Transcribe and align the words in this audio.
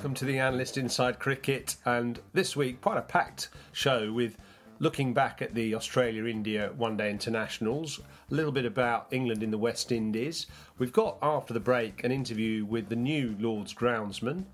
Welcome 0.00 0.14
to 0.14 0.24
the 0.24 0.38
Analyst 0.38 0.78
Inside 0.78 1.18
Cricket. 1.18 1.76
And 1.84 2.18
this 2.32 2.56
week, 2.56 2.80
quite 2.80 2.96
a 2.96 3.02
packed 3.02 3.50
show 3.72 4.10
with 4.10 4.38
looking 4.78 5.12
back 5.12 5.42
at 5.42 5.52
the 5.52 5.74
Australia 5.74 6.24
India 6.24 6.72
one 6.78 6.96
day 6.96 7.10
internationals, 7.10 8.00
a 8.30 8.34
little 8.34 8.50
bit 8.50 8.64
about 8.64 9.08
England 9.10 9.42
in 9.42 9.50
the 9.50 9.58
West 9.58 9.92
Indies. 9.92 10.46
We've 10.78 10.90
got, 10.90 11.18
after 11.20 11.52
the 11.52 11.60
break, 11.60 12.02
an 12.02 12.12
interview 12.12 12.64
with 12.64 12.88
the 12.88 12.96
new 12.96 13.36
Lord's 13.38 13.74
groundsman, 13.74 14.46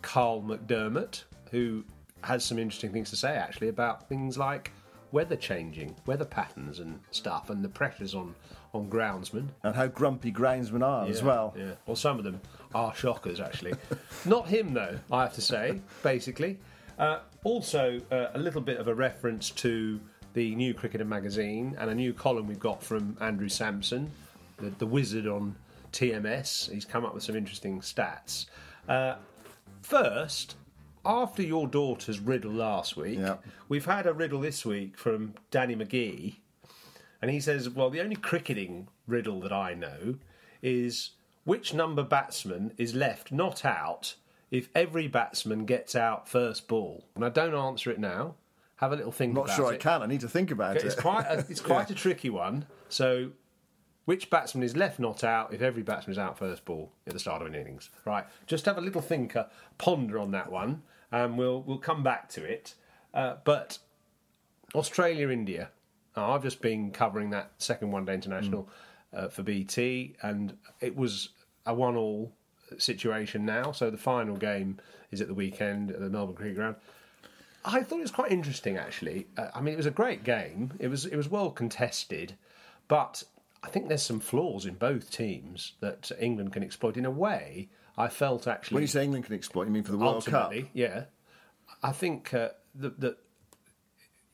Karl 0.00 0.40
McDermott, 0.40 1.24
who 1.50 1.84
has 2.24 2.42
some 2.42 2.58
interesting 2.58 2.92
things 2.92 3.10
to 3.10 3.16
say 3.16 3.36
actually 3.36 3.68
about 3.68 4.08
things 4.08 4.38
like 4.38 4.72
weather 5.10 5.36
changing, 5.36 5.94
weather 6.06 6.24
patterns 6.24 6.78
and 6.78 6.98
stuff, 7.10 7.50
and 7.50 7.62
the 7.62 7.68
pressures 7.68 8.14
on, 8.14 8.34
on 8.74 8.88
groundsmen. 8.88 9.48
and 9.62 9.74
how 9.74 9.86
grumpy 9.86 10.32
groundsmen 10.32 10.82
are 10.82 11.06
as 11.06 11.22
well. 11.22 11.54
Yeah. 11.56 11.72
Well, 11.86 11.96
some 11.96 12.18
of 12.18 12.24
them 12.24 12.40
are 12.74 12.94
shockers, 12.94 13.38
actually. 13.40 13.74
Not 14.24 14.48
him, 14.48 14.72
though, 14.74 14.98
I 15.10 15.22
have 15.22 15.34
to 15.34 15.40
say, 15.42 15.80
basically. 16.02 16.58
Uh, 16.98 17.18
also, 17.44 18.00
uh, 18.10 18.28
a 18.34 18.38
little 18.38 18.60
bit 18.62 18.78
of 18.78 18.88
a 18.88 18.94
reference 18.94 19.50
to 19.50 20.00
the 20.34 20.54
new 20.54 20.72
Cricketer 20.72 21.04
magazine 21.04 21.76
and 21.78 21.90
a 21.90 21.94
new 21.94 22.12
column 22.14 22.46
we've 22.46 22.58
got 22.60 22.82
from 22.82 23.16
Andrew 23.20 23.48
Samson, 23.48 24.10
the, 24.58 24.70
the 24.78 24.86
wizard 24.86 25.26
on 25.26 25.54
TMS. 25.92 26.70
He's 26.72 26.84
come 26.86 27.04
up 27.04 27.12
with 27.14 27.22
some 27.22 27.36
interesting 27.36 27.80
stats. 27.80 28.46
Uh, 28.88 29.16
first, 29.82 30.56
after 31.04 31.42
your 31.42 31.66
daughter's 31.66 32.20
riddle 32.20 32.52
last 32.52 32.96
week, 32.96 33.18
Yeah. 33.18 33.36
we've 33.68 33.84
had 33.84 34.06
a 34.06 34.12
riddle 34.14 34.40
this 34.40 34.64
week 34.64 34.96
from 34.96 35.34
Danny 35.50 35.76
McGee. 35.76 36.36
And 37.22 37.30
he 37.30 37.40
says, 37.40 37.70
Well, 37.70 37.88
the 37.88 38.00
only 38.00 38.16
cricketing 38.16 38.88
riddle 39.06 39.40
that 39.40 39.52
I 39.52 39.74
know 39.74 40.16
is 40.60 41.10
which 41.44 41.72
number 41.72 42.02
batsman 42.02 42.72
is 42.76 42.94
left 42.94 43.32
not 43.32 43.64
out 43.64 44.16
if 44.50 44.68
every 44.74 45.08
batsman 45.08 45.64
gets 45.64 45.94
out 45.94 46.28
first 46.28 46.68
ball? 46.68 47.06
Now, 47.16 47.28
don't 47.28 47.54
answer 47.54 47.90
it 47.90 47.98
now. 48.00 48.34
Have 48.76 48.92
a 48.92 48.96
little 48.96 49.12
think 49.12 49.30
I'm 49.30 49.46
not 49.46 49.50
sure 49.54 49.72
it. 49.72 49.76
I 49.76 49.78
can. 49.78 50.02
I 50.02 50.06
need 50.06 50.20
to 50.22 50.28
think 50.28 50.50
about 50.50 50.76
It's 50.76 50.96
it. 50.96 51.00
quite 51.00 51.24
a, 51.26 51.38
it's 51.48 51.60
quite 51.60 51.88
a 51.92 51.94
tricky 51.94 52.30
one. 52.30 52.66
So, 52.88 53.30
which 54.04 54.28
batsman 54.28 54.64
is 54.64 54.76
left 54.76 54.98
not 54.98 55.22
out 55.22 55.54
if 55.54 55.62
every 55.62 55.84
batsman 55.84 56.12
is 56.12 56.18
out 56.18 56.36
first 56.36 56.64
ball 56.64 56.90
at 57.06 57.12
the 57.12 57.20
start 57.20 57.40
of 57.40 57.46
an 57.46 57.54
innings? 57.54 57.90
Right. 58.04 58.24
Just 58.48 58.64
have 58.66 58.76
a 58.78 58.80
little 58.80 59.00
thinker, 59.00 59.48
ponder 59.78 60.18
on 60.18 60.32
that 60.32 60.50
one, 60.50 60.82
and 61.12 61.38
we'll 61.38 61.62
we'll 61.62 61.78
come 61.78 62.02
back 62.02 62.28
to 62.30 62.42
it. 62.44 62.74
Uh, 63.14 63.36
but 63.44 63.78
Australia 64.74 65.28
India. 65.30 65.70
Now, 66.16 66.32
I've 66.32 66.42
just 66.42 66.60
been 66.60 66.90
covering 66.90 67.30
that 67.30 67.52
second 67.58 67.90
one 67.90 68.04
day 68.04 68.14
international 68.14 68.68
uh, 69.12 69.28
for 69.28 69.42
BT, 69.42 70.16
and 70.22 70.56
it 70.80 70.96
was 70.96 71.30
a 71.66 71.74
one 71.74 71.96
all 71.96 72.32
situation 72.78 73.44
now. 73.44 73.72
So 73.72 73.90
the 73.90 73.98
final 73.98 74.36
game 74.36 74.78
is 75.10 75.20
at 75.20 75.28
the 75.28 75.34
weekend 75.34 75.90
at 75.90 76.00
the 76.00 76.10
Melbourne 76.10 76.36
Cricket 76.36 76.56
Ground. 76.56 76.76
I 77.64 77.82
thought 77.82 77.98
it 77.98 78.02
was 78.02 78.10
quite 78.10 78.32
interesting, 78.32 78.76
actually. 78.76 79.28
Uh, 79.36 79.48
I 79.54 79.60
mean, 79.60 79.74
it 79.74 79.76
was 79.76 79.86
a 79.86 79.92
great 79.92 80.24
game. 80.24 80.72
It 80.78 80.88
was 80.88 81.06
it 81.06 81.16
was 81.16 81.28
well 81.28 81.50
contested, 81.50 82.34
but 82.88 83.22
I 83.62 83.68
think 83.68 83.88
there's 83.88 84.02
some 84.02 84.20
flaws 84.20 84.66
in 84.66 84.74
both 84.74 85.10
teams 85.10 85.72
that 85.80 86.10
England 86.18 86.52
can 86.52 86.62
exploit. 86.62 86.96
In 86.96 87.06
a 87.06 87.10
way, 87.10 87.68
I 87.96 88.08
felt 88.08 88.46
actually 88.46 88.76
when 88.76 88.82
you 88.82 88.88
say 88.88 89.04
England 89.04 89.26
can 89.26 89.34
exploit, 89.34 89.66
you 89.66 89.70
mean 89.70 89.84
for 89.84 89.92
the 89.92 89.98
World 89.98 90.26
Cup? 90.26 90.52
yeah. 90.72 91.04
I 91.82 91.92
think 91.92 92.34
uh, 92.34 92.50
that 92.76 93.00
that 93.00 93.18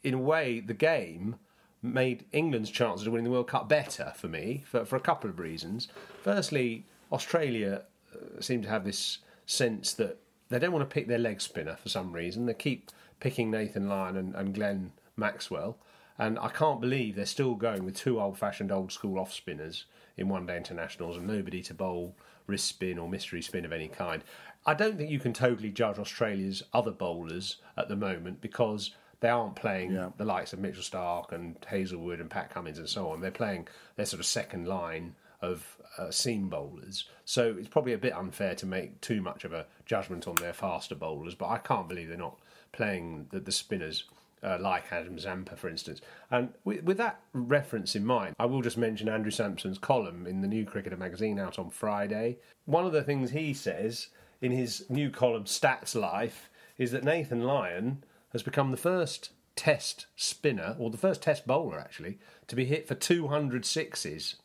in 0.02 0.14
a 0.14 0.18
way 0.18 0.60
the 0.60 0.74
game 0.74 1.36
made 1.82 2.24
England's 2.32 2.70
chances 2.70 3.06
of 3.06 3.12
winning 3.12 3.24
the 3.24 3.30
World 3.30 3.48
Cup 3.48 3.68
better 3.68 4.12
for 4.16 4.28
me 4.28 4.64
for, 4.66 4.84
for 4.84 4.96
a 4.96 5.00
couple 5.00 5.30
of 5.30 5.38
reasons. 5.38 5.88
Firstly, 6.22 6.86
Australia 7.12 7.82
uh, 8.14 8.40
seem 8.40 8.62
to 8.62 8.68
have 8.68 8.84
this 8.84 9.18
sense 9.46 9.92
that 9.94 10.18
they 10.48 10.58
don't 10.58 10.72
want 10.72 10.88
to 10.88 10.92
pick 10.92 11.08
their 11.08 11.18
leg 11.18 11.40
spinner 11.40 11.76
for 11.76 11.88
some 11.88 12.12
reason. 12.12 12.46
They 12.46 12.54
keep 12.54 12.90
picking 13.20 13.50
Nathan 13.50 13.88
Lyon 13.88 14.16
and, 14.16 14.34
and 14.34 14.54
Glenn 14.54 14.92
Maxwell. 15.16 15.78
And 16.18 16.38
I 16.38 16.48
can't 16.48 16.80
believe 16.80 17.14
they're 17.14 17.26
still 17.26 17.54
going 17.54 17.84
with 17.84 17.96
two 17.96 18.20
old 18.20 18.38
fashioned, 18.38 18.72
old 18.72 18.90
school 18.90 19.18
off 19.18 19.32
spinners 19.32 19.84
in 20.16 20.28
one 20.28 20.46
day 20.46 20.56
internationals 20.56 21.16
and 21.16 21.26
nobody 21.26 21.62
to 21.62 21.74
bowl 21.74 22.16
wrist 22.48 22.66
spin 22.66 22.98
or 22.98 23.08
mystery 23.08 23.42
spin 23.42 23.64
of 23.64 23.72
any 23.72 23.88
kind. 23.88 24.24
I 24.66 24.74
don't 24.74 24.96
think 24.96 25.10
you 25.10 25.20
can 25.20 25.32
totally 25.32 25.70
judge 25.70 25.98
Australia's 25.98 26.62
other 26.72 26.90
bowlers 26.90 27.58
at 27.76 27.88
the 27.88 27.96
moment 27.96 28.40
because 28.40 28.90
they 29.20 29.28
aren't 29.28 29.56
playing 29.56 29.92
Yeah. 29.92 30.10
the 30.16 30.24
likes 30.24 30.52
of 30.52 30.58
Mitchell 30.58 30.82
Starc 30.82 31.32
and 31.32 31.56
Hazlewood 31.66 32.20
and 32.20 32.30
Pat 32.30 32.50
Cummins 32.50 32.78
and 32.78 32.88
so 32.88 33.08
on. 33.10 33.20
They're 33.20 33.30
playing 33.30 33.68
their 33.96 34.06
sort 34.06 34.20
of 34.20 34.26
second 34.26 34.66
line 34.66 35.14
of 35.40 35.76
uh, 35.98 36.10
seam 36.10 36.48
bowlers. 36.48 37.04
So 37.24 37.54
it's 37.58 37.68
probably 37.68 37.92
a 37.92 37.98
bit 37.98 38.12
unfair 38.12 38.54
to 38.56 38.66
make 38.66 39.00
too 39.00 39.20
much 39.20 39.44
of 39.44 39.52
a 39.52 39.66
judgment 39.86 40.28
on 40.28 40.34
their 40.36 40.52
faster 40.52 40.94
bowlers, 40.94 41.34
but 41.34 41.46
I 41.48 41.58
can't 41.58 41.88
believe 41.88 42.08
they're 42.08 42.16
not 42.16 42.38
playing 42.72 43.26
the, 43.30 43.40
the 43.40 43.52
spinners 43.52 44.04
uh, 44.42 44.58
like 44.60 44.92
Adam 44.92 45.18
Zampa, 45.18 45.56
for 45.56 45.68
instance. 45.68 46.00
And 46.30 46.50
with, 46.64 46.84
with 46.84 46.96
that 46.98 47.20
reference 47.32 47.96
in 47.96 48.04
mind, 48.04 48.36
I 48.38 48.46
will 48.46 48.62
just 48.62 48.78
mention 48.78 49.08
Andrew 49.08 49.32
Samson's 49.32 49.78
column 49.78 50.26
in 50.28 50.40
the 50.42 50.48
New 50.48 50.64
Cricketer 50.64 50.96
magazine 50.96 51.40
out 51.40 51.58
on 51.58 51.70
Friday. 51.70 52.38
One 52.66 52.86
of 52.86 52.92
the 52.92 53.02
things 53.02 53.30
he 53.30 53.52
says 53.52 54.08
in 54.40 54.52
his 54.52 54.84
new 54.88 55.10
column, 55.10 55.44
Stats 55.44 55.96
Life, 56.00 56.50
is 56.76 56.92
that 56.92 57.02
Nathan 57.02 57.42
Lyon 57.42 58.04
has 58.32 58.42
become 58.42 58.70
the 58.70 58.76
first 58.76 59.30
test 59.56 60.06
spinner, 60.16 60.76
or 60.78 60.90
the 60.90 60.96
first 60.96 61.22
test 61.22 61.46
bowler 61.46 61.78
actually, 61.78 62.18
to 62.46 62.54
be 62.54 62.64
hit 62.64 62.86
for 62.86 62.94
200 62.94 63.64
sixes. 63.64 64.36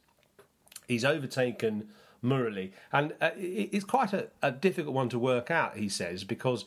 He's 0.87 1.05
overtaken 1.05 1.89
Murali, 2.23 2.71
and 2.91 3.13
uh, 3.21 3.31
it's 3.35 3.85
quite 3.85 4.13
a, 4.13 4.29
a 4.41 4.51
difficult 4.51 4.95
one 4.95 5.09
to 5.09 5.19
work 5.19 5.51
out. 5.51 5.77
He 5.77 5.89
says 5.89 6.23
because 6.23 6.65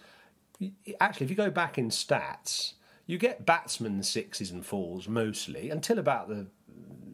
actually, 1.00 1.24
if 1.24 1.30
you 1.30 1.36
go 1.36 1.50
back 1.50 1.78
in 1.78 1.90
stats, 1.90 2.74
you 3.06 3.18
get 3.18 3.46
batsmen 3.46 4.02
sixes 4.02 4.50
and 4.50 4.64
fours 4.64 5.08
mostly 5.08 5.70
until 5.70 5.98
about 5.98 6.28
the 6.28 6.46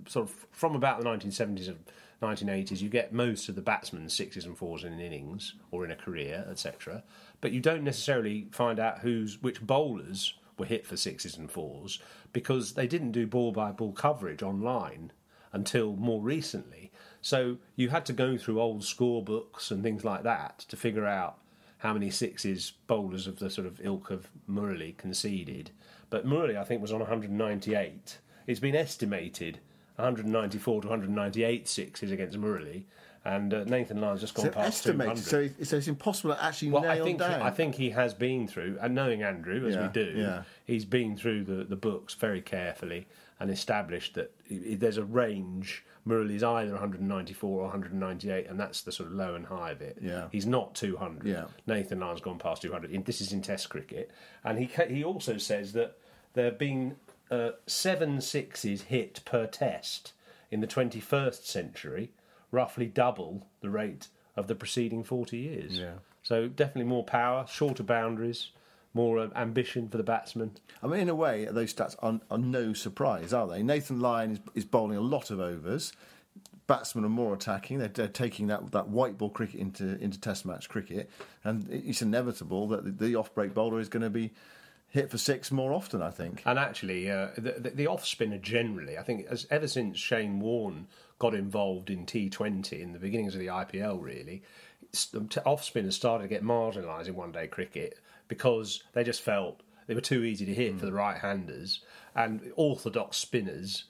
sort 0.09 0.29
of 0.29 0.47
from 0.51 0.75
about 0.75 1.01
the 1.01 1.09
1970s 1.09 1.69
and 1.69 1.79
1980s, 2.23 2.81
you 2.81 2.89
get 2.89 3.13
most 3.13 3.49
of 3.49 3.55
the 3.55 3.61
batsmen 3.61 4.09
sixes 4.09 4.47
and 4.47 4.57
fours 4.57 4.85
in 4.85 4.93
an 4.93 5.01
innings 5.01 5.55
or 5.71 5.85
in 5.85 5.91
a 5.91 5.97
career, 5.97 6.47
etc. 6.51 7.03
But 7.41 7.53
you 7.53 7.61
don't 7.61 7.85
necessarily 7.85 8.47
find 8.51 8.79
out 8.79 9.01
who's 9.01 9.43
which 9.43 9.61
bowlers 9.61 10.35
were 10.59 10.67
hit 10.67 10.87
for 10.87 10.97
sixes 10.97 11.37
and 11.37 11.51
fours 11.51 11.99
because 12.33 12.73
they 12.73 12.87
didn't 12.87 13.13
do 13.13 13.27
ball 13.27 13.53
by 13.53 13.73
ball 13.73 13.93
coverage 13.93 14.43
online 14.43 15.13
until 15.53 15.97
more 15.97 16.23
recently. 16.23 16.91
So 17.21 17.59
you 17.77 17.91
had 17.91 18.07
to 18.07 18.13
go 18.13 18.37
through 18.37 18.61
old 18.61 18.83
scorebooks 18.83 19.71
and 19.71 19.83
things 19.83 20.05
like 20.05 20.23
that 20.23 20.61
to 20.69 20.77
figure 20.77 21.07
out 21.07 21.39
how 21.79 21.93
many 21.93 22.11
sixes 22.11 22.73
bowlers 22.87 23.27
of 23.27 23.39
the 23.39 23.51
sort 23.51 23.67
of 23.67 23.81
ilk 23.83 24.11
of 24.11 24.29
Murali 24.49 24.97
conceded. 24.97 25.73
But 26.11 26.27
Murali, 26.27 26.57
I 26.57 26.65
think, 26.65 26.81
was 26.81 26.93
on 26.93 27.01
198. 27.01 28.19
It's 28.47 28.61
been 28.61 28.77
estimated 28.77 29.59
194 30.03 30.83
to 30.83 30.89
198 30.89 31.69
sixes 31.69 32.11
against 32.11 32.39
Murali, 32.41 32.83
and 33.25 33.55
uh, 33.55 33.65
Nathan 33.65 34.01
Lyon's 34.01 34.21
just 34.21 34.35
gone 34.35 34.47
So 34.47 34.51
past 34.53 34.87
estimated, 34.87 35.25
200. 35.25 35.25
so, 35.25 35.39
it- 35.61 35.67
so 35.67 35.77
it's 35.77 35.89
impossible 35.89 36.35
to 36.35 36.45
actually 36.45 36.73
Well, 36.73 36.83
nail 36.83 36.91
I 36.91 37.01
think 37.05 37.19
down. 37.21 37.41
I 37.43 37.51
think 37.51 37.77
he 37.77 37.91
has 37.91 38.13
been 38.15 38.49
through, 38.49 38.79
and 38.81 38.95
knowing 38.95 39.23
Andrew 39.23 39.67
as 39.67 39.75
Yeah, 39.77 39.87
we 39.87 39.93
do, 39.93 40.13
yeah. 40.17 40.43
he's 40.65 40.85
been 40.85 41.17
through 41.17 41.45
the, 41.45 41.65
the 41.65 41.77
books 41.77 42.15
very 42.15 42.41
carefully 42.41 43.07
and 43.39 43.51
established 43.51 44.15
that 44.15 44.33
there's 44.51 44.97
a 44.99 45.05
range. 45.05 45.85
Murali 46.07 46.35
is 46.35 46.43
either 46.43 46.73
194 46.73 47.61
or 47.61 47.63
198, 47.63 48.49
and 48.49 48.59
that's 48.59 48.83
the 48.83 48.91
sort 48.91 49.09
of 49.09 49.15
low 49.15 49.35
and 49.37 49.47
high 49.47 49.71
of 49.71 49.81
it. 49.81 49.99
Yeah. 50.01 50.27
he's 50.33 50.47
not 50.47 50.75
200. 50.75 51.25
Yeah. 51.27 51.45
Nathan 51.67 52.01
Lyon's 52.01 52.21
gone 52.21 52.39
past 52.39 52.63
200. 52.63 53.05
This 53.05 53.21
is 53.21 53.33
in 53.33 53.41
Test 53.41 53.69
cricket, 53.71 54.11
and 54.45 54.59
he 54.59 54.69
he 54.89 55.05
also 55.05 55.39
says 55.39 55.73
that 55.75 55.97
there 56.35 56.47
have 56.47 56.59
been 56.59 56.97
uh, 57.33 57.53
seven 57.67 58.21
sixes 58.21 58.83
hit 58.83 59.23
per 59.25 59.47
Test 59.47 60.13
in 60.51 60.61
the 60.61 60.67
21st 60.67 61.45
century, 61.47 62.13
roughly 62.51 62.87
double 62.87 63.47
the 63.63 63.71
rate 63.71 64.09
of 64.37 64.49
the 64.49 64.55
preceding 64.55 65.03
40 65.03 65.39
years. 65.39 65.79
Yeah. 65.79 65.95
So 66.23 66.47
definitely 66.47 66.85
more 66.85 67.05
power, 67.05 67.47
shorter 67.49 67.83
boundaries, 67.83 68.51
more 68.93 69.19
uh, 69.19 69.29
ambition 69.35 69.89
for 69.89 69.97
the 69.97 70.03
batsman. 70.03 70.53
I 70.83 70.87
mean, 70.87 71.01
in 71.01 71.09
a 71.09 71.15
way, 71.15 71.47
those 71.51 71.73
stats 71.73 71.97
are, 72.01 72.21
are 72.31 72.39
no 72.39 72.75
surprise, 72.75 73.33
are 73.33 73.49
they? 73.49 73.63
Nathan 73.63 74.01
Lyon 74.01 74.33
is, 74.33 74.41
is 74.55 74.65
bowling 74.67 74.99
a 74.99 75.03
lot 75.03 75.31
of 75.31 75.41
overs. 75.41 75.95
Batsmen 76.67 77.05
are 77.05 77.09
more 77.09 77.33
attacking. 77.33 77.79
They're, 77.79 77.89
they're 77.89 78.09
taking 78.09 78.49
that, 78.49 78.71
that 78.73 78.89
white 78.89 79.17
ball 79.17 79.31
cricket 79.31 79.59
into, 79.59 79.99
into 80.01 80.21
Test 80.21 80.45
match 80.45 80.69
cricket, 80.69 81.11
and 81.45 81.67
it's 81.71 82.03
inevitable 82.03 82.69
that 82.69 82.85
the, 82.85 83.07
the 83.07 83.17
off 83.17 83.35
break 83.35 83.55
bowler 83.55 83.81
is 83.81 83.89
going 83.89 84.03
to 84.03 84.11
be 84.11 84.33
hit 84.93 85.11
for 85.11 85.19
six 85.19 85.51
more 85.51 85.73
often. 85.73 86.01
I 86.01 86.11
think. 86.11 86.43
And 86.47 86.59
actually, 86.59 87.11
uh, 87.11 87.29
the, 87.37 87.53
the, 87.59 87.71
the 87.71 87.87
off 87.89 88.07
spinner 88.07 88.39
generally, 88.39 88.97
I 88.97 89.03
think, 89.03 89.27
as, 89.29 89.47
ever 89.51 89.67
since 89.67 89.99
Shane 89.99 90.39
Warne 90.39 90.87
got 91.19 91.35
involved 91.35 91.91
in 91.91 92.07
T20 92.07 92.81
in 92.81 92.93
the 92.93 92.99
beginnings 92.99 93.35
of 93.35 93.41
the 93.41 93.47
IPL, 93.47 94.01
really, 94.01 94.43
off 95.45 95.65
spinners 95.65 95.97
started 95.97 96.25
to 96.25 96.29
get 96.29 96.45
marginalised 96.45 97.09
in 97.09 97.17
one 97.17 97.33
day 97.33 97.47
cricket 97.47 97.99
because 98.29 98.83
they 98.93 99.03
just 99.03 99.23
felt 99.23 99.63
they 99.87 99.95
were 99.95 100.01
too 100.01 100.25
easy 100.25 100.45
to 100.47 100.55
hit 100.55 100.79
for 100.79 100.87
the 100.87 100.93
right 100.93 101.19
handers. 101.19 101.81
And 102.15 102.53
orthodox 102.57 103.17
spinners, 103.17 103.85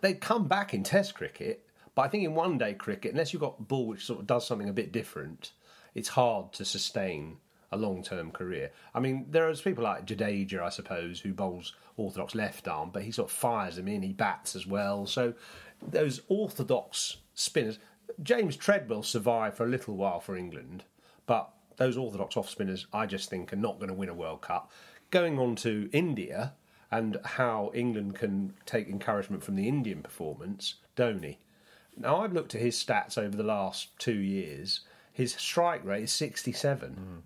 they'd 0.00 0.20
come 0.20 0.46
back 0.46 0.72
in 0.72 0.82
Test 0.82 1.14
cricket, 1.14 1.66
but 1.94 2.02
I 2.02 2.08
think 2.08 2.24
in 2.24 2.34
one 2.34 2.58
day 2.58 2.74
cricket, 2.74 3.12
unless 3.12 3.32
you've 3.32 3.42
got 3.42 3.56
a 3.58 3.62
ball 3.62 3.86
which 3.86 4.04
sort 4.06 4.20
of 4.20 4.26
does 4.26 4.46
something 4.46 4.68
a 4.68 4.72
bit 4.72 4.92
different, 4.92 5.52
it's 5.94 6.10
hard 6.10 6.52
to 6.54 6.64
sustain 6.64 7.38
a 7.72 7.76
long 7.76 8.02
term 8.02 8.30
career. 8.30 8.70
I 8.94 9.00
mean, 9.00 9.26
there 9.30 9.48
are 9.48 9.54
people 9.54 9.84
like 9.84 10.06
Jadeja, 10.06 10.60
I 10.60 10.70
suppose, 10.70 11.20
who 11.20 11.32
bowls 11.32 11.74
orthodox 11.96 12.34
left 12.34 12.66
arm, 12.68 12.90
but 12.92 13.02
he 13.02 13.12
sort 13.12 13.30
of 13.30 13.36
fires 13.36 13.76
them 13.76 13.88
in, 13.88 14.02
he 14.02 14.12
bats 14.12 14.56
as 14.56 14.66
well. 14.66 15.06
So 15.06 15.34
those 15.86 16.20
orthodox 16.28 17.18
spinners, 17.34 17.78
James 18.22 18.56
Treadwell 18.56 19.02
survived 19.02 19.56
for 19.56 19.64
a 19.64 19.68
little 19.68 19.96
while 19.96 20.20
for 20.20 20.36
England, 20.36 20.84
but 21.26 21.50
those 21.76 21.96
orthodox 21.96 22.36
off 22.36 22.50
spinners, 22.50 22.86
I 22.92 23.06
just 23.06 23.30
think, 23.30 23.52
are 23.52 23.56
not 23.56 23.78
going 23.78 23.88
to 23.88 23.94
win 23.94 24.08
a 24.08 24.14
World 24.14 24.42
Cup. 24.42 24.70
Going 25.10 25.38
on 25.38 25.56
to 25.56 25.88
India 25.92 26.54
and 26.90 27.18
how 27.24 27.70
England 27.74 28.16
can 28.16 28.54
take 28.66 28.88
encouragement 28.88 29.42
from 29.42 29.56
the 29.56 29.68
Indian 29.68 30.02
performance, 30.02 30.74
Dhoni. 30.96 31.36
Now, 31.96 32.22
I've 32.22 32.32
looked 32.32 32.54
at 32.54 32.60
his 32.60 32.76
stats 32.76 33.16
over 33.16 33.36
the 33.36 33.42
last 33.42 33.98
two 33.98 34.18
years. 34.18 34.80
His 35.12 35.32
strike 35.34 35.84
rate 35.84 36.04
is 36.04 36.12
67. 36.12 36.92
Hmm. 36.92 37.18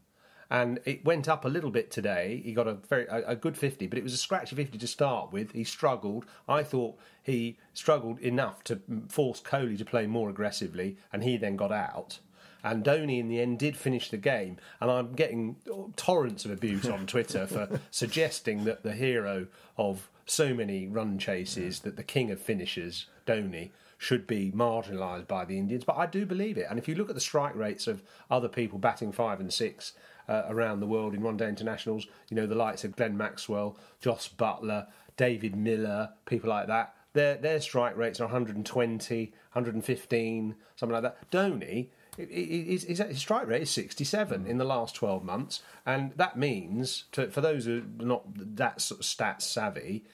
And 0.51 0.81
it 0.85 1.05
went 1.05 1.29
up 1.29 1.45
a 1.45 1.49
little 1.49 1.71
bit 1.71 1.91
today. 1.91 2.43
He 2.45 2.53
got 2.53 2.69
a 2.69 2.75
very 2.75 3.07
a, 3.07 3.29
a 3.29 3.37
good 3.37 3.57
50, 3.57 3.87
but 3.87 3.99
it 3.99 4.05
was 4.05 4.15
a 4.15 4.19
scratchy 4.19 4.57
50 4.57 4.79
to 4.79 4.87
start 4.87 5.33
with. 5.33 5.53
He 5.53 5.65
struggled. 5.65 6.27
I 6.49 6.63
thought 6.63 6.99
he 7.23 7.57
struggled 7.73 8.19
enough 8.21 8.63
to 8.65 8.81
force 9.09 9.41
Kohli 9.41 9.79
to 9.79 9.85
play 9.85 10.07
more 10.07 10.31
aggressively, 10.31 10.97
and 11.13 11.25
he 11.25 11.37
then 11.37 11.57
got 11.57 11.73
out. 11.73 12.19
And 12.65 12.83
Dhoni, 12.83 13.21
in 13.21 13.29
the 13.29 13.41
end, 13.41 13.59
did 13.59 13.77
finish 13.77 14.09
the 14.09 14.17
game. 14.17 14.57
And 14.81 14.91
I'm 14.91 15.13
getting 15.13 15.57
torrents 15.97 16.47
of 16.47 16.51
abuse 16.51 16.89
on 16.89 17.07
Twitter 17.07 17.47
for 17.47 17.81
suggesting 17.91 18.65
that 18.65 18.83
the 18.83 18.93
hero 18.93 19.49
of 19.77 20.09
so 20.25 20.55
many 20.55 20.89
run 20.89 21.19
chases, 21.19 21.81
that 21.81 21.97
the 21.97 22.03
king 22.03 22.31
of 22.31 22.41
finishers, 22.41 23.07
Dhoni, 23.27 23.71
should 23.99 24.27
be 24.27 24.51
marginalised 24.51 25.29
by 25.29 25.45
the 25.45 25.59
Indians. 25.59 25.85
But 25.85 25.97
I 25.97 26.07
do 26.07 26.25
believe 26.25 26.57
it. 26.57 26.67
And 26.69 26.79
if 26.79 26.89
you 26.89 26.95
look 26.95 27.11
at 27.11 27.15
the 27.15 27.21
strike 27.21 27.55
rates 27.55 27.87
of 27.87 28.03
other 28.31 28.49
people 28.49 28.79
batting 28.79 29.13
five 29.13 29.41
and 29.41 29.53
six 29.53 29.93
uh, 30.29 30.43
around 30.49 30.81
the 30.81 30.87
world 30.87 31.15
in 31.15 31.23
one 31.23 31.37
day 31.37 31.49
internationals, 31.49 32.07
you 32.31 32.37
know, 32.37 32.47
the 32.47 32.55
likes 32.55 32.85
of 32.85 32.97
Glenn 32.97 33.17
Maxwell, 33.17 33.77
Jos 34.01 34.29
Buttler, 34.29 34.87
David 35.17 35.55
Miller, 35.57 36.11
people 36.27 36.51
like 36.51 36.67
that, 36.67 36.95
their, 37.13 37.37
their 37.37 37.61
strike 37.61 37.97
rates 37.97 38.21
are 38.21 38.25
120, 38.25 39.33
115, 39.53 40.55
something 40.77 40.93
like 40.95 41.03
that. 41.03 41.31
Dhoni, 41.31 41.89
i- 42.19 42.23
his, 42.23 42.85
his, 42.85 42.99
his 42.99 43.19
strike 43.19 43.47
rate 43.47 43.63
is 43.63 43.71
67 43.71 44.47
in 44.47 44.59
the 44.59 44.65
last 44.65 44.95
12 44.97 45.23
months. 45.25 45.63
And 45.87 46.13
that 46.17 46.37
means, 46.37 47.05
to, 47.13 47.31
for 47.31 47.41
those 47.41 47.67
who 47.67 47.83
are 48.01 48.05
not 48.05 48.25
that 48.57 48.81
sort 48.81 49.01
of 49.01 49.07
stats 49.07 49.43
savvy, 49.43 50.05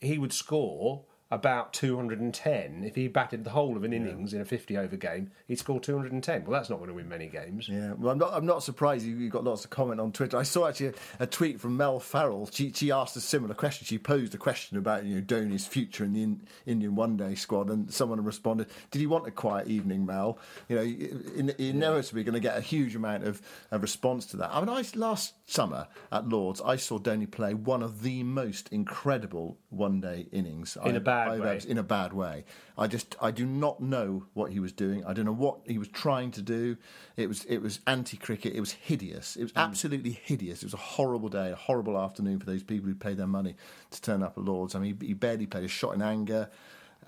he 0.00 0.18
would 0.18 0.32
score 0.32 1.04
about 1.30 1.72
210 1.72 2.84
if 2.84 2.94
he 2.94 3.08
batted 3.08 3.42
the 3.42 3.50
whole 3.50 3.76
of 3.76 3.82
an 3.82 3.92
innings 3.92 4.32
in 4.32 4.40
a 4.40 4.44
50 4.44 4.76
over 4.76 4.96
game 4.96 5.30
he'd 5.48 5.58
score 5.58 5.80
210 5.80 6.44
well 6.44 6.52
that's 6.52 6.70
not 6.70 6.76
going 6.76 6.88
to 6.88 6.94
win 6.94 7.08
many 7.08 7.26
games 7.26 7.68
Yeah, 7.68 7.94
well, 7.94 8.12
I'm 8.12 8.18
not. 8.18 8.32
I'm 8.32 8.46
not 8.46 8.62
surprised 8.62 9.04
you, 9.04 9.16
you 9.16 9.28
got 9.28 9.42
lots 9.44 9.64
of 9.64 9.70
comment 9.70 10.00
on 10.00 10.12
Twitter. 10.12 10.36
I 10.36 10.44
saw 10.44 10.68
actually 10.68 10.88
a, 10.88 10.92
a 11.20 11.26
tweet 11.26 11.60
from 11.60 11.76
Mel 11.76 11.98
Farrell. 11.98 12.48
She, 12.52 12.72
she 12.72 12.90
asked 12.90 13.16
a 13.16 13.20
similar 13.20 13.54
question. 13.54 13.86
She 13.86 13.98
posed 13.98 14.34
a 14.34 14.38
question 14.38 14.78
about 14.78 15.04
you 15.04 15.16
know 15.16 15.22
Dhoni's 15.22 15.66
future 15.66 16.04
in 16.04 16.12
the 16.12 16.22
in, 16.22 16.42
Indian 16.64 16.94
One 16.94 17.16
Day 17.16 17.34
squad, 17.34 17.70
and 17.70 17.92
someone 17.92 18.22
responded, 18.24 18.68
"Did 18.90 19.00
he 19.00 19.06
want 19.06 19.26
a 19.26 19.30
quiet 19.30 19.66
evening, 19.66 20.06
Mel?" 20.06 20.38
You 20.68 20.76
know, 20.76 20.82
in, 20.82 21.50
in, 21.50 21.54
inevitably 21.58 22.24
going 22.24 22.34
to 22.34 22.40
get 22.40 22.56
a 22.56 22.60
huge 22.60 22.94
amount 22.94 23.24
of, 23.24 23.42
of 23.70 23.82
response 23.82 24.26
to 24.26 24.36
that. 24.38 24.50
I 24.52 24.60
mean, 24.60 24.68
I 24.68 24.84
last 24.94 25.34
summer 25.50 25.88
at 26.12 26.28
Lords, 26.28 26.60
I 26.64 26.76
saw 26.76 26.98
Dhoni 26.98 27.30
play 27.30 27.54
one 27.54 27.82
of 27.82 28.02
the 28.02 28.22
most 28.22 28.68
incredible 28.70 29.58
One 29.70 30.00
Day 30.00 30.26
innings 30.32 30.76
In 30.84 30.92
a 30.92 30.96
I've- 30.96 31.04
bad 31.24 31.40
way. 31.40 31.60
in 31.68 31.78
a 31.78 31.82
bad 31.82 32.12
way. 32.12 32.44
I 32.78 32.86
just 32.86 33.16
I 33.20 33.30
do 33.30 33.46
not 33.46 33.80
know 33.80 34.26
what 34.34 34.52
he 34.52 34.60
was 34.60 34.72
doing. 34.72 35.04
I 35.04 35.12
don't 35.12 35.24
know 35.24 35.32
what 35.32 35.58
he 35.66 35.78
was 35.78 35.88
trying 35.88 36.30
to 36.32 36.42
do. 36.42 36.76
It 37.16 37.28
was 37.28 37.44
it 37.44 37.58
was 37.58 37.80
anti 37.86 38.16
cricket. 38.16 38.54
It 38.54 38.60
was 38.60 38.72
hideous. 38.72 39.36
It 39.36 39.42
was 39.42 39.52
absolutely 39.56 40.12
hideous. 40.12 40.62
It 40.62 40.66
was 40.66 40.74
a 40.74 40.78
horrible 40.78 41.28
day, 41.28 41.50
a 41.50 41.56
horrible 41.56 41.98
afternoon 41.98 42.38
for 42.38 42.46
those 42.46 42.62
people 42.62 42.88
who 42.88 42.94
paid 42.94 43.16
their 43.16 43.26
money 43.26 43.54
to 43.90 44.00
turn 44.00 44.22
up 44.22 44.36
at 44.36 44.44
Lords. 44.44 44.74
I 44.74 44.78
mean, 44.78 44.98
he, 45.00 45.08
he 45.08 45.14
barely 45.14 45.46
played 45.46 45.64
a 45.64 45.68
shot 45.68 45.94
in 45.94 46.02
anger. 46.02 46.50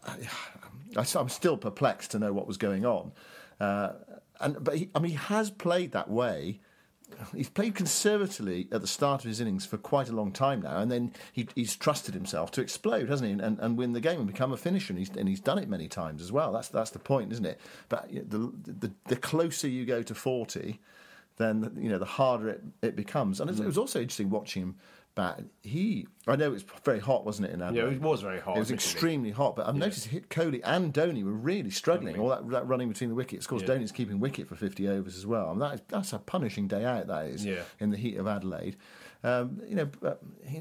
I, 0.04 0.16
am 0.96 1.28
still 1.28 1.56
perplexed 1.56 2.12
to 2.12 2.18
know 2.18 2.32
what 2.32 2.46
was 2.46 2.56
going 2.56 2.86
on. 2.86 3.12
Uh, 3.60 3.92
and 4.40 4.62
but 4.62 4.76
he, 4.76 4.90
I 4.94 5.00
mean, 5.00 5.12
he 5.12 5.16
has 5.16 5.50
played 5.50 5.92
that 5.92 6.10
way 6.10 6.60
he's 7.34 7.48
played 7.48 7.74
conservatively 7.74 8.68
at 8.72 8.80
the 8.80 8.86
start 8.86 9.22
of 9.22 9.28
his 9.28 9.40
innings 9.40 9.66
for 9.66 9.76
quite 9.76 10.08
a 10.08 10.12
long 10.12 10.32
time 10.32 10.62
now, 10.62 10.78
and 10.78 10.90
then 10.90 11.12
he, 11.32 11.48
he's 11.54 11.76
trusted 11.76 12.14
himself 12.14 12.50
to 12.52 12.60
explode, 12.60 13.08
hasn't 13.08 13.28
he, 13.28 13.44
and, 13.44 13.58
and 13.58 13.76
win 13.76 13.92
the 13.92 14.00
game 14.00 14.18
and 14.18 14.26
become 14.26 14.52
a 14.52 14.56
finisher, 14.56 14.92
and 14.92 14.98
he's, 14.98 15.10
and 15.10 15.28
he's 15.28 15.40
done 15.40 15.58
it 15.58 15.68
many 15.68 15.88
times 15.88 16.22
as 16.22 16.32
well. 16.32 16.52
That's 16.52 16.68
that's 16.68 16.90
the 16.90 16.98
point, 16.98 17.32
isn't 17.32 17.46
it? 17.46 17.60
But 17.88 18.08
the, 18.12 18.52
the 18.64 18.92
the 19.06 19.16
closer 19.16 19.68
you 19.68 19.84
go 19.84 20.02
to 20.02 20.14
forty, 20.14 20.80
then 21.36 21.72
you 21.78 21.88
know 21.88 21.98
the 21.98 22.04
harder 22.04 22.48
it, 22.48 22.62
it 22.82 22.96
becomes. 22.96 23.40
And 23.40 23.50
it, 23.50 23.56
mm. 23.56 23.60
it 23.60 23.66
was 23.66 23.78
also 23.78 24.00
interesting 24.00 24.30
watching 24.30 24.62
him 24.62 24.76
bat. 25.18 25.42
He, 25.62 26.06
I 26.28 26.36
know 26.36 26.46
it 26.46 26.52
was 26.52 26.64
very 26.84 27.00
hot, 27.00 27.24
wasn't 27.26 27.48
it? 27.48 27.54
In 27.54 27.60
Adelaide? 27.60 27.82
Yeah, 27.90 27.90
it 27.96 28.00
was 28.00 28.22
very 28.22 28.38
hot, 28.38 28.56
It 28.56 28.60
was 28.60 28.70
extremely 28.70 29.32
hot, 29.32 29.56
but 29.56 29.66
I've 29.66 29.74
noticed 29.74 30.06
hit 30.06 30.28
Kohli 30.28 30.60
and 30.62 30.94
Dhoni 30.94 31.24
were 31.24 31.32
really 31.32 31.70
struggling. 31.70 32.16
All 32.20 32.28
that, 32.28 32.48
that 32.50 32.68
running 32.68 32.88
between 32.88 33.10
the 33.10 33.16
wickets. 33.16 33.44
Of 33.44 33.50
course, 33.50 33.62
Yeah. 33.62 33.70
Dhoni's 33.70 33.90
keeping 33.90 34.20
wicket 34.20 34.46
for 34.46 34.54
50 34.54 34.86
overs 34.88 35.16
as 35.16 35.26
well. 35.26 35.50
And 35.50 35.60
that 35.60 35.74
is, 35.74 35.82
that's 35.88 36.12
a 36.12 36.20
punishing 36.20 36.68
day 36.68 36.84
out, 36.84 37.08
that 37.08 37.26
is, 37.26 37.44
Yeah. 37.44 37.62
in 37.80 37.90
the 37.90 37.96
heat 37.96 38.16
of 38.16 38.28
Adelaide. 38.28 38.76
Um, 39.24 39.60
you 39.66 39.74
know, 39.74 39.90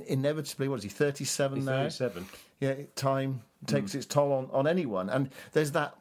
inevitably, 0.08 0.68
what 0.68 0.78
is 0.80 0.84
he, 0.84 0.90
37 0.90 1.58
He's 1.58 1.66
now? 1.66 1.84
37. 1.84 2.26
Yeah, 2.60 2.74
time 2.96 3.42
takes 3.68 3.94
its 3.94 4.08
toll 4.08 4.34
on, 4.34 4.50
on 4.52 4.66
anyone. 4.66 5.10
And 5.12 5.30
there's 5.54 5.74
that 5.74 5.96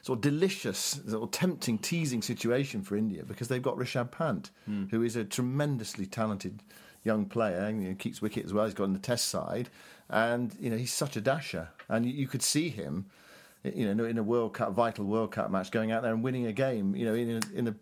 sort 0.00 0.18
of 0.18 0.22
delicious, 0.22 0.78
sort 1.08 1.22
of 1.22 1.30
tempting, 1.30 1.78
teasing 1.78 2.22
situation 2.22 2.82
for 2.82 2.96
India 2.96 3.24
because 3.24 3.48
they've 3.48 3.62
got 3.62 3.76
Rishabh 3.76 4.10
Pant, 4.10 4.50
who 4.90 5.02
is 5.02 5.16
a 5.16 5.24
tremendously 5.24 6.06
talented 6.06 6.62
young 7.04 7.26
player 7.26 7.58
and 7.58 7.82
you 7.82 7.88
know, 7.90 7.94
keeps 7.94 8.20
wicket 8.20 8.44
as 8.44 8.52
well. 8.52 8.64
He's 8.64 8.74
got 8.74 8.84
on 8.84 8.92
the 8.92 8.98
test 8.98 9.28
side, 9.28 9.68
and 10.08 10.54
you 10.58 10.70
know 10.70 10.76
he's 10.76 10.92
such 10.92 11.16
a 11.16 11.20
dasher, 11.20 11.68
and 11.88 12.04
you, 12.04 12.12
you 12.12 12.26
could 12.26 12.42
see 12.42 12.68
him. 12.68 13.06
You 13.62 13.94
know, 13.94 14.04
in 14.04 14.18
a 14.18 14.22
World 14.22 14.52
Cup, 14.52 14.72
vital 14.72 15.06
World 15.06 15.32
Cup 15.32 15.50
match, 15.50 15.70
going 15.70 15.90
out 15.90 16.02
there 16.02 16.12
and 16.12 16.22
winning 16.22 16.44
a 16.44 16.52
game. 16.52 16.94
You 16.94 17.06
know, 17.06 17.14
in 17.14 17.30
a, 17.30 17.58
in 17.58 17.74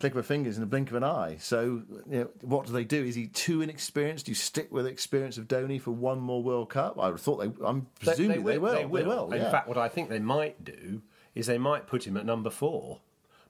click 0.00 0.12
of 0.12 0.18
a 0.18 0.22
fingers 0.22 0.56
in 0.56 0.62
the 0.62 0.66
blink 0.66 0.88
of 0.88 0.96
an 0.96 1.04
eye. 1.04 1.36
So, 1.38 1.82
you 2.08 2.20
know, 2.20 2.28
what 2.40 2.66
do 2.66 2.72
they 2.72 2.84
do? 2.84 3.04
Is 3.04 3.14
he 3.14 3.26
too 3.26 3.60
inexperienced? 3.60 4.26
Do 4.26 4.30
you 4.30 4.36
stick 4.36 4.72
with 4.72 4.86
the 4.86 4.90
experience 4.90 5.36
of 5.36 5.46
Dhoni 5.46 5.80
for 5.80 5.90
one 5.92 6.18
more 6.18 6.42
World 6.42 6.70
Cup? 6.70 6.98
I 6.98 7.12
thought 7.12 7.36
they. 7.38 7.64
I'm 7.64 7.86
presuming 8.00 8.44
they, 8.44 8.58
will. 8.58 8.72
They 8.72 8.86
will. 8.86 9.02
They 9.02 9.08
will. 9.08 9.32
In 9.32 9.42
yeah. 9.42 9.50
fact, 9.50 9.68
what 9.68 9.76
I 9.78 9.88
think 9.88 10.08
they 10.08 10.18
might 10.18 10.64
do 10.64 11.02
is 11.34 11.46
they 11.46 11.58
might 11.58 11.86
put 11.86 12.06
him 12.06 12.16
at 12.16 12.26
number 12.26 12.50
four 12.50 13.00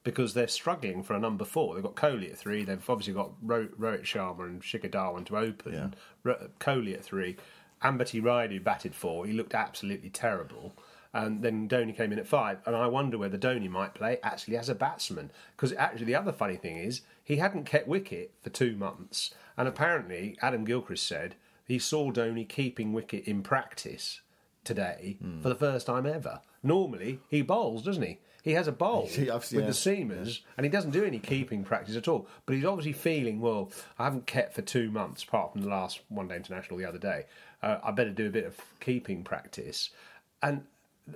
because 0.02 0.34
they're 0.34 0.48
struggling 0.48 1.02
for 1.02 1.14
a 1.14 1.18
number 1.18 1.44
four. 1.44 1.74
They've 1.74 1.82
got 1.82 1.94
Kohli 1.94 2.30
at 2.30 2.38
three. 2.38 2.64
They've 2.64 2.88
obviously 2.88 3.14
got 3.14 3.32
Ro- 3.42 3.68
Rohit 3.78 4.02
Sharma 4.02 4.44
and 4.44 4.62
Shikhar 4.62 4.90
Dhawan 4.90 5.26
to 5.26 5.36
open. 5.36 5.72
Yeah. 5.72 5.88
Ro- 6.22 6.48
Kohli 6.58 6.94
at 6.94 7.04
three. 7.04 7.36
Ambati 7.82 8.22
Rayudu 8.22 8.62
batted 8.62 8.94
four. 8.94 9.26
He 9.26 9.32
looked 9.32 9.54
absolutely 9.54 10.10
terrible. 10.10 10.74
And 11.12 11.42
then 11.42 11.68
Dhoni 11.68 11.96
came 11.96 12.12
in 12.12 12.18
at 12.18 12.26
five. 12.26 12.58
And 12.66 12.76
I 12.76 12.86
wonder 12.86 13.18
whether 13.18 13.36
Dhoni 13.38 13.68
might 13.68 13.94
play 13.94 14.18
actually 14.22 14.56
as 14.56 14.68
a 14.68 14.74
batsman. 14.74 15.32
Because 15.56 15.72
actually, 15.72 16.06
the 16.06 16.14
other 16.14 16.32
funny 16.32 16.56
thing 16.56 16.76
is, 16.76 17.02
he 17.24 17.36
hadn't 17.36 17.64
kept 17.64 17.88
wicket 17.88 18.32
for 18.42 18.50
two 18.50 18.76
months. 18.76 19.34
And 19.56 19.66
apparently, 19.66 20.36
Adam 20.40 20.64
Gilchrist 20.64 21.06
said 21.06 21.34
he 21.64 21.78
saw 21.78 22.12
Dhoni 22.12 22.48
keeping 22.48 22.92
wicket 22.92 23.24
in 23.24 23.42
practice 23.42 24.20
today 24.64 25.16
Hmm. 25.20 25.40
for 25.40 25.48
the 25.48 25.54
first 25.54 25.86
time 25.86 26.06
ever. 26.06 26.40
Normally, 26.62 27.20
he 27.28 27.42
bowls, 27.42 27.82
doesn't 27.82 28.02
he? 28.02 28.18
He 28.42 28.52
has 28.52 28.66
a 28.68 28.72
bowl 28.72 29.02
with 29.18 29.18
yeah. 29.26 29.36
the 29.66 29.72
seamers, 29.72 30.40
and 30.56 30.64
he 30.64 30.70
doesn't 30.70 30.92
do 30.92 31.04
any 31.04 31.18
keeping 31.18 31.62
practice 31.64 31.96
at 31.96 32.08
all. 32.08 32.26
But 32.46 32.56
he's 32.56 32.64
obviously 32.64 32.92
feeling, 32.94 33.40
well, 33.40 33.70
I 33.98 34.04
haven't 34.04 34.26
kept 34.26 34.54
for 34.54 34.62
two 34.62 34.90
months, 34.90 35.22
apart 35.24 35.52
from 35.52 35.62
the 35.62 35.68
last 35.68 36.00
one 36.08 36.28
day 36.28 36.36
international 36.36 36.78
the 36.78 36.86
other 36.86 36.98
day. 36.98 37.26
Uh, 37.62 37.78
I 37.82 37.90
better 37.90 38.10
do 38.10 38.26
a 38.26 38.30
bit 38.30 38.46
of 38.46 38.56
keeping 38.80 39.22
practice. 39.24 39.90
And 40.42 40.62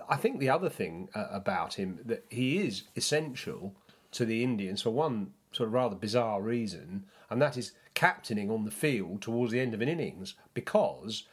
I 0.08 0.16
think 0.16 0.38
the 0.38 0.50
other 0.50 0.68
thing 0.68 1.08
uh, 1.14 1.26
about 1.30 1.74
him 1.74 2.00
that 2.04 2.24
he 2.28 2.58
is 2.58 2.82
essential 2.96 3.74
to 4.12 4.24
the 4.26 4.42
Indians 4.42 4.82
for 4.82 4.90
one 4.90 5.32
sort 5.52 5.68
of 5.68 5.72
rather 5.72 5.96
bizarre 5.96 6.42
reason, 6.42 7.04
and 7.30 7.40
that 7.40 7.56
is 7.56 7.72
captaining 7.94 8.50
on 8.50 8.64
the 8.64 8.70
field 8.70 9.22
towards 9.22 9.52
the 9.52 9.60
end 9.60 9.72
of 9.72 9.80
an 9.80 9.88
innings 9.88 10.34
because 10.52 11.24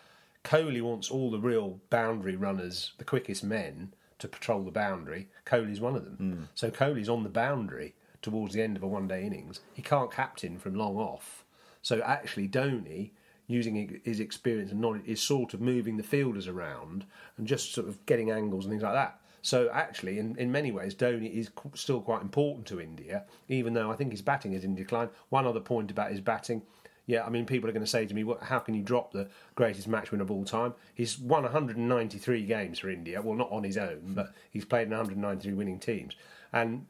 Kohli 0.43 0.81
wants 0.81 1.09
all 1.09 1.31
the 1.31 1.39
real 1.39 1.79
boundary 1.89 2.35
runners, 2.35 2.93
the 2.97 3.03
quickest 3.03 3.43
men, 3.43 3.93
to 4.19 4.27
patrol 4.27 4.63
the 4.63 4.71
boundary. 4.71 5.29
Kohli's 5.45 5.81
one 5.81 5.95
of 5.95 6.05
them. 6.05 6.15
Hmm. 6.15 6.43
So 6.55 6.69
Kohli's 6.69 7.09
on 7.09 7.23
the 7.23 7.29
boundary 7.29 7.95
towards 8.21 8.53
the 8.53 8.61
end 8.61 8.77
of 8.77 8.83
a 8.83 8.87
one 8.87 9.07
day 9.07 9.25
innings. 9.25 9.61
He 9.73 9.81
can't 9.81 10.11
captain 10.11 10.57
from 10.57 10.75
long 10.75 10.97
off. 10.97 11.43
So 11.81 12.01
actually, 12.01 12.47
Dhoni, 12.47 13.11
using 13.47 14.01
his 14.03 14.19
experience 14.19 14.71
and 14.71 14.81
knowledge, 14.81 15.03
is 15.05 15.21
sort 15.21 15.53
of 15.53 15.61
moving 15.61 15.97
the 15.97 16.03
fielders 16.03 16.47
around 16.47 17.05
and 17.37 17.47
just 17.47 17.73
sort 17.73 17.87
of 17.87 18.05
getting 18.05 18.29
angles 18.31 18.65
and 18.65 18.71
things 18.71 18.83
like 18.83 18.93
that. 18.93 19.19
So 19.41 19.69
actually, 19.73 20.19
in, 20.19 20.35
in 20.37 20.51
many 20.51 20.71
ways, 20.71 20.93
Dhoni 20.93 21.33
is 21.33 21.49
still 21.73 22.01
quite 22.01 22.21
important 22.21 22.67
to 22.67 22.79
India, 22.79 23.25
even 23.49 23.73
though 23.73 23.91
I 23.91 23.95
think 23.95 24.11
his 24.11 24.21
batting 24.21 24.53
is 24.53 24.63
in 24.63 24.75
decline. 24.75 25.09
One 25.29 25.47
other 25.47 25.59
point 25.59 25.89
about 25.89 26.11
his 26.11 26.21
batting, 26.21 26.61
yeah, 27.05 27.25
I 27.25 27.29
mean, 27.29 27.45
people 27.45 27.69
are 27.69 27.73
going 27.73 27.83
to 27.83 27.89
say 27.89 28.05
to 28.05 28.13
me, 28.13 28.23
what, 28.23 28.43
how 28.43 28.59
can 28.59 28.73
you 28.73 28.83
drop 28.83 29.11
the 29.11 29.27
greatest 29.55 29.87
match 29.87 30.11
winner 30.11 30.23
of 30.23 30.31
all 30.31 30.45
time? 30.45 30.73
He's 30.93 31.17
won 31.17 31.43
193 31.43 32.45
games 32.45 32.79
for 32.79 32.89
India. 32.89 33.21
Well, 33.21 33.35
not 33.35 33.51
on 33.51 33.63
his 33.63 33.77
own, 33.77 34.13
but 34.15 34.33
he's 34.49 34.65
played 34.65 34.83
in 34.83 34.91
193 34.91 35.53
winning 35.53 35.79
teams. 35.79 36.15
And 36.53 36.85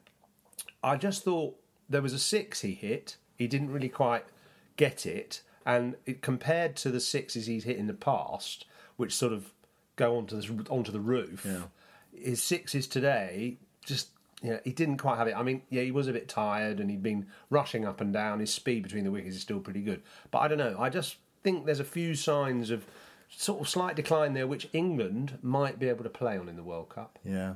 I 0.84 0.98
just 0.98 1.24
thought 1.24 1.58
there 1.90 2.02
was 2.02 2.14
a 2.14 2.20
six 2.20 2.62
he 2.62 2.74
hit. 2.74 3.18
He 3.38 3.48
didn't 3.48 3.72
really 3.72 3.90
quite 3.90 4.26
get 4.78 5.06
it. 5.06 5.42
And 5.66 5.96
it, 6.06 6.22
compared 6.22 6.76
to 6.78 6.90
the 6.90 7.00
sixes 7.00 7.46
he's 7.46 7.64
hit 7.64 7.78
in 7.78 7.88
the 7.88 7.94
past, 7.94 8.66
which 8.98 9.16
sort 9.16 9.34
of 9.34 9.52
go 9.96 10.18
onto, 10.18 10.36
this, 10.36 10.50
onto 10.70 10.92
the 10.92 11.00
roof, 11.00 11.46
his 12.14 12.44
sixes 12.44 12.88
today 12.88 13.58
just 13.86 14.10
you 14.42 14.52
know, 14.52 14.60
he 14.64 14.72
didn't 14.72 14.98
quite 14.98 15.18
have 15.18 15.28
it. 15.28 15.36
I 15.36 15.44
mean, 15.44 15.62
yeah, 15.70 15.82
he 15.84 15.92
was 15.92 16.08
a 16.08 16.14
bit 16.14 16.28
tired 16.28 16.80
and 16.80 16.90
he'd 16.90 17.04
been 17.04 17.28
rushing 17.50 17.86
up 17.86 18.02
and 18.02 18.12
down. 18.12 18.40
His 18.40 18.54
speed 18.54 18.84
between 18.84 19.04
the 19.04 19.12
wickets 19.12 19.36
is 19.36 19.42
still 19.42 19.60
pretty 19.60 19.82
good. 19.82 20.02
But 20.32 20.40
I 20.40 20.48
don't 20.48 20.58
know. 20.58 20.76
I 20.80 20.90
just 20.90 21.18
think 21.44 21.66
there's 21.66 21.80
a 21.80 21.84
few 21.86 22.16
signs 22.16 22.70
of 22.72 22.86
sort 23.30 23.62
of 23.62 23.70
slight 23.70 23.96
decline 23.96 24.34
there, 24.34 24.48
which 24.48 24.68
England 24.74 25.38
might 25.42 25.80
be 25.80 25.88
able 25.90 26.04
to 26.04 26.10
play 26.10 26.38
on 26.38 26.50
in 26.50 26.56
the 26.56 26.64
World 26.64 26.90
Cup. 26.90 27.18
Yeah. 27.24 27.54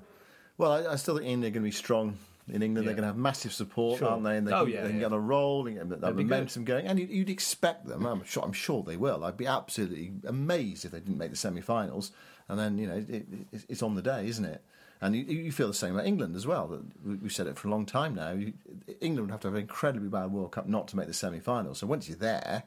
Well, 0.57 0.71
I, 0.71 0.93
I 0.93 0.95
still 0.95 1.17
think 1.17 1.27
India 1.27 1.49
are 1.49 1.51
going 1.53 1.63
to 1.63 1.67
be 1.67 1.71
strong 1.71 2.17
in 2.47 2.61
England. 2.61 2.85
Yeah. 2.85 2.89
They're 2.89 3.01
going 3.01 3.03
to 3.03 3.07
have 3.07 3.17
massive 3.17 3.51
support, 3.51 3.99
Sure. 3.99 4.09
aren't 4.09 4.23
they? 4.23 4.37
And 4.37 4.47
they, 4.47 4.53
Oh, 4.53 4.63
can, 4.65 4.73
yeah, 4.73 4.81
they 4.83 4.87
can 4.89 4.95
yeah. 4.97 5.01
get 5.01 5.11
on 5.11 5.13
a 5.13 5.19
roll, 5.19 5.65
and 5.67 5.75
get 5.89 6.01
that 6.01 6.15
momentum 6.15 6.63
going. 6.63 6.85
And 6.87 6.99
you'd, 6.99 7.09
you'd 7.09 7.29
expect 7.29 7.87
them. 7.87 8.05
I'm 8.05 8.23
sure, 8.23 8.43
I'm 8.43 8.53
sure 8.53 8.83
they 8.83 8.95
will. 8.95 9.23
I'd 9.25 9.35
be 9.37 9.47
absolutely 9.47 10.13
amazed 10.25 10.85
if 10.85 10.91
they 10.91 10.99
didn't 10.99 11.17
make 11.17 11.31
the 11.31 11.35
semi-finals. 11.35 12.11
And 12.47 12.59
then 12.59 12.77
you 12.77 12.87
know, 12.87 12.95
it, 12.95 13.09
it, 13.09 13.25
it's 13.67 13.81
on 13.81 13.95
the 13.95 14.01
day, 14.03 14.27
isn't 14.27 14.45
it? 14.45 14.63
And 15.01 15.15
you, 15.15 15.23
you 15.23 15.51
feel 15.51 15.67
the 15.67 15.73
same 15.73 15.93
about 15.95 16.05
England 16.07 16.35
as 16.35 16.47
well. 16.47 16.81
We- 17.05 17.15
We've 17.15 17.31
said 17.33 17.47
it 17.47 17.57
for 17.57 17.67
a 17.67 17.71
long 17.71 17.85
time 17.85 18.15
now. 18.15 18.31
You, 18.31 18.53
England 19.01 19.27
would 19.27 19.31
have 19.31 19.41
to 19.41 19.47
have 19.47 19.55
an 19.55 19.61
incredibly 19.61 20.07
bad 20.09 20.31
World 20.31 20.51
Cup 20.53 20.67
not 20.67 20.87
to 20.89 20.97
make 20.97 21.07
the 21.07 21.13
semi-finals. 21.13 21.79
So 21.79 21.87
once 21.87 22.07
you're 22.07 22.17
there, 22.17 22.63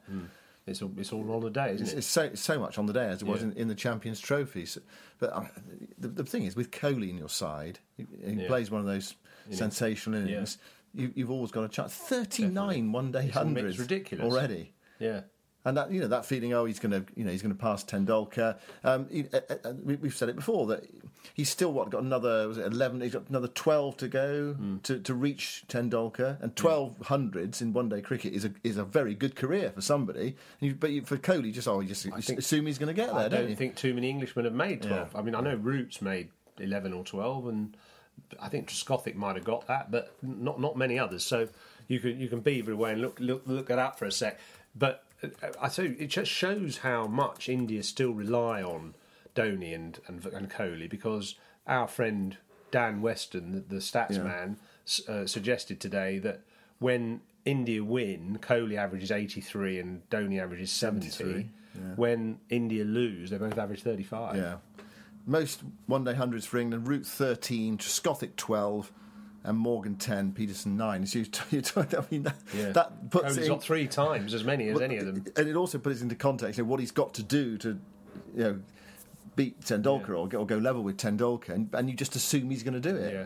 It's 0.67 0.83
all, 0.83 0.91
it's 0.97 1.11
all 1.11 1.31
on 1.33 1.41
the 1.41 1.49
day, 1.49 1.73
isn't 1.73 1.85
it's, 1.87 1.93
it? 1.93 1.97
it's 1.97 2.07
so 2.07 2.35
so 2.35 2.59
much 2.59 2.77
on 2.77 2.85
the 2.85 2.93
day 2.93 3.05
as 3.07 3.23
it 3.23 3.27
was 3.27 3.41
in, 3.41 3.53
in 3.53 3.67
the 3.69 3.73
Champions 3.75 4.19
Trophy. 4.19 4.65
So, 4.67 4.81
but 5.17 5.33
uh, 5.33 5.45
the, 5.97 6.09
the 6.09 6.23
thing 6.23 6.43
is, 6.43 6.55
with 6.55 6.69
Kohli 6.69 7.09
in 7.09 7.17
your 7.17 7.29
side, 7.29 7.79
he, 7.97 8.05
he 8.23 8.33
Yeah. 8.33 8.47
plays 8.47 8.69
one 8.69 8.81
of 8.81 8.85
those 8.87 9.15
sensational 9.49 10.19
innings. 10.21 10.59
You, 10.93 11.11
you've 11.15 11.31
always 11.31 11.49
got 11.51 11.63
a 11.63 11.69
chance. 11.69 11.95
Thirty-nine 11.95 12.91
one-day 12.91 13.25
It's 13.25 13.33
hundreds 13.33 13.79
ridiculous. 13.79 14.23
already. 14.31 14.73
Yeah. 14.99 15.21
And 15.69 15.77
that 15.77 15.91
you 15.91 16.01
know 16.01 16.07
that 16.07 16.25
feeling, 16.25 16.51
oh, 16.53 16.65
he's 16.65 16.79
going 16.79 16.91
to 16.91 17.05
you 17.15 17.23
know 17.23 17.29
he's 17.31 17.43
going 17.43 17.53
to 17.53 17.59
pass 17.61 17.83
Tendulkar. 17.83 18.57
Um, 18.83 19.07
he, 19.11 19.25
uh, 19.31 19.39
uh, 19.63 19.73
we, 19.83 19.95
we've 19.97 20.15
said 20.15 20.27
it 20.29 20.35
before 20.35 20.65
that 20.67 20.83
he's 21.35 21.47
still 21.49 21.71
what 21.71 21.91
got 21.91 22.01
another 22.01 22.47
was 22.47 22.57
it 22.57 22.65
eleven? 22.65 23.01
He's 23.01 23.13
got 23.13 23.29
another 23.29 23.49
twelve 23.49 23.95
to 23.97 24.07
go 24.07 24.53
Hmm. 24.53 24.77
to, 24.79 24.99
to 24.99 25.13
reach 25.13 25.65
Tendulkar, 25.67 26.41
and 26.41 26.55
twelve 26.55 26.95
hundreds 27.03 27.61
in 27.61 27.71
one 27.71 27.87
day 27.87 28.01
cricket 28.01 28.33
is 28.33 28.45
a 28.45 28.51
is 28.63 28.77
a 28.77 28.83
very 28.83 29.13
good 29.13 29.35
career 29.35 29.69
for 29.69 29.81
somebody. 29.81 30.35
You, 30.59 30.73
but 30.73 30.89
you, 30.89 31.03
for 31.03 31.17
Kohli, 31.17 31.53
just 31.53 31.67
oh, 31.67 31.81
you 31.81 31.87
just 31.89 32.05
assume 32.31 32.65
he's 32.65 32.79
going 32.79 32.87
to 32.87 32.99
get 32.99 33.07
there, 33.09 33.15
I 33.15 33.21
don't, 33.29 33.41
don't 33.41 33.49
you? 33.49 33.55
think 33.55 33.75
too 33.75 33.93
many 33.93 34.09
Englishmen 34.09 34.45
have 34.45 34.55
made 34.55 34.81
12. 34.81 35.11
Yeah. 35.13 35.19
I 35.19 35.21
mean, 35.21 35.35
I 35.35 35.41
know 35.41 35.55
Roots 35.55 36.01
made 36.01 36.29
11 36.59 36.93
or 36.93 37.03
12, 37.03 37.47
and 37.47 37.77
I 38.39 38.49
think 38.49 38.69
Trescothick 38.69 39.15
might 39.15 39.35
have 39.35 39.45
got 39.45 39.67
that, 39.67 39.91
but 39.91 40.15
not 40.23 40.59
not 40.59 40.77
many 40.77 40.97
others. 40.97 41.23
So 41.23 41.47
you 41.87 41.99
can 41.99 42.19
you 42.19 42.27
can 42.27 42.39
beaver 42.39 42.71
away 42.71 42.93
and 42.93 43.01
look 43.01 43.19
look 43.19 43.43
look 43.45 43.69
it 43.69 43.77
up 43.77 43.99
for 43.99 44.05
a 44.05 44.11
sec. 44.11 44.39
But 44.75 44.95
uh, 44.95 45.08
I 45.61 45.69
you, 45.81 45.95
it 45.99 46.07
just 46.07 46.31
shows 46.31 46.77
how 46.77 47.07
much 47.07 47.49
India 47.49 47.83
still 47.83 48.11
rely 48.11 48.61
on 48.61 48.95
Dhoni 49.35 49.73
and 49.75 49.99
and, 50.07 50.25
and 50.25 50.49
Kohli 50.49 50.89
because 50.89 51.35
our 51.67 51.87
friend 51.87 52.37
Dan 52.71 53.01
Weston, 53.01 53.51
the, 53.51 53.59
the 53.59 53.81
stats 53.81 54.11
Yeah. 54.11 54.23
man, 54.23 54.57
uh, 55.07 55.25
suggested 55.25 55.79
today 55.79 56.19
that 56.19 56.41
when 56.79 57.21
India 57.45 57.83
win, 57.83 58.39
Kohli 58.41 58.77
averages 58.77 59.11
83 59.11 59.79
and 59.79 60.09
Dhoni 60.09 60.41
averages 60.41 60.71
70. 60.71 61.09
73, 61.09 61.49
When 61.95 62.39
India 62.49 62.83
lose, 62.83 63.29
they 63.29 63.37
both 63.37 63.57
average 63.57 63.81
35. 63.81 64.35
Yeah. 64.35 64.57
Most 65.25 65.61
one 65.87 66.03
day 66.03 66.13
hundreds 66.13 66.45
for 66.45 66.57
England, 66.57 66.87
Root 66.87 67.05
13, 67.05 67.77
Trescothick 67.77 68.35
12, 68.35 68.91
and 69.43 69.57
Morgan 69.57 69.95
10, 69.95 70.33
Pietersen 70.33 70.75
9. 70.75 71.05
So 71.05 71.19
you, 71.19 71.25
you, 71.51 71.61
I 71.75 72.03
mean, 72.11 72.23
that, 72.23 72.35
Yeah. 72.55 72.71
that 72.71 73.09
puts 73.09 73.25
Kohli's 73.25 73.37
in, 73.37 73.47
got 73.47 73.63
three 73.63 73.87
times 73.87 74.33
as 74.33 74.43
many 74.43 74.69
as 74.69 74.81
any 74.81 74.97
of 74.97 75.05
them. 75.05 75.23
And 75.35 75.47
it 75.47 75.55
also 75.55 75.77
puts 75.77 76.01
into 76.01 76.15
context 76.15 76.57
you 76.57 76.63
know, 76.63 76.69
what 76.69 76.79
he's 76.79 76.91
got 76.91 77.13
to 77.15 77.23
do 77.23 77.57
to 77.59 77.79
you 78.35 78.43
know, 78.43 78.59
beat 79.35 79.59
Tendulkar 79.61 80.17
or, 80.17 80.27
go, 80.27 80.39
or 80.39 80.45
go 80.45 80.57
level 80.57 80.83
with 80.83 80.97
Tendulkar, 80.97 81.49
and, 81.49 81.69
and 81.73 81.89
you 81.89 81.95
just 81.95 82.15
assume 82.15 82.49
he's 82.49 82.63
going 82.63 82.79
to 82.79 82.79
do 82.79 82.95
it. 82.95 83.13
Yeah. 83.13 83.25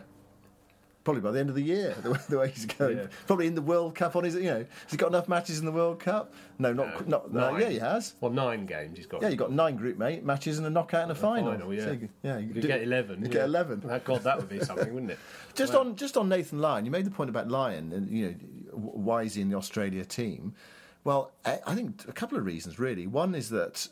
Probably 1.03 1.21
by 1.21 1.31
the 1.31 1.39
end 1.39 1.49
of 1.49 1.55
the 1.55 1.61
year, 1.61 1.93
the 2.03 2.11
way, 2.11 2.19
the 2.29 2.37
way 2.39 2.49
he's 2.49 2.65
going. 2.65 2.97
Yeah. 2.97 3.07
Probably 3.27 3.47
in 3.47 3.55
the 3.55 3.61
World 3.61 3.93
Cup 3.93 4.15
on 4.15 4.23
his, 4.23 4.35
you 4.35 4.43
know, 4.43 4.59
has 4.59 4.91
he 4.91 4.95
got 4.95 5.07
enough 5.07 5.27
matches 5.27 5.59
in 5.59 5.65
the 5.65 5.71
World 5.71 5.99
Cup? 5.99 6.33
No, 6.59 6.71
not, 6.71 7.07
not 7.09 7.33
no, 7.33 7.51
Nine. 7.51 7.61
yeah, 7.61 7.69
he 7.69 7.79
has. 7.79 8.13
Well, 8.21 8.31
nine 8.31 8.65
games 8.65 8.97
he's 8.97 9.05
got. 9.05 9.21
Yeah, 9.21 9.27
you 9.29 9.35
got 9.35 9.51
nine 9.51 9.75
group 9.75 9.97
mate 9.97 10.23
matches 10.23 10.57
and 10.59 10.67
a 10.67 10.69
knockout 10.69 11.03
and 11.03 11.11
a 11.11 11.15
final. 11.15 11.51
Final, 11.51 11.73
yeah. 11.73 11.83
So 11.83 11.91
you, 11.91 12.09
yeah, 12.23 12.37
You 12.37 12.53
could 12.53 12.61
do- 12.61 12.67
get 12.67 12.83
11. 12.83 13.19
You 13.19 13.25
yeah. 13.27 13.33
get 13.33 13.43
eleven. 13.45 14.01
God, 14.05 14.23
that 14.23 14.37
would 14.37 14.47
be 14.49 14.59
something, 14.61 14.93
wouldn't 14.93 15.11
it? 15.11 15.19
Just 15.55 15.75
on 15.75 15.95
just 15.95 16.17
on 16.17 16.29
Nathan 16.29 16.59
Lyon, 16.59 16.83
you 16.85 16.89
made 16.91 17.05
the 17.05 17.11
point 17.11 17.29
about 17.29 17.47
Lyon 17.47 17.91
and 17.91 18.09
you 18.09 18.29
know 18.29 18.33
why 18.71 19.21
is 19.21 19.35
he 19.35 19.41
in 19.41 19.49
the 19.49 19.55
Australia 19.57 20.03
team? 20.03 20.55
Well, 21.03 21.31
I, 21.45 21.59
I 21.67 21.75
think 21.75 22.05
a 22.07 22.11
couple 22.13 22.37
of 22.39 22.45
reasons 22.45 22.79
really. 22.79 23.05
One 23.05 23.35
is 23.35 23.49
that 23.49 23.87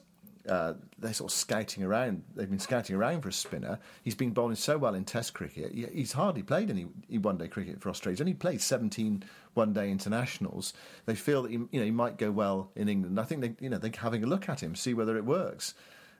uh, 0.50 0.74
they're 0.98 1.14
sort 1.14 1.32
of 1.32 1.38
scouting 1.38 1.84
around. 1.84 2.24
They've 2.36 2.50
been 2.50 2.60
scouting 2.60 2.96
around 2.96 3.22
for 3.22 3.30
a 3.30 3.34
spinner. 3.34 3.80
He's 4.04 4.16
been 4.16 4.32
bowling 4.32 4.56
so 4.56 4.78
well 4.78 4.96
in 4.96 5.06
Test 5.06 5.34
cricket. 5.34 5.74
He- 5.74 5.86
He's 5.94 6.14
hardly 6.14 6.42
played 6.44 6.70
any 6.70 6.88
one-day 7.20 7.48
cricket 7.48 7.82
for 7.82 7.90
Australia. 7.90 8.16
He's 8.16 8.22
only 8.22 8.34
played 8.34 8.62
17 8.62 9.24
one-day 9.54 9.92
internationals. 9.92 10.74
They 11.06 11.16
feel 11.16 11.44
that 11.44 11.52
he, 11.52 11.58
you 11.58 11.80
know 11.80 11.84
he 11.86 11.92
might 11.92 12.18
go 12.18 12.32
well 12.32 12.72
in 12.76 12.90
England. 12.90 13.20
I 13.20 13.24
think 13.24 13.42
they 13.42 13.54
you 13.60 13.70
know 13.70 13.78
they're 13.78 13.92
having 13.98 14.24
a 14.24 14.28
look 14.28 14.50
at 14.50 14.62
him, 14.62 14.76
see 14.76 14.94
whether 14.94 15.16
it 15.18 15.26
works. 15.26 15.74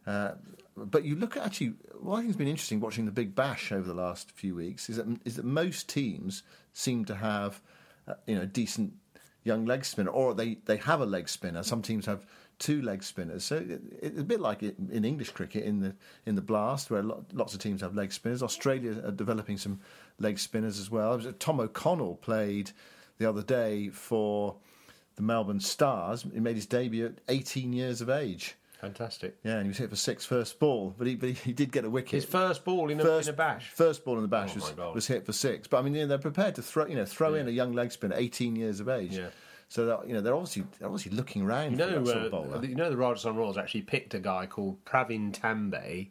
Uh, 0.06 0.32
but 0.76 1.04
you 1.04 1.16
look 1.16 1.38
at 1.38 1.46
actually, 1.46 1.74
what 2.00 2.16
I 2.16 2.20
think 2.20 2.30
has 2.30 2.38
been 2.38 2.48
interesting 2.48 2.80
watching 2.80 3.06
the 3.06 3.12
Big 3.12 3.36
Bash 3.36 3.72
over 3.72 3.88
the 3.88 3.94
last 3.94 4.32
few 4.32 4.56
weeks 4.56 4.90
is 4.90 4.98
that 4.98 5.06
is 5.26 5.36
that 5.36 5.46
most 5.46 5.90
teams 5.90 6.44
seem 6.74 7.06
to 7.06 7.16
have, 7.16 7.62
uh, 8.08 8.14
you 8.26 8.36
know, 8.36 8.46
decent 8.46 8.94
young 9.44 9.66
leg 9.66 9.84
spinner, 9.84 10.10
or 10.12 10.34
they, 10.34 10.56
they 10.66 10.78
have 10.78 11.02
a 11.02 11.06
leg 11.06 11.28
spinner. 11.28 11.64
Some 11.64 11.82
teams 11.82 12.06
have 12.06 12.26
two 12.62 12.82
leg 12.82 13.04
spinners. 13.04 13.44
So 13.44 13.58
it, 13.58 13.82
it's 14.02 14.20
a 14.20 14.24
bit 14.24 14.40
like 14.40 14.62
in 14.64 15.04
English 15.04 15.32
cricket 15.32 15.66
in 15.66 15.82
the 15.82 15.96
in 16.26 16.36
the 16.36 16.42
Blast, 16.42 16.90
where 16.90 17.02
lo- 17.04 17.26
lots 17.34 17.54
of 17.54 17.60
teams 17.60 17.82
have 17.82 17.96
leg 17.96 18.14
spinners. 18.14 18.42
Australia 18.42 19.02
are 19.04 19.12
developing 19.12 19.58
some 19.58 19.82
leg 20.20 20.40
spinners 20.40 20.80
as 20.80 20.90
well. 20.90 21.14
Uh, 21.14 21.32
Tom 21.40 21.60
O'Connell 21.60 22.16
played 22.16 22.72
the 23.18 23.28
other 23.28 23.42
day 23.42 23.90
for 23.90 24.56
the 25.16 25.22
Melbourne 25.22 25.60
Stars. 25.60 26.26
He 26.34 26.40
made 26.40 26.56
his 26.56 26.66
debut 26.66 27.08
at 27.08 27.16
18 27.28 27.74
years 27.74 28.00
of 28.00 28.10
age. 28.10 28.56
Fantastic. 28.80 29.38
Yeah, 29.44 29.58
and 29.58 29.64
he 29.64 29.68
was 29.68 29.78
hit 29.78 29.90
for 29.92 29.96
six 29.96 30.26
first 30.26 30.58
ball, 30.60 30.96
but 30.98 31.06
he 31.06 31.16
but 31.16 31.30
he 31.30 31.54
did 31.54 31.72
get 31.72 31.86
a 31.86 31.90
wicket. 31.90 32.12
His 32.14 32.26
first 32.26 32.64
ball 32.64 32.90
in 32.90 33.00
a, 33.00 33.04
first, 33.04 33.28
in 33.28 33.34
a 33.34 33.38
bash. 33.38 33.70
First 33.70 34.06
ball 34.06 34.16
in 34.16 34.24
the 34.24 34.28
bash 34.28 34.54
Oh, 34.58 34.74
was, 34.90 34.96
was 34.96 35.08
hit 35.08 35.26
for 35.26 35.34
six. 35.34 35.68
But 35.68 35.78
I 35.78 35.82
mean, 35.84 35.94
you 35.94 36.02
know, 36.02 36.08
they're 36.08 36.18
prepared 36.18 36.56
to 36.56 36.62
throw 36.64 36.88
you 36.88 36.96
know 36.96 37.06
throw 37.06 37.34
in 37.36 37.48
a 37.48 37.52
young 37.52 37.74
leg 37.74 37.92
spinner, 37.92 38.16
18 38.18 38.56
years 38.56 38.80
of 38.80 38.90
age. 38.90 39.18
Yeah. 39.18 39.28
So 39.72 39.86
that, 39.86 40.06
you 40.06 40.14
know 40.14 40.20
they're 40.20 40.36
obviously 40.36 40.66
they're 40.78 40.90
obviously 40.90 41.16
looking 41.16 41.44
around 41.44 41.72
You 41.72 41.78
for 41.78 41.92
know, 41.92 42.04
that 42.04 42.08
sort 42.08 42.26
of 42.26 42.34
uh, 42.34 42.38
bowler. 42.42 42.66
you 42.66 42.76
know, 42.76 42.90
the 42.90 42.98
Rajasthan 42.98 43.38
Royals 43.38 43.58
actually 43.58 43.84
picked 43.84 44.14
a 44.14 44.20
guy 44.20 44.46
called 44.46 44.84
Pravin 44.84 45.32
Tambe 45.32 46.10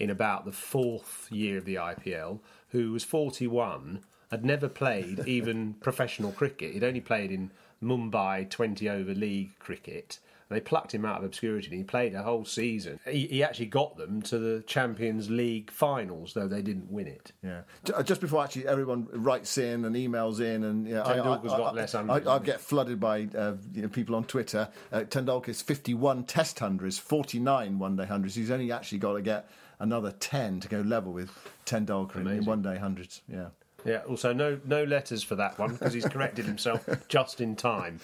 in 0.00 0.10
about 0.10 0.44
the 0.44 0.50
fourth 0.50 1.28
year 1.30 1.56
of 1.58 1.64
the 1.66 1.76
IPL, 1.76 2.40
who 2.70 2.90
was 2.90 3.04
41, 3.04 4.00
had 4.32 4.44
never 4.44 4.68
played 4.68 5.22
even 5.28 5.74
professional 5.74 6.32
cricket. 6.32 6.74
He'd 6.74 6.82
only 6.82 7.00
played 7.00 7.30
in 7.30 7.52
Mumbai 7.80 8.50
20 8.50 8.88
over 8.88 9.14
league 9.14 9.56
cricket. 9.60 10.18
They 10.48 10.60
plucked 10.60 10.94
him 10.94 11.04
out 11.04 11.18
of 11.18 11.24
obscurity 11.24 11.68
and 11.68 11.76
he 11.76 11.82
played 11.82 12.14
a 12.14 12.22
whole 12.22 12.44
season. 12.44 13.00
He, 13.04 13.26
he 13.26 13.42
actually 13.42 13.66
got 13.66 13.96
them 13.96 14.22
to 14.22 14.38
the 14.38 14.62
Champions 14.62 15.28
League 15.28 15.72
finals, 15.72 16.34
though 16.34 16.46
they 16.46 16.62
didn't 16.62 16.90
win 16.90 17.08
it. 17.08 17.32
Yeah. 17.42 17.62
Uh, 17.92 18.02
Just 18.04 18.20
before 18.20 18.44
actually 18.44 18.68
everyone 18.68 19.08
writes 19.12 19.58
in 19.58 19.84
and 19.84 19.96
emails 19.96 20.40
in, 20.40 20.62
and 20.62 20.86
yeah, 20.86 21.02
I, 21.02 21.14
I, 21.14 21.16
got 21.16 21.74
less 21.74 21.96
I, 21.96 21.98
hundreds, 21.98 22.28
I, 22.28 22.38
get 22.38 22.60
flooded 22.60 23.00
by 23.00 23.28
uh, 23.36 23.54
you 23.72 23.82
know, 23.82 23.88
people 23.88 24.14
on 24.14 24.24
Twitter. 24.24 24.68
Uh, 24.92 25.00
Tendulkar's 25.00 25.62
51 25.62 26.24
Test 26.24 26.60
hundreds, 26.60 26.98
49 26.98 27.78
one 27.78 27.96
day 27.96 28.06
hundreds. 28.06 28.36
He's 28.36 28.52
only 28.52 28.70
actually 28.70 28.98
got 28.98 29.14
to 29.14 29.22
get 29.22 29.50
another 29.80 30.12
10 30.12 30.60
to 30.60 30.68
go 30.68 30.80
level 30.80 31.12
with 31.12 31.30
Tendulkar 31.66 32.16
in, 32.16 32.28
in 32.28 32.44
one 32.44 32.62
day 32.62 32.76
hundreds. 32.76 33.22
Yeah. 33.28 33.48
Yeah. 33.84 34.02
Also, 34.08 34.32
no 34.32 34.60
no 34.64 34.84
letters 34.84 35.22
for 35.22 35.36
that 35.36 35.58
one 35.58 35.72
because 35.72 35.92
he's 35.92 36.06
corrected 36.06 36.44
himself 36.44 36.88
just 37.08 37.40
in 37.40 37.56
time. 37.56 38.00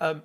Um, 0.00 0.22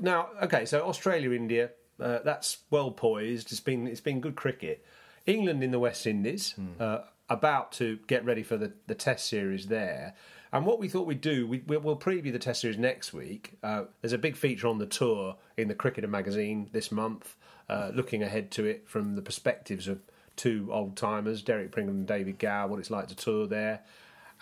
now, 0.00 0.28
okay, 0.42 0.64
so 0.64 0.86
Australia, 0.86 1.32
India, 1.32 1.70
uh, 2.00 2.18
that's 2.24 2.58
well 2.70 2.90
poised. 2.90 3.50
It's 3.52 3.60
been 3.60 3.86
it's 3.86 4.00
been 4.00 4.20
good 4.20 4.36
cricket. 4.36 4.84
England 5.26 5.62
in 5.62 5.70
the 5.70 5.78
West 5.78 6.06
Indies, 6.06 6.54
uh, 6.80 7.00
about 7.28 7.72
to 7.72 7.98
get 8.06 8.24
ready 8.24 8.42
for 8.42 8.56
the, 8.56 8.72
the 8.86 8.94
Test 8.94 9.28
series 9.28 9.66
there. 9.66 10.14
And 10.52 10.66
what 10.66 10.80
we 10.80 10.88
thought 10.88 11.06
we'd 11.06 11.20
do, 11.20 11.46
we, 11.46 11.62
we'll 11.66 11.96
preview 11.96 12.32
the 12.32 12.38
Test 12.38 12.62
series 12.62 12.78
next 12.78 13.12
week. 13.12 13.58
Uh, 13.62 13.84
there's 14.00 14.14
a 14.14 14.18
big 14.18 14.34
feature 14.34 14.66
on 14.66 14.78
the 14.78 14.86
tour 14.86 15.36
in 15.56 15.68
the 15.68 15.74
Cricketer 15.74 16.08
magazine 16.08 16.70
this 16.72 16.90
month, 16.90 17.36
uh, 17.68 17.90
looking 17.94 18.22
ahead 18.22 18.50
to 18.52 18.64
it 18.64 18.88
from 18.88 19.14
the 19.14 19.22
perspectives 19.22 19.86
of 19.86 20.00
two 20.36 20.70
old 20.72 20.96
timers, 20.96 21.42
Derek 21.42 21.70
Pringle 21.70 21.94
and 21.94 22.06
David 22.06 22.38
Gower, 22.38 22.66
what 22.66 22.80
it's 22.80 22.90
like 22.90 23.08
to 23.08 23.14
tour 23.14 23.46
there 23.46 23.82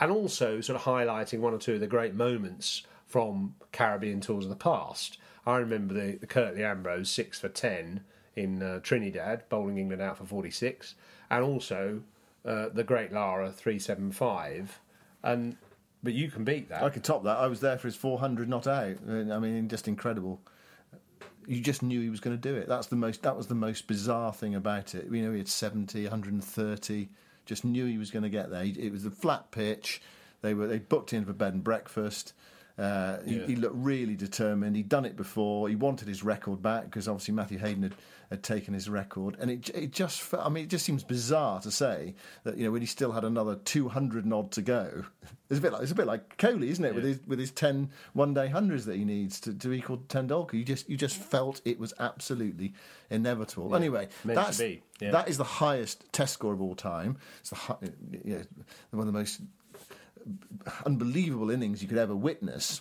and 0.00 0.10
also 0.10 0.60
sort 0.60 0.78
of 0.78 0.84
highlighting 0.84 1.40
one 1.40 1.52
or 1.52 1.58
two 1.58 1.74
of 1.74 1.80
the 1.80 1.86
great 1.86 2.14
moments 2.14 2.82
from 3.06 3.54
Caribbean 3.72 4.20
tours 4.20 4.44
of 4.44 4.50
the 4.50 4.56
past. 4.56 5.18
I 5.48 5.56
remember 5.58 5.94
the, 5.94 6.16
the 6.18 6.26
Curtly 6.26 6.62
Ambrose 6.62 7.10
six 7.10 7.40
for 7.40 7.48
ten 7.48 8.02
in 8.36 8.62
uh, 8.62 8.80
Trinidad, 8.80 9.48
bowling 9.48 9.78
England 9.78 10.02
out 10.02 10.18
for 10.18 10.24
forty 10.24 10.50
six, 10.50 10.94
and 11.30 11.42
also 11.42 12.02
uh, 12.44 12.68
the 12.68 12.84
Great 12.84 13.12
Lara 13.12 13.50
three 13.50 13.78
seven 13.78 14.12
five, 14.12 14.78
and 15.22 15.56
but 16.02 16.12
you 16.12 16.30
can 16.30 16.44
beat 16.44 16.68
that. 16.68 16.82
I 16.82 16.90
can 16.90 17.02
top 17.02 17.24
that. 17.24 17.38
I 17.38 17.46
was 17.46 17.60
there 17.60 17.78
for 17.78 17.88
his 17.88 17.96
400 17.96 18.48
not 18.48 18.66
out. 18.66 18.96
I 19.08 19.38
mean, 19.38 19.68
just 19.68 19.88
incredible. 19.88 20.40
You 21.46 21.60
just 21.60 21.82
knew 21.82 22.00
he 22.00 22.10
was 22.10 22.20
going 22.20 22.36
to 22.36 22.40
do 22.40 22.54
it. 22.54 22.68
That's 22.68 22.86
the 22.86 22.96
most. 22.96 23.22
That 23.22 23.36
was 23.36 23.46
the 23.46 23.54
most 23.54 23.86
bizarre 23.86 24.32
thing 24.32 24.54
about 24.54 24.94
it. 24.94 25.06
You 25.10 25.22
know, 25.22 25.32
he 25.32 25.38
had 25.38 25.48
70, 25.48 26.02
130. 26.02 27.08
Just 27.46 27.64
knew 27.64 27.86
he 27.86 27.98
was 27.98 28.10
going 28.10 28.22
to 28.22 28.28
get 28.28 28.50
there. 28.50 28.64
It 28.64 28.92
was 28.92 29.06
a 29.06 29.10
flat 29.10 29.50
pitch. 29.50 30.02
They 30.42 30.54
were 30.54 30.66
they 30.66 30.78
booked 30.78 31.12
in 31.12 31.24
for 31.24 31.32
bed 31.32 31.54
and 31.54 31.64
breakfast. 31.64 32.32
Uh, 32.78 33.18
he, 33.24 33.36
Yeah. 33.38 33.46
he 33.46 33.56
looked 33.56 33.74
really 33.76 34.14
determined. 34.14 34.76
He'd 34.76 34.88
done 34.88 35.04
it 35.04 35.16
before. 35.16 35.68
He 35.68 35.74
wanted 35.76 36.06
his 36.06 36.22
record 36.22 36.62
back 36.62 36.84
because 36.84 37.08
obviously 37.08 37.34
Matthew 37.34 37.58
Hayden 37.58 37.82
had, 37.82 37.94
had 38.30 38.42
taken 38.44 38.72
his 38.72 38.88
record, 38.88 39.36
and 39.40 39.50
it 39.50 39.68
it 39.70 39.90
just 39.90 40.32
I 40.32 40.48
mean 40.48 40.64
it 40.64 40.70
just 40.70 40.84
seems 40.84 41.02
bizarre 41.02 41.60
to 41.62 41.70
say 41.72 42.14
that 42.44 42.56
you 42.56 42.64
know 42.64 42.70
when 42.70 42.80
he 42.82 42.86
still 42.86 43.10
had 43.12 43.24
another 43.24 43.56
two 43.56 43.88
hundred 43.88 44.24
and 44.24 44.32
odd 44.32 44.52
to 44.52 44.62
go. 44.62 45.04
It's 45.50 45.60
a 45.60 45.62
bit 45.62 45.72
like 45.72 45.82
it's 45.82 45.92
a 45.92 45.94
bit 45.94 46.06
like 46.06 46.36
Kohli, 46.36 46.64
isn't 46.68 46.84
it? 46.84 46.94
With 46.94 47.04
his 47.04 47.20
with 47.26 47.38
his 47.38 47.50
10 47.50 47.88
one 48.12 48.34
day 48.34 48.48
hundreds 48.48 48.84
that 48.84 48.96
he 48.96 49.04
needs 49.06 49.40
to, 49.40 49.54
to 49.54 49.72
equal 49.72 49.96
Tendulkar. 49.96 50.52
You 50.52 50.62
just 50.62 50.90
you 50.90 50.98
just 50.98 51.16
felt 51.16 51.62
it 51.64 51.80
was 51.80 51.94
absolutely 51.98 52.74
inevitable. 53.08 53.74
Anyway, 53.74 54.08
Meant 54.24 54.36
that's 54.36 54.60
yeah. 54.60 55.10
that 55.10 55.26
is 55.26 55.38
the 55.38 55.44
highest 55.44 56.04
Test 56.12 56.34
score 56.34 56.52
of 56.52 56.60
all 56.60 56.74
time. 56.74 57.16
It's 57.40 57.48
the 57.48 57.56
you 58.24 58.34
know, 58.34 58.42
one 58.90 59.08
of 59.08 59.14
the 59.14 59.18
most 59.18 59.40
unbelievable 60.84 61.50
innings 61.50 61.82
you 61.82 61.88
could 61.88 61.98
ever 61.98 62.14
witness 62.14 62.80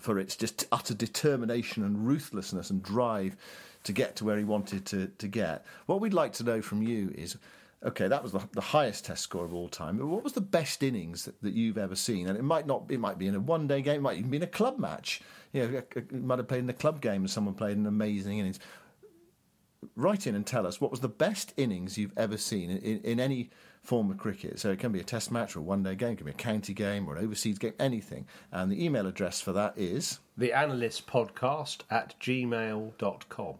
for 0.00 0.18
its 0.18 0.36
just 0.36 0.66
utter 0.72 0.94
determination 0.94 1.84
and 1.84 2.06
ruthlessness 2.06 2.70
and 2.70 2.82
drive 2.82 3.36
to 3.84 3.92
get 3.92 4.16
to 4.16 4.24
where 4.24 4.36
he 4.36 4.44
wanted 4.44 4.84
to, 4.86 5.06
to 5.18 5.28
get. 5.28 5.64
What 5.86 6.00
we'd 6.00 6.12
like 6.12 6.32
to 6.34 6.44
know 6.44 6.60
from 6.60 6.82
you 6.82 7.12
is 7.14 7.36
okay, 7.84 8.08
that 8.08 8.22
was 8.22 8.32
the, 8.32 8.40
the 8.52 8.60
highest 8.60 9.04
test 9.04 9.22
score 9.22 9.44
of 9.44 9.54
all 9.54 9.68
time. 9.68 9.98
But 9.98 10.06
what 10.06 10.24
was 10.24 10.32
the 10.32 10.40
best 10.40 10.82
innings 10.82 11.24
that, 11.26 11.40
that 11.42 11.52
you've 11.52 11.78
ever 11.78 11.94
seen? 11.94 12.28
And 12.28 12.36
it 12.36 12.42
might 12.42 12.66
not 12.66 12.84
it 12.88 12.98
might 12.98 13.18
be 13.18 13.26
in 13.26 13.34
a 13.34 13.40
one 13.40 13.68
day 13.68 13.82
game, 13.82 13.96
it 13.96 14.02
might 14.02 14.18
even 14.18 14.30
be 14.30 14.38
in 14.38 14.42
a 14.42 14.48
club 14.48 14.78
match. 14.78 15.20
You 15.52 15.68
know, 15.68 15.82
might 16.18 16.38
have 16.38 16.48
played 16.48 16.64
in 16.64 16.70
a 16.70 16.74
club 16.74 17.00
game 17.00 17.22
and 17.22 17.30
someone 17.30 17.54
played 17.54 17.76
an 17.76 17.86
amazing 17.86 18.38
innings 18.38 18.58
write 19.94 20.26
in 20.26 20.34
and 20.34 20.46
tell 20.46 20.66
us 20.66 20.80
what 20.80 20.90
was 20.90 21.00
the 21.00 21.08
best 21.08 21.52
innings 21.56 21.96
you've 21.96 22.16
ever 22.16 22.36
seen 22.36 22.70
in, 22.70 22.78
in, 22.78 23.00
in 23.00 23.20
any 23.20 23.50
form 23.86 24.10
of 24.10 24.18
cricket. 24.18 24.58
So 24.58 24.70
it 24.70 24.78
can 24.78 24.92
be 24.92 25.00
a 25.00 25.04
test 25.04 25.30
match 25.30 25.54
or 25.56 25.60
a 25.60 25.62
one 25.62 25.82
day 25.82 25.94
game, 25.94 26.12
it 26.12 26.16
can 26.16 26.26
be 26.26 26.32
a 26.32 26.34
county 26.34 26.74
game 26.74 27.08
or 27.08 27.16
an 27.16 27.24
overseas 27.24 27.58
game, 27.58 27.72
anything. 27.78 28.26
And 28.52 28.70
the 28.70 28.84
email 28.84 29.06
address 29.06 29.40
for 29.40 29.52
that 29.52 29.74
is 29.76 30.18
The 30.36 30.52
Analyst 30.52 31.06
Podcast 31.06 31.82
at 31.90 32.14
gmail.com. 32.20 33.54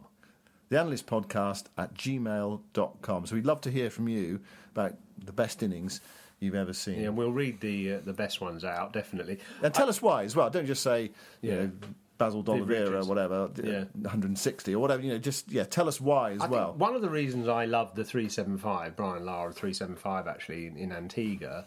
the 0.69 0.79
analyst 0.81 1.07
podcast 1.07 1.65
at 1.79 1.95
gmail.com. 1.95 3.27
So 3.27 3.35
we'd 3.37 3.47
love 3.47 3.61
to 3.63 3.71
hear 3.71 3.89
from 3.91 4.09
you 4.09 4.41
about 4.73 4.95
the 5.25 5.33
best 5.33 5.63
innings 5.63 6.01
you've 6.41 6.55
ever 6.57 6.73
seen. 6.73 6.99
Yeah, 7.01 7.07
and 7.07 7.17
we'll 7.17 7.33
read 7.33 7.61
the 7.61 7.95
uh, 7.95 8.01
the 8.05 8.13
best 8.13 8.41
ones 8.41 8.65
out 8.65 8.93
definitely. 8.93 9.39
And 9.63 9.73
tell 9.73 9.89
us 9.89 10.03
why 10.03 10.25
as 10.25 10.35
well. 10.37 10.51
Don't 10.51 10.67
just 10.67 10.83
say, 10.83 11.11
you 11.41 11.51
Yeah. 11.51 11.55
know, 11.57 11.71
Basil 12.19 12.43
D'Oliveira 12.43 13.03
or 13.03 13.09
whatever, 13.09 13.51
Yeah. 13.63 13.85
160 13.95 14.75
or 14.75 14.79
whatever. 14.79 15.03
You 15.03 15.13
know, 15.13 15.19
just 15.19 15.51
yeah, 15.51 15.65
tell 15.65 15.89
us 15.89 16.01
why 16.01 16.33
as 16.33 16.41
I 16.43 16.47
well. 16.49 16.69
think 16.73 16.81
one 16.81 16.95
of 16.95 17.03
the 17.03 17.11
reasons 17.11 17.49
I 17.49 17.65
loved 17.67 17.97
the 17.97 18.05
375, 18.05 18.97
Brian 18.97 19.25
Lara 19.25 19.53
375 19.53 20.27
actually 20.27 20.67
in, 20.67 20.77
in 20.77 20.93
Antigua, 20.93 21.65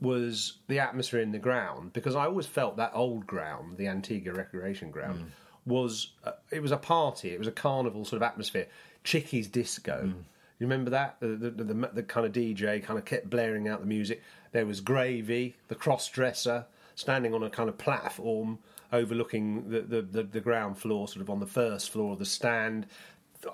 was 0.00 0.58
the 0.68 0.78
atmosphere 0.78 1.20
in 1.20 1.32
the 1.32 1.38
ground 1.38 1.92
because 1.92 2.14
I 2.14 2.26
always 2.26 2.46
felt 2.46 2.76
that 2.76 2.92
old 2.94 3.26
ground, 3.26 3.78
the 3.78 3.88
Antigua 3.88 4.32
Recreation 4.34 4.90
Ground, 4.90 5.20
Mm. 5.20 5.26
was 5.64 6.12
uh, 6.24 6.32
it 6.50 6.60
was 6.62 6.70
a 6.72 6.76
party, 6.76 7.30
it 7.30 7.38
was 7.38 7.48
a 7.48 7.52
carnival 7.52 8.04
sort 8.04 8.22
of 8.22 8.26
atmosphere. 8.26 8.66
Chicky's 9.04 9.48
Disco. 9.48 10.02
Mm. 10.04 10.12
You 10.58 10.66
remember 10.66 10.90
that 10.90 11.16
the 11.20 11.28
the, 11.28 11.50
the 11.50 11.90
the 11.94 12.02
kind 12.02 12.26
of 12.26 12.32
DJ 12.32 12.82
kind 12.82 12.98
of 12.98 13.04
kept 13.04 13.30
blaring 13.30 13.68
out 13.68 13.80
the 13.80 13.86
music. 13.86 14.22
There 14.52 14.66
was 14.66 14.80
Gravy, 14.80 15.56
the 15.68 15.74
cross 15.74 16.08
dresser, 16.08 16.66
standing 16.94 17.34
on 17.34 17.42
a 17.42 17.50
kind 17.50 17.68
of 17.68 17.76
platform 17.78 18.58
overlooking 18.92 19.70
the, 19.70 19.80
the, 19.80 20.02
the, 20.02 20.22
the 20.22 20.40
ground 20.40 20.78
floor, 20.78 21.08
sort 21.08 21.22
of 21.22 21.30
on 21.30 21.40
the 21.40 21.46
first 21.46 21.90
floor 21.90 22.12
of 22.12 22.18
the 22.18 22.24
stand. 22.24 22.86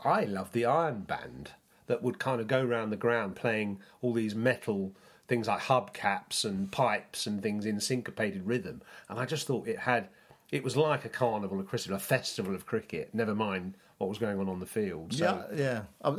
I 0.05 0.25
loved 0.25 0.53
the 0.53 0.65
Iron 0.65 1.01
Band 1.01 1.53
that 1.87 2.03
would 2.03 2.19
kind 2.19 2.41
of 2.41 2.47
go 2.47 2.65
around 2.65 2.91
the 2.91 2.97
ground 2.97 3.37
playing 3.37 3.81
all 4.01 4.13
these 4.13 4.35
metal 4.35 4.93
things 5.29 5.49
like 5.49 5.61
hubcaps 5.61 6.45
and 6.45 6.71
pipes 6.71 7.27
and 7.27 7.43
things 7.43 7.65
in 7.65 7.81
syncopated 7.81 8.47
rhythm. 8.47 8.83
And 9.09 9.19
I 9.19 9.25
just 9.25 9.47
thought 9.47 9.67
it 9.67 9.79
had, 9.79 10.09
it 10.51 10.63
was 10.63 10.77
like 10.77 11.05
a 11.05 11.09
carnival 11.09 11.59
of 11.59 11.67
cricket, 11.67 11.91
a 11.91 11.99
festival 11.99 12.55
of 12.55 12.67
cricket. 12.67 13.11
Never 13.15 13.35
mind 13.35 13.75
what 13.99 14.11
was 14.11 14.19
going 14.19 14.39
on 14.41 14.49
on 14.49 14.61
the 14.61 14.67
field. 14.67 15.15
So, 15.15 15.45
Yeah, 15.55 15.85
yeah. 16.05 16.17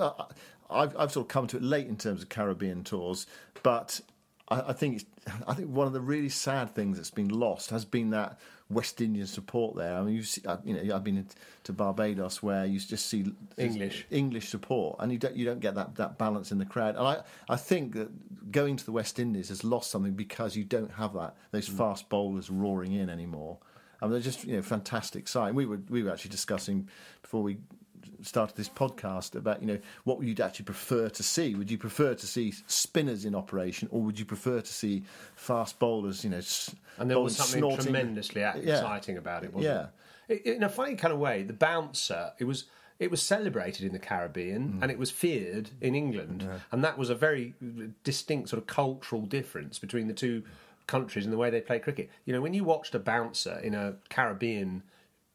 I've, 0.70 0.96
I've 0.98 1.12
sort 1.12 1.26
of 1.26 1.28
come 1.28 1.48
to 1.48 1.58
it 1.58 1.64
late 1.64 1.88
in 1.88 1.98
terms 1.98 2.24
of 2.24 2.30
Caribbean 2.30 2.84
tours, 2.84 3.28
but 3.62 4.02
I, 4.50 4.62
I 4.70 4.74
think 4.74 5.06
I 5.48 5.54
think 5.54 5.70
one 5.70 5.88
of 5.88 5.94
the 5.94 6.02
really 6.02 6.30
sad 6.30 6.74
things 6.74 6.98
that's 6.98 7.12
been 7.12 7.30
lost 7.30 7.70
has 7.70 7.86
been 7.86 8.10
that 8.12 8.40
West 8.74 9.00
Indian 9.02 9.28
support 9.28 9.76
there. 9.76 9.96
I 9.96 10.02
mean, 10.04 10.16
you 10.16 10.24
see, 10.24 10.42
I- 10.48 10.58
you 10.66 10.74
know, 10.74 10.96
I've 10.96 11.04
been 11.04 11.26
to 11.64 11.74
Barbados 11.74 12.42
where 12.44 12.66
you 12.66 12.80
just 12.80 13.06
see 13.06 13.34
English. 13.58 14.06
English 14.12 14.50
support, 14.50 14.98
and 15.00 15.12
you 15.12 15.18
don't 15.18 15.36
you 15.36 15.46
don't 15.46 15.60
get 15.60 15.76
that, 15.76 15.96
that 15.96 16.18
balance 16.18 16.52
in 16.52 16.58
the 16.58 16.66
crowd. 16.66 16.96
And 16.96 17.08
I, 17.08 17.22
I 17.48 17.56
think 17.56 17.94
that 17.94 18.52
going 18.52 18.76
to 18.78 18.86
the 18.86 18.92
West 18.92 19.20
Indies 19.20 19.50
has 19.50 19.64
lost 19.64 19.90
something 19.92 20.14
because 20.14 20.56
you 20.56 20.64
don't 20.64 20.92
have 20.94 21.14
that 21.14 21.36
those 21.52 21.70
Mm. 21.70 21.78
fast 21.78 22.10
bowlers 22.10 22.50
roaring 22.50 22.92
in 22.94 23.10
anymore. 23.10 23.58
I 24.02 24.06
mean, 24.06 24.12
they're 24.14 24.22
just 24.22 24.44
you 24.46 24.56
know 24.58 24.62
fantastic 24.62 25.28
sight. 25.28 25.54
We 25.56 25.66
were 25.66 25.80
we 25.90 26.04
were 26.04 26.12
actually 26.12 26.32
discussing 26.32 26.90
before 27.22 27.42
we 27.44 27.58
started 28.26 28.56
this 28.56 28.70
podcast 28.70 29.36
about 29.36 29.62
you 29.62 29.68
know 29.68 29.80
what 30.04 30.22
you'd 30.24 30.40
actually 30.40 30.66
prefer 30.66 31.10
to 31.10 31.24
see? 31.24 31.56
Would 31.56 31.70
you 31.72 31.78
prefer 31.78 32.14
to 32.16 32.26
see 32.28 32.54
spinners 32.68 33.26
in 33.26 33.36
operation, 33.36 33.88
or 33.92 34.02
would 34.02 34.18
you 34.20 34.26
prefer 34.26 34.62
to 34.62 34.74
see 34.74 35.04
fast 35.36 35.80
bowlers? 35.80 36.24
You 36.24 36.30
know, 36.32 36.42
And 36.98 37.10
there 37.10 37.20
was 37.20 37.36
something 37.38 37.60
snorting? 37.60 37.84
tremendously 37.86 38.42
Yeah. 38.42 38.56
exciting 38.56 39.18
about 39.18 39.44
it, 39.44 39.54
wasn't 39.54 39.92
Yeah. 40.30 40.36
it? 40.36 40.42
In 40.46 40.64
a 40.64 40.70
funny 40.70 40.96
kind 40.96 41.14
of 41.14 41.20
way, 41.20 41.44
the 41.44 41.54
bouncer, 41.54 42.32
it 42.40 42.46
was 42.46 42.66
it 43.00 43.10
was 43.12 43.22
celebrated 43.22 43.86
in 43.86 43.92
the 43.92 44.00
Caribbean 44.00 44.74
Mm. 44.74 44.84
and 44.84 44.92
it 44.92 44.98
was 45.00 45.10
feared 45.12 45.72
in 45.82 45.94
England, 45.96 46.48
and 46.72 46.84
that 46.84 46.98
was 46.98 47.10
a 47.10 47.16
very 47.16 47.54
distinct 48.04 48.50
sort 48.50 48.62
of 48.62 48.68
cultural 48.68 49.24
difference 49.24 49.80
between 49.80 50.08
the 50.08 50.14
two 50.14 50.44
countries 50.88 51.26
and 51.26 51.34
the 51.34 51.38
way 51.38 51.50
they 51.50 51.60
play 51.60 51.80
cricket. 51.80 52.10
You 52.26 52.34
know, 52.34 52.40
when 52.42 52.54
you 52.54 52.64
watched 52.64 52.94
a 52.96 53.00
bouncer 53.00 53.60
in 53.64 53.74
a 53.74 53.96
Caribbean 54.10 54.84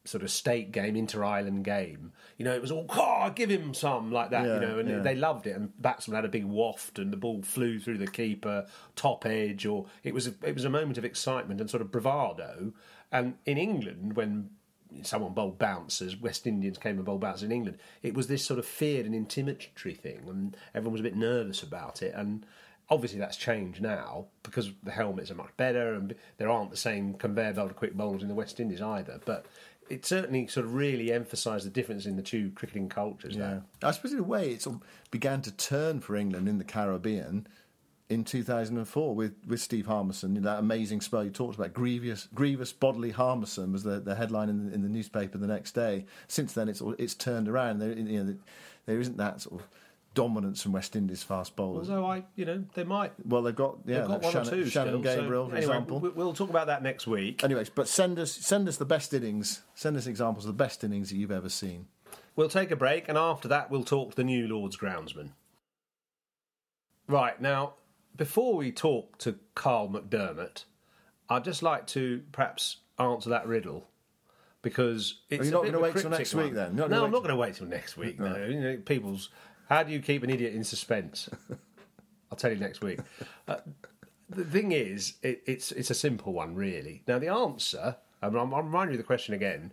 sort 0.09 0.23
of 0.23 0.31
state 0.31 0.73
game, 0.73 0.97
inter 0.97 1.25
island 1.25 1.64
game, 1.64 2.12
you 2.37 2.44
know, 2.44 2.55
it 2.55 2.62
was 2.62 2.71
all, 2.71 2.87
oh, 2.88 3.31
give 3.35 3.51
him 3.51 3.75
some 3.75 4.11
like 4.11 4.31
that, 4.31 4.47
Yeah, 4.47 4.55
you 4.55 4.61
know, 4.61 4.79
and 4.79 4.88
yeah. 4.88 4.99
they 5.01 5.14
loved 5.14 5.47
it. 5.47 5.57
And 5.57 5.71
batsman 5.81 6.16
had 6.16 6.25
a 6.25 6.29
big 6.29 6.44
waft 6.44 6.99
and 6.99 7.12
the 7.12 7.16
ball 7.16 7.42
flew 7.42 7.79
through 7.79 7.99
the 7.99 8.07
keeper, 8.07 8.66
top 8.97 9.27
edge, 9.27 9.66
or 9.66 9.87
it 10.03 10.14
was 10.14 10.27
a, 10.27 10.35
it 10.42 10.55
was 10.55 10.64
a 10.64 10.71
moment 10.71 10.99
of 10.99 11.05
excitement 11.05 11.61
and 11.61 11.68
sort 11.68 11.83
of 11.83 11.90
bravado. 11.90 12.73
And 13.12 13.35
in 13.44 13.59
England, 13.59 14.14
when 14.16 14.51
someone 15.03 15.35
bowled 15.35 15.59
bouncers, 15.59 16.16
West 16.16 16.47
Indians 16.47 16.79
came 16.79 16.97
and 16.97 17.05
bowled 17.05 17.21
bouncers 17.21 17.42
in 17.42 17.53
England, 17.53 17.79
it 18.03 18.14
was 18.14 18.29
this 18.29 18.44
sort 18.44 18.59
of 18.59 18.66
feared 18.66 19.07
and 19.07 19.14
intimidatory 19.14 19.97
thing, 19.97 20.23
and 20.29 20.57
everyone 20.75 20.92
was 20.92 21.01
a 21.01 21.05
bit 21.05 21.16
nervous 21.16 21.62
about 21.62 22.03
it. 22.03 22.14
And 22.14 22.47
obviously 22.90 23.18
that's 23.18 23.37
changed 23.37 23.83
now 23.83 24.27
because 24.42 24.71
the 24.83 24.90
helmets 24.90 25.31
are 25.31 25.35
much 25.35 25.55
better 25.57 25.94
and 25.94 26.14
there 26.38 26.49
aren't 26.49 26.71
the 26.71 26.77
same 26.77 27.14
conveyor 27.14 27.53
belt 27.53 27.71
of 27.71 27.77
quick 27.77 27.94
bowlers 27.94 28.23
in 28.23 28.29
the 28.29 28.35
West 28.35 28.61
Indies 28.61 28.81
either. 28.81 29.21
But 29.25 29.47
it 29.90 30.07
certainly 30.07 30.46
sort 30.46 30.66
of 30.66 30.74
really 30.74 31.12
emphasised 31.12 31.66
the 31.66 31.70
difference 31.70 32.07
in 32.07 32.16
the 32.16 32.22
two 32.22 32.51
cricketing 32.55 32.88
cultures. 32.88 33.35
Yeah. 33.35 33.40
There. 33.40 33.62
I 33.83 33.90
suppose 33.92 34.12
in 34.12 34.18
a 34.18 34.22
way 34.22 34.51
it 34.51 34.62
sort 34.62 34.77
of 34.77 34.83
began 35.11 35.42
to 35.42 35.53
turn 35.53 36.01
for 36.01 36.16
England 36.16 36.48
in 36.48 36.59
the 36.59 36.64
Caribbean 36.64 37.46
in 38.09 38.24
2004 38.24 39.14
with, 39.14 39.35
with 39.46 39.61
Steve 39.61 39.87
Harmison, 39.87 40.40
that 40.42 40.59
amazing 40.59 41.01
spell 41.01 41.24
you 41.24 41.31
talked 41.31 41.57
about. 41.57 41.74
Grievous, 41.74 42.29
grievous 42.35 42.72
bodily 42.72 43.11
harmison 43.11 43.72
was 43.72 43.83
the, 43.83 44.01
the 44.01 44.14
headline 44.14 44.48
in 44.48 44.66
the, 44.66 44.74
in 44.74 44.83
the 44.83 44.88
newspaper 44.88 45.37
the 45.37 45.46
next 45.46 45.72
day. 45.72 46.07
Since 46.27 46.55
then, 46.55 46.68
it's 46.68 46.83
it's 46.98 47.14
turned 47.14 47.48
around. 47.48 47.81
There, 47.81 47.92
you 47.92 48.24
know, 48.24 48.37
there 48.87 49.01
isn't 49.01 49.18
that 49.18 49.42
sort 49.42 49.61
of 49.61 49.68
dominance 50.18 50.62
from 50.62 50.72
West 50.72 50.96
Indies 50.96 51.22
fast 51.22 51.54
bowlers. 51.54 51.88
Although 51.88 52.07
I, 52.07 52.24
you 52.35 52.44
know, 52.44 52.64
they 52.74 52.83
might. 52.83 53.12
Well, 53.24 53.42
they've 53.42 53.54
got 53.54 53.78
yeah, 53.87 53.98
they've 54.00 54.09
got 54.09 54.22
one 54.22 54.33
Shannon, 54.33 54.48
or 54.48 54.50
two 54.50 54.66
Shannon 54.68 55.00
still, 55.00 55.14
so 55.14 55.28
for 55.28 55.42
anyway, 55.57 55.59
example. 55.59 56.00
we- 56.00 56.09
We'll 56.09 56.33
talk 56.33 56.50
about 56.50 56.66
that 56.66 56.83
next 56.83 57.07
week. 57.07 57.44
Anyways, 57.44 57.70
but 57.70 57.87
send 57.87 58.18
us 58.18 58.33
send 58.33 58.66
us 58.68 58.76
the 58.78 58.85
best 58.85 59.14
innings. 59.14 59.62
Send 59.74 59.96
us 59.96 60.07
examples 60.09 60.44
of 60.44 60.48
the 60.57 60.64
best 60.64 60.83
innings 60.83 61.11
that 61.11 61.16
you've 61.16 61.31
ever 61.31 61.48
seen. 61.48 61.87
We'll 62.35 62.48
take 62.48 62.70
a 62.72 62.76
break, 62.76 63.09
and 63.09 63.16
after 63.16 63.46
that, 63.48 63.70
we'll 63.70 63.85
talk 63.85 64.11
to 64.11 64.16
the 64.16 64.24
new 64.24 64.48
Lord's 64.48 64.76
groundsman. 64.76 65.31
Right, 67.07 67.40
now, 67.40 67.74
before 68.16 68.54
we 68.57 68.70
talk 68.72 69.18
to 69.18 69.37
Karl 69.54 69.88
McDermott, 69.88 70.64
I'd 71.28 71.44
just 71.44 71.62
like 71.62 71.87
to 71.88 72.22
perhaps 72.33 72.78
answer 72.98 73.31
that 73.31 73.46
riddle. 73.46 73.87
Because 74.61 75.20
it's 75.31 75.44
you 75.44 75.50
a 75.50 75.52
not 75.52 75.64
gonna 75.64 75.78
wait 75.78 75.96
till 75.96 76.11
next 76.11 76.35
week 76.35 76.52
then? 76.52 76.74
No, 76.74 76.85
I'm 76.85 76.90
not 76.90 77.11
going 77.22 77.28
to 77.28 77.37
wait 77.37 77.54
till 77.54 77.68
next 77.68 77.96
week. 77.96 78.18
No, 78.18 78.37
you 78.44 78.61
know, 78.61 78.76
people's. 78.85 79.31
How 79.68 79.83
do 79.83 79.92
you 79.92 80.00
keep 80.00 80.22
an 80.22 80.31
idiot 80.31 80.54
in 80.54 80.64
suspense? 80.64 81.28
I'll 82.31 82.38
tell 82.38 82.50
you 82.52 82.59
next 82.59 82.81
week. 82.83 83.00
Uh, 83.46 83.57
the 84.28 84.44
thing 84.44 84.72
is, 84.72 85.14
it, 85.22 85.42
it's 85.46 85.72
it's 85.72 85.90
a 85.90 85.94
simple 85.94 86.33
one, 86.33 86.54
really. 86.54 87.02
Now, 87.07 87.18
the 87.18 87.28
answer, 87.28 87.96
I'm, 88.22 88.35
I'm, 88.37 88.52
I'll 88.54 88.62
remind 88.62 88.90
you 88.90 88.94
of 88.94 88.98
the 88.98 89.04
question 89.07 89.35
again. 89.35 89.72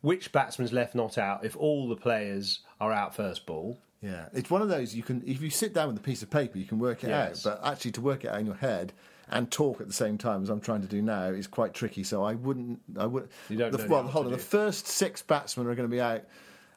Which 0.00 0.30
batsman's 0.30 0.72
left 0.72 0.94
not 0.94 1.18
out 1.18 1.44
if 1.44 1.56
all 1.56 1.88
the 1.88 1.96
players 1.96 2.60
are 2.80 2.92
out 2.92 3.14
first 3.14 3.46
ball? 3.46 3.78
Yeah, 4.00 4.28
it's 4.32 4.48
one 4.48 4.62
of 4.62 4.68
those 4.68 4.94
you 4.94 5.02
can 5.02 5.22
if 5.26 5.42
you 5.42 5.50
sit 5.50 5.74
down 5.74 5.88
with 5.88 5.96
a 5.96 6.00
piece 6.02 6.22
of 6.22 6.30
paper, 6.30 6.56
you 6.58 6.64
can 6.64 6.78
work 6.78 7.02
it 7.02 7.08
Yes. 7.08 7.44
out. 7.44 7.60
But 7.62 7.68
actually, 7.72 7.90
to 7.92 8.00
work 8.00 8.24
it 8.24 8.28
out 8.28 8.38
in 8.38 8.46
your 8.46 8.54
head 8.54 8.92
and 9.28 9.50
talk 9.50 9.80
at 9.80 9.88
the 9.88 9.92
same 9.92 10.16
time 10.16 10.42
as 10.44 10.48
I'm 10.50 10.60
trying 10.60 10.82
to 10.82 10.86
do 10.86 11.02
now 11.02 11.24
is 11.24 11.48
quite 11.48 11.74
tricky. 11.74 12.04
So 12.04 12.22
I 12.22 12.34
wouldn't. 12.34 12.80
I 12.96 13.06
would. 13.06 13.28
You 13.48 13.56
don't 13.56 13.72
the 13.72 13.86
well, 13.88 14.04
hold 14.04 14.26
on. 14.26 14.32
The 14.32 14.38
first 14.38 14.86
six 14.86 15.20
batsmen 15.22 15.66
are 15.66 15.74
going 15.74 15.88
to 15.88 15.92
be 15.94 16.00
out 16.00 16.22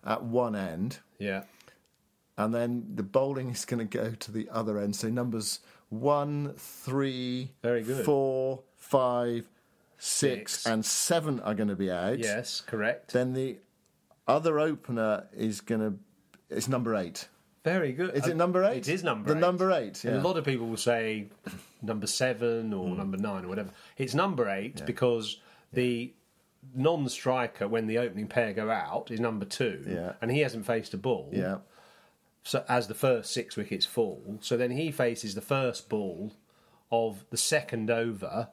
at 0.04 0.24
one 0.24 0.56
end, 0.56 0.98
Yeah. 1.20 1.44
And 2.46 2.54
then 2.54 2.84
the 2.96 3.04
bowling 3.04 3.50
is 3.52 3.66
going 3.66 3.88
to 3.88 3.98
go 3.98 4.12
to 4.12 4.32
the 4.32 4.50
other 4.52 4.80
end. 4.80 4.96
So 4.96 5.10
numbers 5.10 5.60
one, 5.90 6.54
three, 6.58 7.52
Very 7.62 7.84
good. 7.84 8.06
four, 8.06 8.62
five, 8.78 9.48
six, 9.98 10.54
Six. 10.54 10.66
and 10.66 10.86
seven 10.86 11.40
are 11.42 11.54
going 11.54 11.70
to 11.70 11.76
be 11.76 11.92
out. 11.92 12.20
Yes, 12.20 12.62
correct. 12.62 13.14
Then 13.14 13.34
the 13.34 13.58
other 14.28 14.60
opener 14.60 15.28
is 15.34 15.62
going 15.62 15.82
to. 15.82 15.98
It's 16.50 16.68
number 16.68 16.96
eight. 16.96 17.28
Very 17.64 17.92
good. 17.94 18.16
Is 18.16 18.26
it 18.28 18.32
Uh, 18.32 18.36
number 18.36 18.64
eight? 18.64 18.88
It 18.88 18.94
is 18.94 19.04
number 19.04 19.30
The 19.30 19.38
eight. 19.38 19.42
number 19.42 19.72
eight, 19.72 20.04
And 20.04 20.16
a 20.16 20.22
lot 20.22 20.36
of 20.38 20.44
people 20.46 20.68
will 20.68 20.78
say 20.78 21.28
number 21.82 22.08
seven 22.08 22.74
or 22.74 22.90
number 22.96 23.18
nine 23.18 23.46
or 23.46 23.50
whatever. 23.50 23.70
It's 23.98 24.16
number 24.16 24.50
eight 24.50 24.84
because 24.88 25.40
the 25.72 26.14
non-striker, 26.76 27.68
when 27.68 27.88
the 27.88 27.98
opening 28.00 28.28
pair 28.28 28.54
go 28.54 28.70
out, 28.70 29.12
is 29.12 29.20
number 29.20 29.46
two, 29.46 29.84
Yeah. 29.88 30.14
and 30.22 30.32
he 30.32 30.40
hasn't 30.40 30.66
faced 30.66 30.94
a 30.94 30.98
ball. 30.98 31.30
Yeah. 31.32 31.58
So 32.44 32.64
as 32.68 32.88
the 32.88 32.94
first 32.94 33.32
six 33.32 33.56
wickets 33.56 33.86
fall, 33.86 34.38
so 34.42 34.58
then 34.58 34.72
he 34.72 34.92
faces 34.92 35.36
the 35.36 35.42
first 35.42 35.90
ball 35.90 36.34
of 36.92 37.24
the 37.30 37.38
second 37.38 37.90
over, 37.92 38.50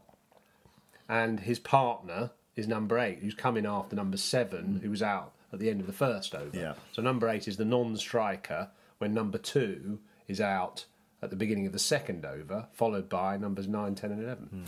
and 1.08 1.40
his 1.40 1.58
partner 1.58 2.30
is 2.54 2.68
number 2.68 2.98
eight, 2.98 3.20
who's 3.20 3.34
coming 3.34 3.64
after 3.64 3.96
number 3.96 4.16
seven, 4.16 4.80
who 4.82 4.90
was 4.90 5.02
out 5.02 5.32
at 5.52 5.58
the 5.58 5.70
end 5.70 5.80
of 5.80 5.86
the 5.86 5.92
first 5.92 6.34
over. 6.34 6.56
Yeah. 6.56 6.74
So 6.92 7.00
number 7.00 7.28
eight 7.28 7.48
is 7.48 7.56
the 7.56 7.64
non-striker 7.64 8.70
when 8.98 9.14
number 9.14 9.38
two 9.38 10.00
is 10.26 10.40
out 10.40 10.84
at 11.22 11.30
the 11.30 11.36
beginning 11.36 11.66
of 11.66 11.72
the 11.72 11.78
second 11.78 12.24
over, 12.26 12.68
followed 12.72 13.08
by 13.08 13.36
numbers 13.38 13.66
nine, 13.66 13.94
ten, 13.94 14.12
and 14.12 14.22
eleven. 14.22 14.46
Hmm. 14.46 14.64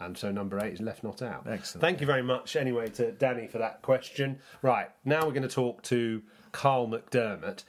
And 0.00 0.18
so 0.18 0.30
number 0.30 0.58
eight 0.60 0.74
is 0.74 0.80
left 0.80 1.02
not 1.02 1.22
out. 1.22 1.46
Excellent. 1.48 1.80
Thank 1.80 2.00
you 2.00 2.06
very 2.06 2.22
much, 2.22 2.56
anyway, 2.56 2.88
to 2.90 3.12
Danny 3.12 3.46
for 3.46 3.58
that 3.58 3.82
question. 3.82 4.38
Right, 4.62 4.90
now 5.04 5.26
we're 5.26 5.32
going 5.32 5.42
to 5.42 5.48
talk 5.48 5.82
to 5.84 6.22
Karl 6.52 6.88
McDermott. 6.88 7.64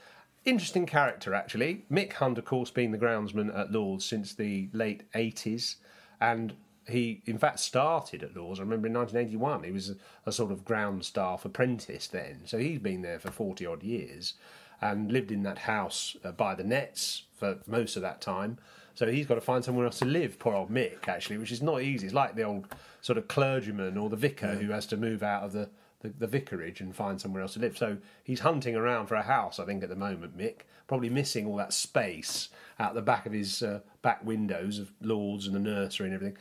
Interesting 0.46 0.86
character, 0.86 1.34
actually. 1.34 1.84
Mick 1.90 2.12
Hunt, 2.14 2.38
of 2.38 2.44
course, 2.44 2.70
being 2.70 2.92
the 2.92 2.98
groundsman 2.98 3.52
at 3.58 3.72
Lords 3.72 4.04
since 4.04 4.32
the 4.32 4.68
late 4.72 5.02
80s. 5.12 5.74
And 6.20 6.54
he, 6.88 7.20
in 7.26 7.36
fact, 7.36 7.58
started 7.58 8.22
at 8.22 8.36
Lords. 8.36 8.60
I 8.60 8.62
remember 8.62 8.86
in 8.86 8.94
1981, 8.94 9.64
he 9.64 9.72
was 9.72 9.90
a, 9.90 9.96
a 10.24 10.30
sort 10.30 10.52
of 10.52 10.64
ground 10.64 11.04
staff 11.04 11.44
apprentice 11.44 12.06
then. 12.06 12.42
So 12.44 12.58
he's 12.58 12.78
been 12.78 13.02
there 13.02 13.18
for 13.18 13.32
40 13.32 13.66
odd 13.66 13.82
years 13.82 14.34
and 14.80 15.10
lived 15.10 15.32
in 15.32 15.42
that 15.42 15.58
house 15.58 16.16
uh, 16.24 16.30
by 16.30 16.54
the 16.54 16.62
nets 16.62 17.24
for 17.34 17.58
most 17.66 17.96
of 17.96 18.02
that 18.02 18.20
time. 18.20 18.58
So 18.94 19.08
he's 19.08 19.26
got 19.26 19.34
to 19.34 19.40
find 19.40 19.64
somewhere 19.64 19.86
else 19.86 19.98
to 19.98 20.04
live, 20.04 20.38
poor 20.38 20.54
old 20.54 20.70
Mick, 20.70 21.08
actually, 21.08 21.38
which 21.38 21.50
is 21.50 21.60
not 21.60 21.82
easy. 21.82 22.06
It's 22.06 22.14
like 22.14 22.36
the 22.36 22.44
old 22.44 22.72
sort 23.00 23.18
of 23.18 23.26
clergyman 23.26 23.98
or 23.98 24.08
the 24.08 24.16
vicar 24.16 24.54
who 24.54 24.70
has 24.70 24.86
to 24.86 24.96
move 24.96 25.24
out 25.24 25.42
of 25.42 25.52
the, 25.52 25.68
the, 26.00 26.08
the 26.08 26.26
vicarage 26.26 26.80
and 26.80 26.94
find 26.94 27.20
somewhere 27.20 27.42
else 27.42 27.54
to 27.54 27.60
live. 27.60 27.76
So 27.76 27.98
he's 28.22 28.40
hunting 28.40 28.76
around 28.76 29.06
for 29.06 29.14
a 29.14 29.22
house, 29.22 29.58
I 29.58 29.64
think, 29.64 29.82
at 29.82 29.88
the 29.88 29.96
moment, 29.96 30.36
Mick, 30.36 30.62
probably 30.86 31.10
missing 31.10 31.46
all 31.46 31.56
that 31.56 31.72
space 31.72 32.48
out 32.78 32.94
the 32.94 33.02
back 33.02 33.26
of 33.26 33.32
his 33.32 33.62
uh, 33.62 33.80
back 34.02 34.24
windows 34.24 34.78
of 34.78 34.92
Lords 35.00 35.46
and 35.46 35.54
the 35.54 35.60
nursery 35.60 36.06
and 36.06 36.14
everything. 36.14 36.38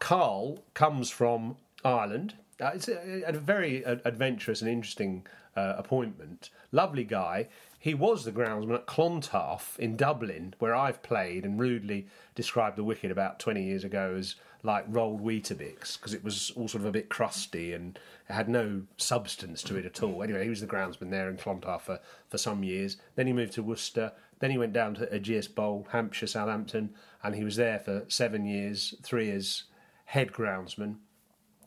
Karl 0.00 0.64
comes 0.74 1.10
from 1.10 1.56
Ireland. 1.84 2.34
Uh, 2.60 2.72
it's 2.74 2.88
a, 2.88 3.22
a 3.26 3.32
very 3.32 3.84
adventurous 3.84 4.62
and 4.62 4.70
interesting 4.70 5.26
uh, 5.56 5.74
appointment. 5.76 6.50
Lovely 6.72 7.04
guy. 7.04 7.48
He 7.80 7.94
was 7.94 8.24
the 8.24 8.32
groundsman 8.32 8.74
at 8.74 8.86
Clontarf 8.86 9.78
in 9.78 9.96
Dublin, 9.96 10.54
where 10.58 10.74
I've 10.74 11.02
played 11.02 11.44
and 11.44 11.60
rudely 11.60 12.08
described 12.34 12.76
the 12.76 12.84
wicket 12.84 13.12
about 13.12 13.38
20 13.38 13.62
years 13.62 13.84
ago 13.84 14.16
as 14.18 14.34
like 14.62 14.84
rolled 14.88 15.22
Weetabix 15.22 15.96
because 15.96 16.14
it 16.14 16.24
was 16.24 16.50
all 16.56 16.68
sort 16.68 16.82
of 16.82 16.88
a 16.88 16.92
bit 16.92 17.08
crusty 17.08 17.72
and 17.72 17.98
it 18.28 18.32
had 18.32 18.48
no 18.48 18.82
substance 18.96 19.62
to 19.64 19.76
it 19.76 19.84
at 19.84 20.02
all. 20.02 20.22
Anyway, 20.22 20.42
he 20.42 20.50
was 20.50 20.60
the 20.60 20.66
groundsman 20.66 21.10
there 21.10 21.30
in 21.30 21.36
Clontarf 21.36 21.82
for, 21.82 22.00
for 22.28 22.38
some 22.38 22.64
years. 22.64 22.96
Then 23.14 23.26
he 23.26 23.32
moved 23.32 23.52
to 23.54 23.62
Worcester. 23.62 24.12
Then 24.40 24.50
he 24.50 24.58
went 24.58 24.72
down 24.72 24.94
to 24.94 25.06
Ageas 25.06 25.52
Bowl, 25.52 25.86
Hampshire, 25.90 26.26
Southampton, 26.26 26.90
and 27.22 27.34
he 27.34 27.44
was 27.44 27.56
there 27.56 27.78
for 27.78 28.04
seven 28.08 28.44
years, 28.44 28.94
three 29.02 29.30
as 29.30 29.64
head 30.06 30.32
groundsman 30.32 30.96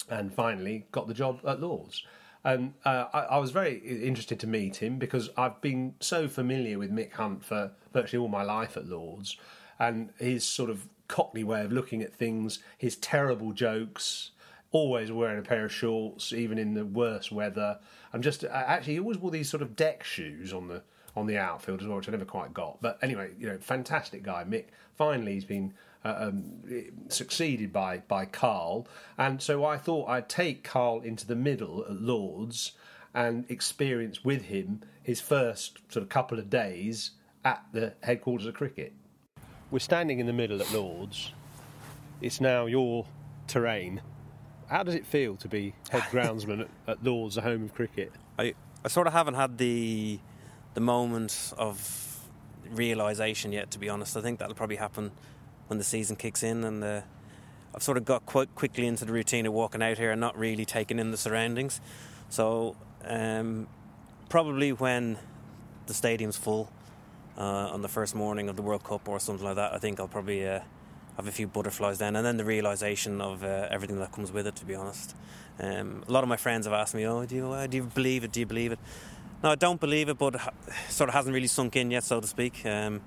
and 0.10 0.34
finally 0.34 0.86
got 0.92 1.08
the 1.08 1.14
job 1.14 1.40
at 1.46 1.62
Lords. 1.62 2.04
And 2.44 2.74
uh, 2.86 3.06
I, 3.14 3.20
I 3.20 3.38
was 3.38 3.52
very 3.52 3.78
interested 3.78 4.40
to 4.40 4.48
meet 4.48 4.78
him 4.78 4.98
because 4.98 5.30
I've 5.38 5.62
been 5.62 5.94
so 6.00 6.28
familiar 6.28 6.80
with 6.80 6.92
Mick 6.92 7.14
Hunt 7.14 7.46
for 7.46 7.72
virtually 7.94 8.22
all 8.22 8.30
my 8.30 8.44
life 8.44 8.78
at 8.78 8.88
Lords, 8.88 9.38
and 9.80 10.10
his 10.18 10.44
sort 10.44 10.70
of 10.70 10.88
cockney 11.12 11.44
way 11.44 11.62
of 11.64 11.72
looking 11.72 12.02
at 12.02 12.16
things, 12.16 12.60
his 12.78 12.96
terrible 12.96 13.52
jokes, 13.52 14.32
always 14.72 15.12
wearing 15.12 15.38
a 15.38 15.44
pair 15.44 15.66
of 15.66 15.74
shorts, 15.74 16.34
even 16.34 16.58
in 16.58 16.74
the 16.74 16.86
worst 16.86 17.32
weather. 17.32 17.78
I'm 18.14 18.22
just 18.22 18.44
actually, 18.46 18.94
he 18.94 19.00
always 19.00 19.18
wore 19.18 19.30
these 19.30 19.50
sort 19.50 19.62
of 19.62 19.76
deck 19.76 20.04
shoes 20.04 20.54
on 20.54 20.68
the 20.68 20.82
on 21.16 21.28
the 21.28 21.38
outfield 21.38 21.82
as 21.82 21.88
well, 21.88 21.98
which 21.98 22.08
I 22.08 22.12
never 22.12 22.26
quite 22.26 22.54
got. 22.54 22.82
But 22.82 22.98
anyway, 23.02 23.32
you 23.38 23.48
know, 23.48 23.58
fantastic 23.58 24.24
guy, 24.24 24.46
Mick. 24.46 24.68
Finally, 24.96 25.34
he's 25.34 25.46
been 25.46 25.74
uh, 26.06 26.16
um, 26.18 26.44
succeeded 27.10 27.74
by 27.74 28.00
by 28.08 28.26
Karl, 28.26 28.88
and 29.18 29.42
so 29.42 29.66
I 29.66 29.78
thought 29.78 30.10
I'd 30.10 30.30
take 30.30 30.64
Karl 30.64 31.02
into 31.02 31.28
the 31.28 31.36
middle 31.36 31.86
at 31.86 32.02
Lords 32.02 32.72
and 33.14 33.46
experience 33.50 34.24
with 34.24 34.44
him 34.44 34.82
his 35.04 35.20
first 35.20 35.80
sort 35.92 36.04
of 36.04 36.10
couple 36.10 36.40
of 36.40 36.50
days 36.50 37.12
at 37.44 37.64
the 37.74 37.94
headquarters 38.04 38.48
of 38.48 38.54
cricket. 38.54 38.94
We're 39.72 39.80
standing 39.80 40.20
in 40.20 40.26
the 40.26 40.34
middle 40.34 40.62
at 40.62 40.70
Lords. 40.74 41.32
It's 42.20 42.42
now 42.42 42.66
your 42.66 43.06
terrain. 43.48 44.02
How 44.68 44.84
does 44.84 44.96
it 44.96 45.06
feel 45.06 45.38
to 45.38 45.48
be 45.48 45.74
head 45.90 46.02
groundsman 46.12 46.62
at, 46.62 46.68
at 46.88 47.04
Lords, 47.06 47.36
the 47.36 47.42
home 47.42 47.64
of 47.64 47.74
cricket? 47.74 48.12
I, 48.38 48.54
I 48.84 48.90
sort 48.90 49.08
of 49.08 49.14
haven't 49.14 49.36
had 49.36 49.58
the 49.58 50.20
the 50.74 50.82
moment 50.82 51.54
of 51.58 52.20
realization 52.70 53.54
yet. 53.54 53.72
To 53.72 53.80
be 53.80 53.88
honest, 53.88 54.18
I 54.18 54.22
think 54.22 54.40
that'll 54.40 54.56
probably 54.56 54.76
happen 54.76 55.12
when 55.68 55.78
the 55.78 55.86
season 55.86 56.18
kicks 56.18 56.44
in 56.44 56.66
and 56.66 56.84
the 56.84 57.04
I've 57.74 57.82
sort 57.82 57.98
of 57.98 58.04
got 58.04 58.26
quite 58.26 58.54
quickly 58.56 58.86
into 58.86 59.06
the 59.06 59.14
routine 59.14 59.46
of 59.46 59.54
walking 59.54 59.82
out 59.82 59.98
here 59.98 60.12
and 60.12 60.20
not 60.20 60.38
really 60.38 60.66
taking 60.66 61.00
in 61.00 61.12
the 61.12 61.18
surroundings. 61.18 61.80
So 62.28 62.76
um, 63.06 63.68
probably 64.28 64.74
when 64.74 65.18
the 65.88 65.94
stadium's 65.94 66.36
full 66.36 66.70
uh, 66.70 66.81
on 67.38 67.82
the 67.82 67.88
first 67.88 68.16
morning 68.16 68.50
of 68.50 68.56
the 68.56 68.62
World 68.62 68.84
Cup 68.84 69.08
or 69.08 69.20
something 69.20 69.46
like 69.46 69.56
that, 69.56 69.74
I 69.74 69.78
think 69.78 70.00
I'll 70.00 70.08
probably 70.08 70.48
uh, 70.48 70.60
have 71.18 71.28
a 71.28 71.32
few 71.32 71.48
butterflies 71.48 71.98
then, 71.98 72.16
and 72.16 72.26
then 72.26 72.38
the 72.38 72.46
realization 72.46 73.22
of 73.22 73.44
uh, 73.44 73.68
everything 73.70 74.00
that 74.00 74.12
comes 74.12 74.32
with 74.32 74.48
it. 74.48 74.56
To 74.58 74.66
be 74.66 74.76
honest, 74.76 75.16
um, 75.60 76.04
a 76.08 76.12
lot 76.12 76.24
of 76.24 76.30
my 76.30 76.38
friends 76.38 76.66
have 76.66 76.74
asked 76.74 76.96
me, 76.96 77.06
"Oh, 77.06 77.26
do 77.26 77.36
you 77.36 77.48
uh, 77.52 77.68
do 77.68 77.78
you 77.78 77.84
believe 77.84 78.24
it? 78.24 78.32
Do 78.32 78.40
you 78.40 78.46
believe 78.46 78.72
it?" 78.72 78.80
No, 79.44 79.52
I 79.52 79.56
don't 79.56 79.80
believe 79.80 80.08
it, 80.10 80.18
but 80.18 80.36
it 80.36 80.42
ha- 80.42 80.52
sort 80.90 81.10
of 81.10 81.16
hasn't 81.16 81.34
really 81.34 81.48
sunk 81.48 81.76
in 81.76 81.90
yet, 81.90 82.04
so 82.04 82.20
to 82.20 82.28
speak. 82.28 82.66
Um, 82.66 83.02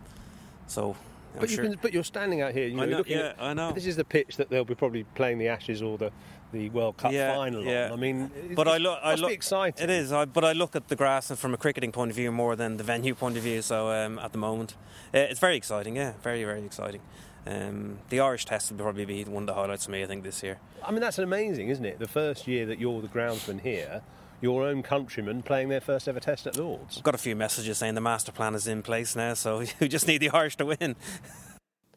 so. 0.66 0.96
I'm 1.34 1.40
But, 1.40 1.50
sure. 1.50 1.74
but 1.82 1.92
you're 1.92 2.04
standing 2.04 2.42
out 2.42 2.52
here. 2.52 2.68
You 2.68 2.76
know, 2.76 2.82
know, 2.84 2.88
you're 2.88 2.98
looking 2.98 3.18
yeah, 3.18 3.26
at, 3.30 3.36
I 3.42 3.54
know. 3.54 3.72
This 3.72 3.86
is 3.86 3.96
the 3.96 4.04
pitch 4.04 4.36
that 4.36 4.50
they'll 4.50 4.64
be 4.64 4.76
probably 4.76 5.02
playing 5.16 5.38
the 5.38 5.48
Ashes 5.48 5.82
or 5.82 5.98
the, 5.98 6.12
the 6.54 6.70
World 6.70 6.96
Cup 6.96 7.12
Yeah, 7.12 7.34
final 7.34 7.62
yeah. 7.62 7.90
I 7.92 7.96
mean, 7.96 8.30
but 8.54 8.66
I 8.66 8.78
look, 8.78 8.98
I 9.02 9.14
look, 9.16 9.32
exciting. 9.32 9.82
It 9.82 9.90
is, 9.90 10.12
I, 10.12 10.24
but 10.24 10.44
I 10.44 10.52
look 10.52 10.74
at 10.74 10.88
the 10.88 10.96
grass 10.96 11.30
from 11.32 11.52
a 11.52 11.56
cricketing 11.56 11.92
point 11.92 12.10
of 12.10 12.16
view 12.16 12.32
more 12.32 12.56
than 12.56 12.78
the 12.78 12.84
venue 12.84 13.14
point 13.14 13.36
of 13.36 13.42
view. 13.42 13.60
So 13.60 13.90
um, 13.90 14.18
at 14.20 14.32
the 14.32 14.38
moment, 14.38 14.76
uh, 15.12 15.18
it's 15.18 15.40
very 15.40 15.56
exciting. 15.56 15.96
Yeah, 15.96 16.14
very, 16.22 16.44
very 16.44 16.64
exciting. 16.64 17.00
Um, 17.46 17.98
the 18.08 18.20
Irish 18.20 18.46
Test 18.46 18.70
will 18.70 18.78
probably 18.78 19.04
be 19.04 19.24
one 19.24 19.42
of 19.42 19.46
the 19.48 19.54
highlights 19.54 19.84
for 19.84 19.90
me. 19.90 20.02
I 20.02 20.06
think 20.06 20.22
this 20.22 20.42
year. 20.42 20.58
I 20.82 20.92
mean, 20.92 21.00
that's 21.00 21.18
amazing, 21.18 21.68
isn't 21.68 21.84
it? 21.84 21.98
The 21.98 22.08
first 22.08 22.46
year 22.46 22.64
that 22.66 22.78
you're 22.78 23.02
the 23.02 23.08
groundsman 23.08 23.60
here, 23.60 24.02
your 24.40 24.64
own 24.64 24.82
countrymen 24.82 25.42
playing 25.42 25.68
their 25.68 25.80
first 25.80 26.08
ever 26.08 26.20
Test 26.20 26.46
at 26.46 26.56
Lords. 26.56 26.96
I've 26.96 27.02
got 27.02 27.14
a 27.14 27.18
few 27.18 27.36
messages 27.36 27.78
saying 27.78 27.94
the 27.94 28.00
master 28.00 28.32
plan 28.32 28.54
is 28.54 28.66
in 28.66 28.82
place 28.82 29.16
now, 29.16 29.34
so 29.34 29.58
we 29.80 29.88
just 29.88 30.06
need 30.06 30.18
the 30.18 30.30
Irish 30.30 30.56
to 30.58 30.66
win. 30.66 30.96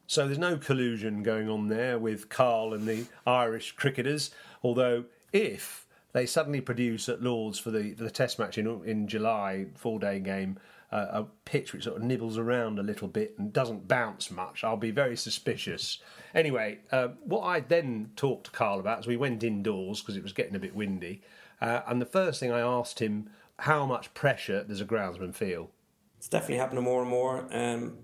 So 0.07 0.25
there's 0.25 0.39
no 0.39 0.57
collusion 0.57 1.21
going 1.21 1.49
on 1.49 1.67
there 1.67 1.99
with 1.99 2.29
Karl 2.29 2.73
and 2.73 2.87
the 2.87 3.05
Irish 3.25 3.73
cricketers. 3.73 4.31
Although, 4.63 5.05
if 5.33 5.85
they 6.13 6.25
suddenly 6.25 6.61
produce 6.61 7.09
at 7.09 7.21
Lords 7.21 7.59
for 7.59 7.71
the 7.71 7.93
the 7.93 8.09
Test 8.09 8.39
match 8.39 8.57
in 8.57 8.67
in 8.85 9.07
July, 9.07 9.67
four 9.75 9.99
day 9.99 10.19
game, 10.19 10.57
uh, 10.93 11.07
a 11.11 11.23
pitch 11.43 11.73
which 11.73 11.83
sort 11.83 11.97
of 11.97 12.03
nibbles 12.03 12.37
around 12.37 12.79
a 12.79 12.83
little 12.83 13.09
bit 13.09 13.35
and 13.37 13.51
doesn't 13.51 13.89
bounce 13.89 14.31
much, 14.31 14.63
I'll 14.63 14.77
be 14.77 14.91
very 14.91 15.17
suspicious. 15.17 15.99
Anyway, 16.33 16.79
uh, 16.91 17.09
what 17.25 17.41
I 17.41 17.59
then 17.59 18.11
talked 18.15 18.45
to 18.45 18.51
Karl 18.51 18.79
about 18.79 19.01
is 19.01 19.07
we 19.07 19.17
went 19.17 19.43
indoors 19.43 20.01
because 20.01 20.15
it 20.15 20.23
was 20.23 20.33
getting 20.33 20.55
a 20.55 20.59
bit 20.59 20.73
windy, 20.73 21.21
uh, 21.61 21.81
and 21.85 22.01
the 22.01 22.05
first 22.05 22.39
thing 22.39 22.51
I 22.51 22.61
asked 22.61 22.99
him 22.99 23.29
how 23.59 23.85
much 23.85 24.13
pressure 24.13 24.63
does 24.63 24.79
a 24.79 24.85
groundsman 24.85 25.33
feel? 25.33 25.71
It's 26.17 26.29
definitely 26.29 26.57
happening 26.57 26.83
more 26.83 27.01
and 27.01 27.09
more 27.09 27.47
um, 27.51 27.97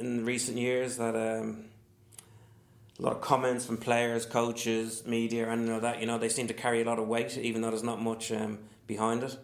in 0.00 0.24
recent 0.24 0.58
years. 0.58 0.96
That 0.96 1.14
um, 1.14 1.66
a 2.98 3.02
lot 3.02 3.12
of 3.12 3.20
comments 3.20 3.64
from 3.64 3.76
players, 3.76 4.26
coaches, 4.26 5.04
media, 5.06 5.48
and 5.50 5.70
all 5.70 5.80
that 5.80 6.00
you 6.00 6.06
know 6.06 6.18
they 6.18 6.28
seem 6.28 6.48
to 6.48 6.54
carry 6.54 6.82
a 6.82 6.84
lot 6.84 6.98
of 6.98 7.06
weight, 7.06 7.36
even 7.38 7.62
though 7.62 7.70
there's 7.70 7.82
not 7.82 8.00
much 8.02 8.32
um, 8.32 8.58
behind 8.86 9.22
it. 9.22 9.38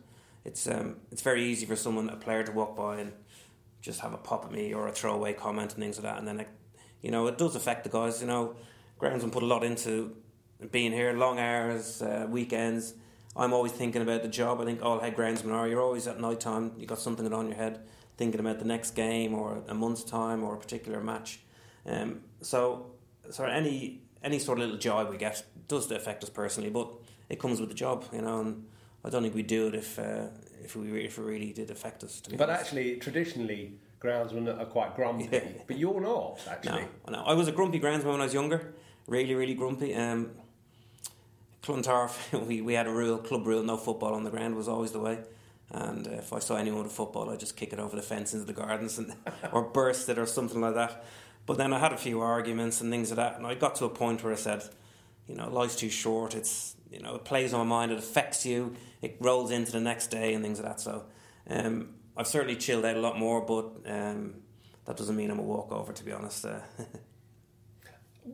It's 0.45 0.67
um, 0.67 0.97
it's 1.11 1.23
very 1.23 1.45
easy 1.45 1.67
for 1.67 1.77
someone, 1.77 2.09
a 2.09 2.17
player, 2.17 2.43
to 2.43 2.53
walk 2.53 2.77
by 2.77 3.01
and 3.01 3.13
just 3.81 4.01
have 4.01 4.13
a 4.13 4.19
pop 4.19 4.45
at 4.45 4.53
me 4.53 4.75
or 4.75 4.89
a 4.89 4.93
throwaway 4.93 5.33
comment 5.33 5.73
and 5.75 5.83
things 5.83 5.97
like 5.97 6.05
that, 6.05 6.19
and 6.19 6.27
then 6.27 6.41
it, 6.41 6.49
you 7.03 7.11
know 7.11 7.27
it 7.27 7.39
does 7.39 7.57
affect 7.57 7.85
the 7.85 7.91
guys. 7.91 8.21
You 8.21 8.27
know, 8.27 8.57
groundsmen 9.01 9.33
put 9.33 9.43
a 9.43 9.47
lot 9.47 9.65
into 9.65 10.17
being 10.71 10.93
here, 10.93 11.13
long 11.13 11.39
hours, 11.39 12.03
uh, 12.03 12.27
weekends. 12.29 12.95
I'm 13.37 13.53
always 13.53 13.73
thinking 13.73 14.01
about 14.01 14.23
the 14.23 14.29
job. 14.29 14.61
I 14.61 14.65
think 14.65 14.83
all 14.83 14.99
head 14.99 15.15
groundsmen 15.15 15.53
are. 15.53 15.69
You're 15.69 15.83
always 15.83 16.07
at 16.07 16.19
night 16.19 16.41
time. 16.41 16.73
You 16.79 16.87
got 16.87 16.99
something 16.99 17.31
on 17.33 17.49
your 17.49 17.57
head, 17.57 17.81
thinking 18.17 18.41
about 18.41 18.59
the 18.59 18.65
next 18.65 18.93
game 18.93 19.35
or 19.35 19.63
a 19.69 19.75
month's 19.75 20.05
time 20.05 20.43
or 20.43 20.55
a 20.55 20.59
particular 20.59 21.01
match. 21.01 21.41
Um, 21.85 22.21
so, 22.41 22.93
so 23.31 23.45
any 23.45 24.01
any 24.23 24.39
sort 24.39 24.59
of 24.59 24.65
little 24.65 24.79
job 24.79 25.11
we 25.11 25.17
get 25.19 25.45
does 25.69 25.91
affect 25.91 26.25
us 26.25 26.31
personally, 26.31 26.71
but 26.71 26.89
it 27.29 27.39
comes 27.39 27.61
with 27.61 27.69
the 27.69 27.75
job, 27.75 28.05
you 28.13 28.23
know. 28.23 28.41
And 28.41 28.67
I 29.05 29.11
don't 29.11 29.23
think 29.23 29.35
we'd 29.35 29.47
do 29.47 29.69
it 29.69 29.75
if 29.75 29.99
uh, 29.99 30.29
if 30.63 30.77
we 30.77 31.05
if 31.05 31.19
it 31.19 31.23
really 31.23 31.53
did 31.53 31.71
affect 31.71 32.03
us. 32.05 32.21
To 32.23 32.31
be 32.31 32.37
But 32.37 32.49
honest. 32.51 32.65
actually, 32.67 32.97
traditionally, 32.97 33.79
groundsmen 34.01 34.49
are 34.59 34.67
quite 34.67 34.97
grumpy. 34.97 35.29
Yeah. 35.31 35.41
But 35.67 35.79
you're 35.79 36.01
not, 36.01 36.41
actually. 36.51 36.87
No, 37.07 37.19
no. 37.19 37.23
I 37.25 37.35
was 37.35 37.49
a 37.49 37.53
grumpy 37.53 37.79
groundsman 37.81 38.07
when 38.07 38.21
I 38.21 38.25
was 38.25 38.35
younger. 38.35 38.75
Really, 39.07 39.35
really 39.35 39.55
grumpy. 39.55 39.95
Um, 39.95 40.31
Clontarf, 41.63 42.33
we, 42.47 42.61
we 42.61 42.75
had 42.75 42.87
a 42.87 42.91
rule, 42.91 43.19
club 43.19 43.47
rule, 43.47 43.63
no 43.63 43.77
football 43.77 44.15
on 44.15 44.25
the 44.25 44.31
ground 44.31 44.55
was 44.57 44.69
always 44.69 44.93
the 44.93 45.01
way. 45.01 45.19
And 45.71 46.07
if 46.07 46.33
I 46.33 46.39
saw 46.39 46.57
anyone 46.57 46.85
with 46.85 46.93
football, 46.93 47.31
I'd 47.31 47.41
just 47.41 47.57
kick 47.57 47.73
it 47.73 47.79
over 47.79 47.97
the 47.97 48.03
fence 48.03 48.33
into 48.33 48.47
the 48.47 48.53
gardens 48.53 48.99
and, 48.99 49.15
or 49.53 49.63
burst 49.63 50.09
it 50.09 50.19
or 50.19 50.27
something 50.27 50.61
like 50.61 50.75
that. 50.75 51.05
But 51.45 51.59
then 51.59 51.73
I 51.73 51.79
had 51.79 51.93
a 51.93 51.97
few 51.97 52.21
arguments 52.21 52.81
and 52.81 52.91
things 52.91 53.11
like 53.11 53.17
that. 53.17 53.37
And 53.37 53.47
I 53.47 53.55
got 53.55 53.75
to 53.77 53.85
a 53.85 53.89
point 53.89 54.23
where 54.23 54.33
I 54.33 54.37
said, 54.37 54.65
you 55.27 55.35
know, 55.35 55.49
life's 55.49 55.77
too 55.77 55.91
short. 55.91 56.35
It's, 56.35 56.77
you 56.91 57.01
know, 57.01 57.17
it 57.17 57.25
plays 57.25 57.53
on 57.53 57.67
my 57.67 57.77
mind. 57.77 57.93
It 57.93 57.99
affects 57.99 58.47
you. 58.47 58.75
It 59.03 59.17
rolls 59.21 59.51
into 59.51 59.73
the 59.73 59.81
next 59.81 60.09
day 60.09 60.35
and 60.35 60.43
things 60.43 60.61
like 60.61 60.69
that. 60.69 60.81
So 60.81 61.05
um, 61.49 61.91
I've 62.17 62.27
certainly 62.27 62.57
chilled 62.57 62.85
out 62.85 62.97
a 62.97 63.01
lot 63.01 63.19
more, 63.19 63.41
but 63.41 63.91
um, 63.91 64.35
that 64.87 64.97
doesn't 64.97 65.17
mean 65.17 65.31
I'm 65.31 65.39
a 65.39 65.43
walkover, 65.43 65.93
to 65.93 66.05
be 66.05 66.13
honest. 66.13 66.45
Uh, 66.45 66.61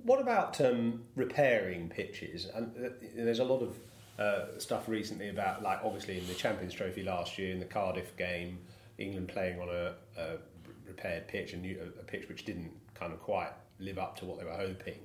What 0.05 0.21
about 0.21 0.59
um, 0.63 1.03
repairing 1.17 1.91
pitches? 1.91 2.47
And 2.47 2.73
uh, 2.77 2.89
there's 3.15 3.41
a 3.41 3.45
lot 3.45 3.61
of 3.61 3.77
uh, 4.19 4.59
stuff 4.59 4.89
recently 4.89 5.29
about, 5.29 5.63
like, 5.63 5.81
obviously 5.85 6.19
in 6.19 6.27
the 6.27 6.35
Champions 6.35 6.75
Trophy 6.75 7.03
last 7.03 7.39
year, 7.39 7.53
in 7.53 7.59
the 7.59 7.65
Cardiff 7.65 8.17
game, 8.17 8.59
England 8.99 9.29
playing 9.29 9.61
on 9.61 9.69
a, 9.69 9.95
a 10.19 10.37
repaired 10.87 11.29
pitch, 11.29 11.53
and 11.53 11.65
a, 11.65 12.01
a 12.01 12.05
pitch 12.05 12.29
which 12.29 12.45
didn't 12.45 12.73
kind 12.95 13.13
of 13.13 13.21
quite 13.21 13.51
live 13.79 13.99
up 13.99 14.17
to 14.19 14.25
what 14.25 14.39
they 14.39 14.45
were 14.45 14.53
hoping. 14.53 15.01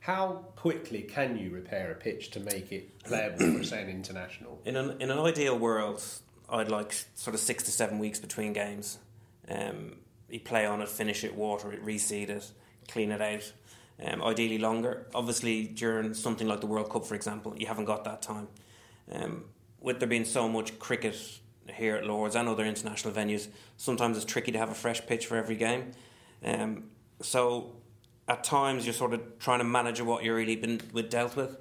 How 0.00 0.44
quickly 0.54 1.02
can 1.02 1.36
you 1.36 1.50
repair 1.50 1.90
a 1.90 1.94
pitch 1.94 2.30
to 2.30 2.40
make 2.40 2.70
it 2.70 3.02
playable 3.02 3.58
for, 3.58 3.64
say, 3.64 3.82
an 3.82 3.88
international? 3.88 4.60
In 4.64 4.76
an 4.76 5.00
in 5.00 5.10
an 5.10 5.18
ideal 5.18 5.58
world, 5.58 6.02
I'd 6.48 6.68
like 6.68 6.94
sort 7.14 7.34
of 7.34 7.40
six 7.40 7.64
to 7.64 7.72
seven 7.72 7.98
weeks 7.98 8.20
between 8.20 8.52
games. 8.52 8.98
Um, 9.48 9.96
you 10.30 10.40
play 10.40 10.64
on 10.64 10.80
it, 10.80 10.88
finish 10.88 11.24
it, 11.24 11.34
water 11.34 11.72
it, 11.72 11.84
reseed 11.84 12.28
it, 12.28 12.50
clean 12.88 13.10
it 13.10 13.20
out. 13.20 13.52
Um, 14.04 14.22
ideally 14.22 14.58
longer. 14.58 15.06
Obviously, 15.14 15.64
during 15.68 16.12
something 16.12 16.46
like 16.46 16.60
the 16.60 16.66
World 16.66 16.90
Cup, 16.90 17.06
for 17.06 17.14
example, 17.14 17.54
you 17.56 17.66
haven't 17.66 17.86
got 17.86 18.04
that 18.04 18.20
time. 18.20 18.48
Um, 19.10 19.44
with 19.80 20.00
there 20.00 20.08
being 20.08 20.24
so 20.26 20.48
much 20.48 20.78
cricket 20.78 21.16
here 21.72 21.96
at 21.96 22.04
Lords 22.04 22.36
and 22.36 22.48
other 22.48 22.64
international 22.64 23.14
venues, 23.14 23.48
sometimes 23.76 24.16
it's 24.16 24.26
tricky 24.26 24.52
to 24.52 24.58
have 24.58 24.70
a 24.70 24.74
fresh 24.74 25.04
pitch 25.06 25.26
for 25.26 25.36
every 25.36 25.56
game. 25.56 25.92
Um, 26.44 26.90
so 27.22 27.76
at 28.28 28.44
times 28.44 28.84
you're 28.84 28.94
sort 28.94 29.14
of 29.14 29.38
trying 29.38 29.58
to 29.58 29.64
manage 29.64 30.00
what 30.00 30.24
you're 30.24 30.36
really 30.36 30.56
been 30.56 30.80
with 30.92 31.10
dealt 31.10 31.36
with. 31.36 31.56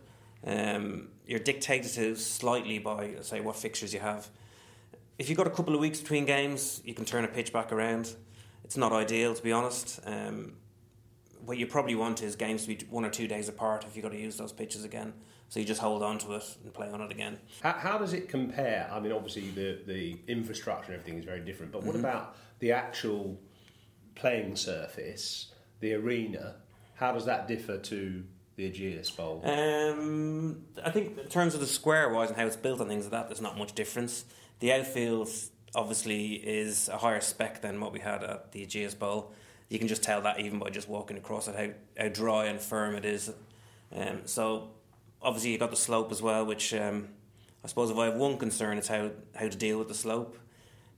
Um, 0.46 1.10
you're 1.26 1.40
dictated 1.40 1.92
to 1.94 2.16
slightly 2.16 2.80
by 2.80 3.16
say 3.22 3.40
what 3.40 3.56
fixtures 3.56 3.94
you 3.94 4.00
have. 4.00 4.30
If 5.18 5.30
you've 5.30 5.38
got 5.38 5.48
a 5.48 5.52
couple 5.52 5.74
of 5.74 5.80
weeks 5.80 6.02
between 6.02 6.26
games, 6.26 6.82
you 6.84 6.94
can 6.94 7.06
turn 7.06 7.24
a 7.24 7.28
pitch 7.28 7.54
back 7.54 7.72
around. 7.72 8.14
It's 8.64 8.78
not 8.78 8.92
ideal 8.92 9.34
to 9.34 9.42
be 9.42 9.52
honest. 9.52 10.02
Um, 10.06 10.54
what 11.46 11.58
you 11.58 11.68
probably 11.68 11.96
want 11.96 12.22
is 12.22 12.36
games 12.36 12.64
to 12.64 12.68
be 12.70 12.86
one 12.90 13.06
or 13.06 13.10
two 13.10 13.28
days 13.28 13.50
apart 13.50 13.86
if 13.86 13.96
you've 13.96 14.04
got 14.04 14.12
to 14.12 14.20
use 14.20 14.38
those 14.38 14.52
pitches 14.52 14.84
again. 14.84 15.14
So 15.50 15.60
you 15.60 15.66
just 15.66 15.82
hold 15.82 16.02
on 16.02 16.18
to 16.20 16.34
it 16.34 16.44
and 16.64 16.74
play 16.74 16.90
on 16.90 17.02
it 17.02 17.12
again. 17.12 17.38
How, 17.62 17.74
how 17.74 17.98
does 17.98 18.14
it 18.14 18.28
compare? 18.30 18.90
I 18.92 19.00
mean, 19.00 19.12
obviously 19.12 19.52
the, 19.52 19.80
the 19.86 20.18
infrastructure 20.28 20.92
and 20.92 21.00
everything 21.00 21.20
is 21.20 21.26
very 21.26 21.42
different, 21.42 21.72
but 21.72 21.84
what 21.84 21.96
about 21.96 22.36
the 22.60 22.72
actual 22.72 23.40
playing 24.16 24.56
surface, 24.56 25.54
the 25.82 25.94
arena? 25.94 26.56
How 26.96 27.12
does 27.12 27.26
that 27.26 27.48
differ 27.48 27.78
to 27.78 28.24
the 28.56 28.72
Ageas 28.72 29.16
Bowl? 29.16 29.42
Um, 29.46 30.66
I 30.84 30.90
think 30.90 31.18
in 31.20 31.28
terms 31.28 31.54
of 31.54 31.60
the 31.60 31.68
square 31.68 32.10
wise 32.10 32.30
and 32.30 32.40
how 32.40 32.48
it's 32.48 32.56
built 32.56 32.80
and 32.80 32.90
things 32.90 33.06
like 33.06 33.12
that, 33.12 33.28
there's 33.28 33.42
not 33.42 33.58
much 33.58 33.74
difference. 33.74 34.26
The 34.60 34.74
outfield 34.74 35.30
obviously 35.76 36.36
is 36.36 36.90
a 36.90 36.98
higher 36.98 37.22
spec 37.22 37.62
than 37.62 37.80
what 37.82 37.94
we 37.94 38.00
had 38.00 38.24
at 38.24 38.52
the 38.52 38.66
Ageas 38.66 38.98
Bowl. 38.98 39.34
You 39.70 39.80
can 39.80 39.88
just 39.88 40.04
tell 40.04 40.22
that 40.22 40.40
even 40.40 40.60
by 40.60 40.70
just 40.70 40.88
walking 40.88 41.18
across 41.18 41.48
it, 41.48 41.56
how, 41.56 42.04
how 42.04 42.10
dry 42.10 42.46
and 42.46 42.60
firm 42.60 42.96
it 42.96 43.06
is. 43.06 43.32
Um, 43.96 44.22
so 44.26 44.70
obviously 45.22 45.52
you've 45.52 45.60
got 45.60 45.72
the 45.72 45.78
slope 45.78 46.12
as 46.12 46.22
well, 46.22 46.46
which 46.46 46.74
um, 46.74 47.10
I 47.64 47.68
suppose 47.68 47.90
if 47.90 47.98
I 47.98 48.06
have 48.06 48.16
one 48.16 48.38
concern, 48.38 48.78
it's 48.78 48.88
how, 48.88 49.12
how 49.36 49.48
to 49.48 49.58
deal 49.58 49.80
with 49.80 49.88
the 49.88 49.96
slope. 49.96 50.38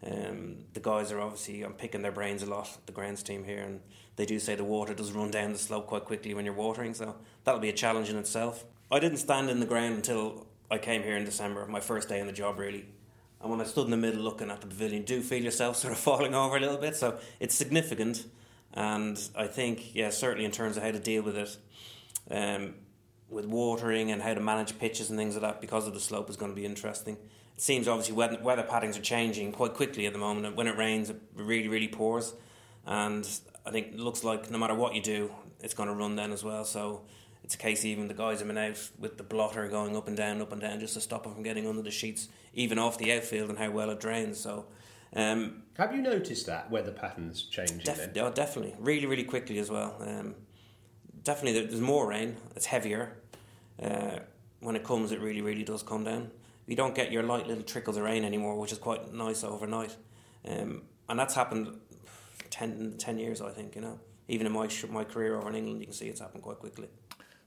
Um, 0.06 0.58
the 0.74 0.80
guys 0.80 1.12
are 1.12 1.20
obviously 1.20 1.64
I'm 1.64 1.74
picking 1.74 2.02
their 2.02 2.12
brains 2.12 2.44
a 2.44 2.46
lot. 2.46 2.78
The 2.86 2.92
grounds 2.92 3.24
team 3.24 3.44
here, 3.44 3.64
and 3.64 3.80
they 4.16 4.26
do 4.26 4.40
say 4.40 4.56
the 4.56 4.64
water 4.64 4.94
does 4.94 5.12
run 5.12 5.32
down 5.32 5.54
the 5.54 5.58
slope 5.58 5.88
quite 5.88 6.06
quickly 6.06 6.34
when 6.34 6.46
you're 6.46 6.54
watering, 6.54 6.94
so 6.94 7.16
that'll 7.44 7.62
be 7.62 7.70
a 7.70 7.74
challenge 7.74 8.10
in 8.10 8.18
itself. 8.18 8.66
I 8.92 9.00
didn't 9.00 9.18
stand 9.18 9.50
in 9.50 9.60
the 9.60 9.66
ground 9.66 9.96
until 9.96 10.46
I 10.70 10.78
came 10.78 11.04
here 11.04 11.18
in 11.18 11.26
December, 11.26 11.66
my 11.68 11.80
first 11.80 12.10
day 12.10 12.20
in 12.20 12.28
the 12.28 12.34
job 12.34 12.60
really. 12.60 12.86
And 13.42 13.52
when 13.52 13.62
I 13.62 13.64
stood 13.64 13.86
in 13.86 13.92
the 13.92 13.98
middle 13.98 14.22
looking 14.22 14.50
at 14.50 14.62
the 14.62 14.68
pavilion, 14.68 15.04
do 15.04 15.22
feel 15.22 15.44
yourself 15.44 15.78
sort 15.78 15.94
of 15.94 16.00
falling 16.10 16.36
over 16.36 16.58
a 16.58 16.60
little 16.60 16.78
bit. 16.78 16.96
So 16.96 17.20
it's 17.40 17.56
significant, 17.56 18.26
and 18.78 19.20
I 19.36 19.48
think 19.48 19.96
yeah, 19.96 20.12
certainly 20.12 20.46
in 20.46 20.52
terms 20.52 20.78
of 20.78 20.84
how 20.84 20.92
to 20.92 21.00
deal 21.00 21.24
with 21.24 21.36
it. 21.36 21.58
Um, 22.30 22.76
with 23.30 23.46
watering 23.46 24.12
and 24.12 24.22
how 24.22 24.34
to 24.34 24.40
manage 24.40 24.78
pitches 24.80 25.10
and 25.10 25.20
things 25.20 25.36
like 25.36 25.42
that 25.42 25.62
because 25.62 25.88
of 25.88 25.94
the 25.94 26.00
slope 26.00 26.30
is 26.30 26.38
going 26.38 26.52
to 26.52 26.56
be 26.56 26.66
interesting. 26.66 27.16
It 27.56 27.62
seems 27.62 27.88
obviously 27.88 28.16
weather, 28.16 28.40
weather 28.42 28.64
patterns 28.64 28.98
are 28.98 29.02
changing 29.02 29.52
quite 29.52 29.74
quickly 29.74 30.06
at 30.06 30.14
the 30.14 30.20
moment. 30.20 30.56
When 30.56 30.68
it 30.68 30.78
rains, 30.78 31.10
it 31.10 31.20
really, 31.36 31.68
really 31.68 31.88
pours. 31.88 32.34
And 32.86 33.28
I 33.66 33.72
think 33.72 33.88
it 33.88 34.00
looks 34.00 34.24
like 34.24 34.50
no 34.50 34.58
matter 34.58 34.76
what 34.76 34.96
you 34.96 35.02
do, 35.02 35.32
it's 35.60 35.74
going 35.74 35.90
to 35.90 35.96
run 35.96 36.16
then 36.16 36.32
as 36.32 36.44
well. 36.44 36.64
So 36.64 37.02
it's 37.44 37.56
a 37.56 37.58
case 37.58 37.84
even 37.84 38.08
the 38.08 38.14
guys 38.14 38.40
have 38.40 38.48
been 38.48 38.58
out 38.58 38.80
with 38.98 39.18
the 39.18 39.24
blotter 39.24 39.68
going 39.68 39.98
up 39.98 40.08
and 40.08 40.16
down, 40.16 40.42
up 40.42 40.54
and 40.54 40.62
down, 40.62 40.80
just 40.80 40.94
to 40.94 41.02
stop 41.02 41.26
it 41.26 41.34
from 41.34 41.44
getting 41.44 41.68
under 41.68 41.82
the 41.82 41.92
sheets, 41.92 42.30
even 42.54 42.80
off 42.80 42.98
the 42.98 43.12
outfield, 43.12 43.50
and 43.50 43.60
how 43.60 43.72
well 43.72 43.90
it 43.90 44.00
drains. 44.00 44.40
So. 44.40 44.68
Um, 45.18 45.64
Have 45.78 45.96
you 45.96 46.02
noticed 46.04 46.46
that 46.46 46.70
weather 46.70 46.92
patterns 46.92 47.42
changing? 47.42 47.80
def- 47.80 48.16
oh, 48.18 48.32
definitely, 48.32 48.76
really, 48.78 49.08
really 49.08 49.24
quickly 49.24 49.58
as 49.58 49.70
well. 49.72 49.98
Um, 50.00 50.36
definitely, 51.24 51.66
there's 51.66 51.82
more 51.82 52.08
rain. 52.08 52.38
It's 52.56 52.68
heavier. 52.68 53.18
Uh, 53.82 54.20
when 54.60 54.76
it 54.76 54.84
comes, 54.84 55.12
it 55.12 55.20
really, 55.20 55.42
really 55.42 55.64
does 55.64 55.82
come 55.82 56.04
down. 56.04 56.30
You 56.68 56.76
don't 56.76 56.94
get 56.94 57.12
your 57.12 57.24
light 57.24 57.48
little 57.48 57.64
trickles 57.64 57.98
of 57.98 58.04
rain 58.04 58.24
anymore, 58.24 58.60
which 58.60 58.72
is 58.72 58.78
quite 58.78 59.12
nice 59.14 59.44
overnight. 59.44 59.96
Um, 60.48 60.84
and 61.10 61.18
that's 61.18 61.34
happened 61.34 61.80
10, 62.52 62.96
10 62.98 63.18
years, 63.18 63.42
I 63.42 63.50
think. 63.50 63.76
You 63.76 63.82
know, 63.82 64.00
even 64.28 64.46
in 64.46 64.54
my 64.54 64.70
my 64.90 65.04
career 65.04 65.38
over 65.38 65.50
in 65.50 65.56
England, 65.56 65.80
you 65.80 65.88
can 65.88 65.94
see 65.96 66.08
it's 66.08 66.20
happened 66.20 66.44
quite 66.44 66.60
quickly. 66.60 66.90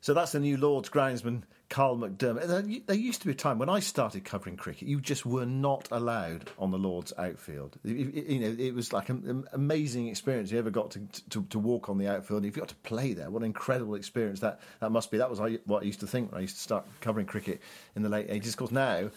So 0.01 0.15
that's 0.15 0.33
the 0.33 0.41
new 0.41 0.57
Lord's 0.57 0.89
groundsman, 0.89 1.43
Karl 1.69 1.97
McDermott. 1.97 2.87
There, 2.87 2.97
used 2.97 3.21
to 3.21 3.27
be 3.27 3.33
a 3.33 3.37
time 3.37 3.59
when 3.59 3.69
I 3.69 3.81
started 3.81 4.25
covering 4.25 4.57
cricket, 4.57 4.89
you 4.89 5.01
just 5.01 5.27
were 5.27 5.45
not 5.45 5.89
allowed 5.91 6.51
on 6.59 6.71
the 6.71 6.79
Lord's 6.79 7.13
outfield. 7.19 7.79
You, 7.85 8.41
know, 8.41 8.57
it 8.59 8.75
was 8.75 8.93
like 8.93 9.09
an, 9.11 9.47
amazing 9.53 10.09
experience. 10.09 10.51
You 10.51 10.59
ever 10.59 10.71
got 10.71 10.93
to, 10.93 11.01
to, 11.31 11.43
to 11.45 11.59
walk 11.59 11.89
on 11.89 11.99
the 11.99 12.09
outfield? 12.09 12.45
If 12.45 12.57
you 12.57 12.61
got 12.63 12.71
to 12.71 12.75
play 12.77 13.13
there, 13.13 13.31
what 13.31 13.43
an 13.43 13.47
incredible 13.47 13.95
experience 13.95 14.41
that, 14.41 14.61
that 14.81 14.91
must 14.91 15.11
be. 15.11 15.19
That 15.19 15.31
was 15.31 15.41
what 15.67 15.83
I 15.83 15.87
used 15.87 16.01
to 16.01 16.07
think 16.07 16.33
when 16.33 16.39
I 16.39 16.43
used 16.43 16.57
to 16.57 16.63
start 16.63 16.87
covering 17.01 17.27
cricket 17.27 17.61
in 17.95 18.03
the 18.03 18.09
late 18.09 18.29
80s. 18.29 18.49
Of 18.49 18.57
course, 18.57 18.73
now 18.73 19.11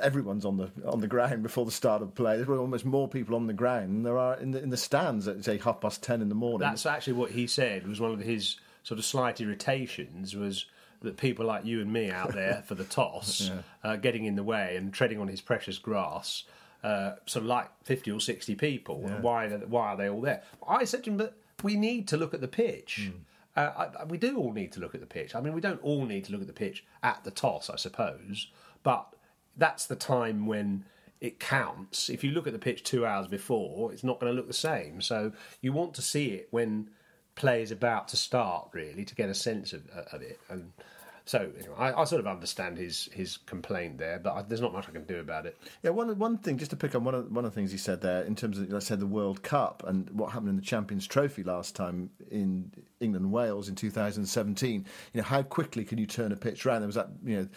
everyone's 0.00 0.44
on 0.44 0.56
the 0.56 0.70
on 0.86 1.00
the 1.00 1.08
ground 1.08 1.42
before 1.42 1.64
the 1.64 1.70
start 1.72 2.02
of 2.02 2.14
play. 2.14 2.36
There's 2.36 2.48
almost 2.48 2.84
more 2.84 3.08
people 3.08 3.34
on 3.34 3.46
the 3.46 3.52
ground 3.52 3.90
than 3.90 4.02
there 4.04 4.18
are 4.18 4.36
in 4.36 4.52
the, 4.52 4.62
in 4.62 4.70
the 4.70 4.76
stands 4.76 5.26
at 5.26 5.44
say 5.44 5.58
half 5.58 5.80
past 5.80 6.02
ten 6.02 6.22
in 6.22 6.28
the 6.28 6.34
morning. 6.34 6.60
That's 6.60 6.86
actually 6.86 7.14
what 7.14 7.30
he 7.30 7.46
said 7.46 7.82
It 7.82 7.88
was 7.88 8.00
one 8.00 8.12
of 8.12 8.20
his 8.20 8.58
sort 8.82 8.98
of 8.98 9.04
slight 9.04 9.40
irritations 9.40 10.34
was 10.34 10.66
that 11.02 11.16
people 11.16 11.46
like 11.46 11.64
you 11.64 11.80
and 11.80 11.92
me 11.92 12.10
out 12.10 12.32
there 12.34 12.62
for 12.66 12.74
the 12.74 12.84
toss, 12.84 13.50
uh, 13.84 13.96
getting 13.96 14.24
in 14.24 14.36
the 14.36 14.42
way 14.42 14.76
and 14.76 14.92
treading 14.92 15.18
on 15.18 15.28
his 15.28 15.40
precious 15.40 15.78
grass, 15.78 16.44
uh, 16.84 17.12
sort 17.26 17.42
of 17.42 17.48
like 17.48 17.68
50 17.84 18.10
or 18.10 18.20
60 18.20 18.54
people. 18.56 19.02
And 19.06 19.22
why, 19.22 19.48
why 19.48 19.88
are 19.88 19.96
they 19.96 20.08
all 20.08 20.20
there? 20.20 20.42
I 20.66 20.84
said 20.84 21.04
to 21.04 21.10
him, 21.10 21.16
but 21.16 21.36
we 21.62 21.76
need 21.76 22.08
to 22.08 22.16
look 22.16 22.34
at 22.34 22.40
the 22.40 22.48
pitch. 22.48 23.10
Uh, 23.56 23.88
I, 24.00 24.04
we 24.04 24.18
do 24.18 24.36
all 24.38 24.52
need 24.52 24.72
to 24.72 24.80
look 24.80 24.94
at 24.94 25.00
the 25.00 25.06
pitch. 25.06 25.34
I 25.34 25.40
mean, 25.40 25.54
we 25.54 25.60
don't 25.60 25.82
all 25.82 26.04
need 26.04 26.24
to 26.26 26.32
look 26.32 26.40
at 26.40 26.46
the 26.46 26.52
pitch 26.52 26.84
at 27.02 27.24
the 27.24 27.30
toss, 27.30 27.68
I 27.68 27.76
suppose, 27.76 28.48
but 28.82 29.14
that's 29.56 29.86
the 29.86 29.96
time 29.96 30.46
when 30.46 30.84
it 31.20 31.38
counts. 31.38 32.08
If 32.08 32.24
you 32.24 32.30
look 32.30 32.46
at 32.46 32.52
the 32.52 32.58
pitch 32.58 32.82
two 32.82 33.04
hours 33.04 33.26
before, 33.26 33.92
it's 33.92 34.04
not 34.04 34.20
going 34.20 34.32
to 34.32 34.36
look 34.36 34.46
the 34.46 34.54
same. 34.54 35.02
So 35.02 35.32
you 35.60 35.72
want 35.72 35.94
to 35.94 36.02
see 36.02 36.28
it 36.28 36.48
when 36.50 36.90
play 37.34 37.62
is 37.62 37.70
about 37.70 38.08
to 38.08 38.16
start, 38.16 38.68
really, 38.72 39.04
to 39.04 39.14
get 39.14 39.28
a 39.28 39.34
sense 39.34 39.72
of, 39.72 39.82
uh, 39.94 40.16
of 40.16 40.22
it. 40.22 40.38
And 40.48 40.72
so 41.30 41.48
anyway, 41.58 41.74
I, 41.78 42.00
I 42.00 42.04
sort 42.04 42.18
of 42.18 42.26
understand 42.26 42.76
his 42.76 43.08
his 43.12 43.36
complaint 43.36 43.98
there, 43.98 44.18
but 44.18 44.32
I, 44.32 44.42
there's 44.42 44.60
not 44.60 44.72
much 44.72 44.88
I 44.88 44.90
can 44.90 45.04
do 45.04 45.20
about 45.20 45.46
it. 45.46 45.56
Yeah, 45.80 45.90
one 45.90 46.18
one 46.18 46.38
thing 46.38 46.58
just 46.58 46.72
to 46.72 46.76
pick 46.76 46.94
on 46.94 47.04
one 47.04 47.14
of 47.14 47.30
one 47.30 47.44
of 47.44 47.52
the 47.52 47.54
things 47.54 47.70
he 47.70 47.78
said 47.78 48.00
there 48.00 48.22
in 48.22 48.34
terms 48.34 48.58
of 48.58 48.68
let's 48.72 48.86
say 48.86 48.96
the 48.96 49.06
World 49.06 49.42
Cup 49.42 49.84
and 49.86 50.10
what 50.10 50.32
happened 50.32 50.48
in 50.48 50.56
the 50.56 50.62
Champions 50.62 51.06
Trophy 51.06 51.44
last 51.44 51.76
time 51.76 52.10
in 52.32 52.72
England 52.98 53.26
and 53.26 53.32
Wales 53.32 53.68
in 53.68 53.76
2017. 53.76 54.84
You 55.12 55.20
know, 55.20 55.24
how 55.24 55.42
quickly 55.42 55.84
can 55.84 55.98
you 55.98 56.06
turn 56.06 56.32
a 56.32 56.36
pitch 56.36 56.66
around? 56.66 56.80
There 56.80 56.88
was 56.88 56.96
that 56.96 57.10
you 57.24 57.36
know. 57.36 57.48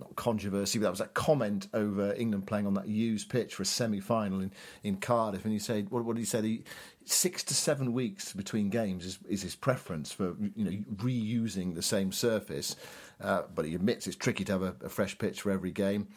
Not 0.00 0.16
controversy, 0.16 0.80
but 0.80 0.86
that 0.86 0.90
was 0.90 0.98
that 0.98 1.14
comment 1.14 1.68
over 1.72 2.12
England 2.14 2.48
playing 2.48 2.66
on 2.66 2.74
that 2.74 2.88
used 2.88 3.28
pitch 3.28 3.54
for 3.54 3.62
a 3.62 3.66
semi-final 3.66 4.40
in, 4.40 4.50
in 4.82 4.96
Cardiff, 4.96 5.44
and 5.44 5.52
he 5.52 5.60
said, 5.60 5.88
"What, 5.88 6.04
what 6.04 6.16
did 6.16 6.22
he 6.22 6.26
say? 6.26 6.42
He, 6.42 6.64
six 7.04 7.44
to 7.44 7.54
seven 7.54 7.92
weeks 7.92 8.32
between 8.32 8.70
games 8.70 9.04
is, 9.04 9.18
is 9.28 9.42
his 9.42 9.54
preference 9.54 10.12
for 10.12 10.34
you 10.56 10.64
know 10.64 10.70
reusing 10.96 11.74
the 11.74 11.82
same 11.82 12.12
surface, 12.12 12.76
uh, 13.20 13.42
but 13.54 13.64
he 13.64 13.74
admits 13.74 14.06
it's 14.06 14.16
tricky 14.16 14.44
to 14.44 14.52
have 14.52 14.62
a, 14.62 14.74
a 14.84 14.88
fresh 14.88 15.16
pitch 15.18 15.42
for 15.42 15.50
every 15.50 15.70
game. 15.70 16.08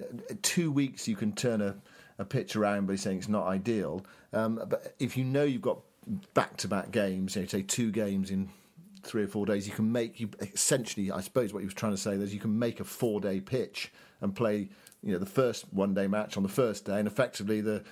Uh, 0.00 0.34
two 0.42 0.70
weeks 0.70 1.08
you 1.08 1.16
can 1.16 1.32
turn 1.32 1.60
a, 1.60 1.74
a 2.18 2.24
pitch 2.24 2.56
around, 2.56 2.86
but 2.86 2.92
he's 2.92 3.02
saying 3.02 3.18
it's 3.18 3.28
not 3.28 3.46
ideal. 3.46 4.04
Um, 4.32 4.62
but 4.68 4.94
if 4.98 5.16
you 5.16 5.24
know 5.24 5.44
you've 5.44 5.62
got 5.62 5.80
back-to-back 6.34 6.90
games, 6.90 7.36
you 7.36 7.42
know, 7.42 7.48
say 7.48 7.62
two 7.62 7.90
games 7.90 8.30
in 8.30 8.50
three 9.02 9.22
or 9.22 9.28
four 9.28 9.46
days, 9.46 9.66
you 9.66 9.72
can 9.72 9.90
make 9.90 10.20
you 10.20 10.28
essentially. 10.40 11.10
I 11.10 11.20
suppose 11.20 11.52
what 11.52 11.60
he 11.60 11.66
was 11.66 11.74
trying 11.74 11.92
to 11.92 11.98
say 11.98 12.12
is 12.14 12.34
you 12.34 12.40
can 12.40 12.58
make 12.58 12.80
a 12.80 12.84
four-day 12.84 13.40
pitch 13.40 13.92
and 14.20 14.34
play, 14.34 14.68
you 15.02 15.12
know, 15.12 15.18
the 15.18 15.26
first 15.26 15.72
one-day 15.72 16.06
match 16.06 16.36
on 16.36 16.42
the 16.42 16.48
first 16.48 16.84
day, 16.84 16.98
and 16.98 17.06
effectively 17.08 17.60
the 17.60 17.82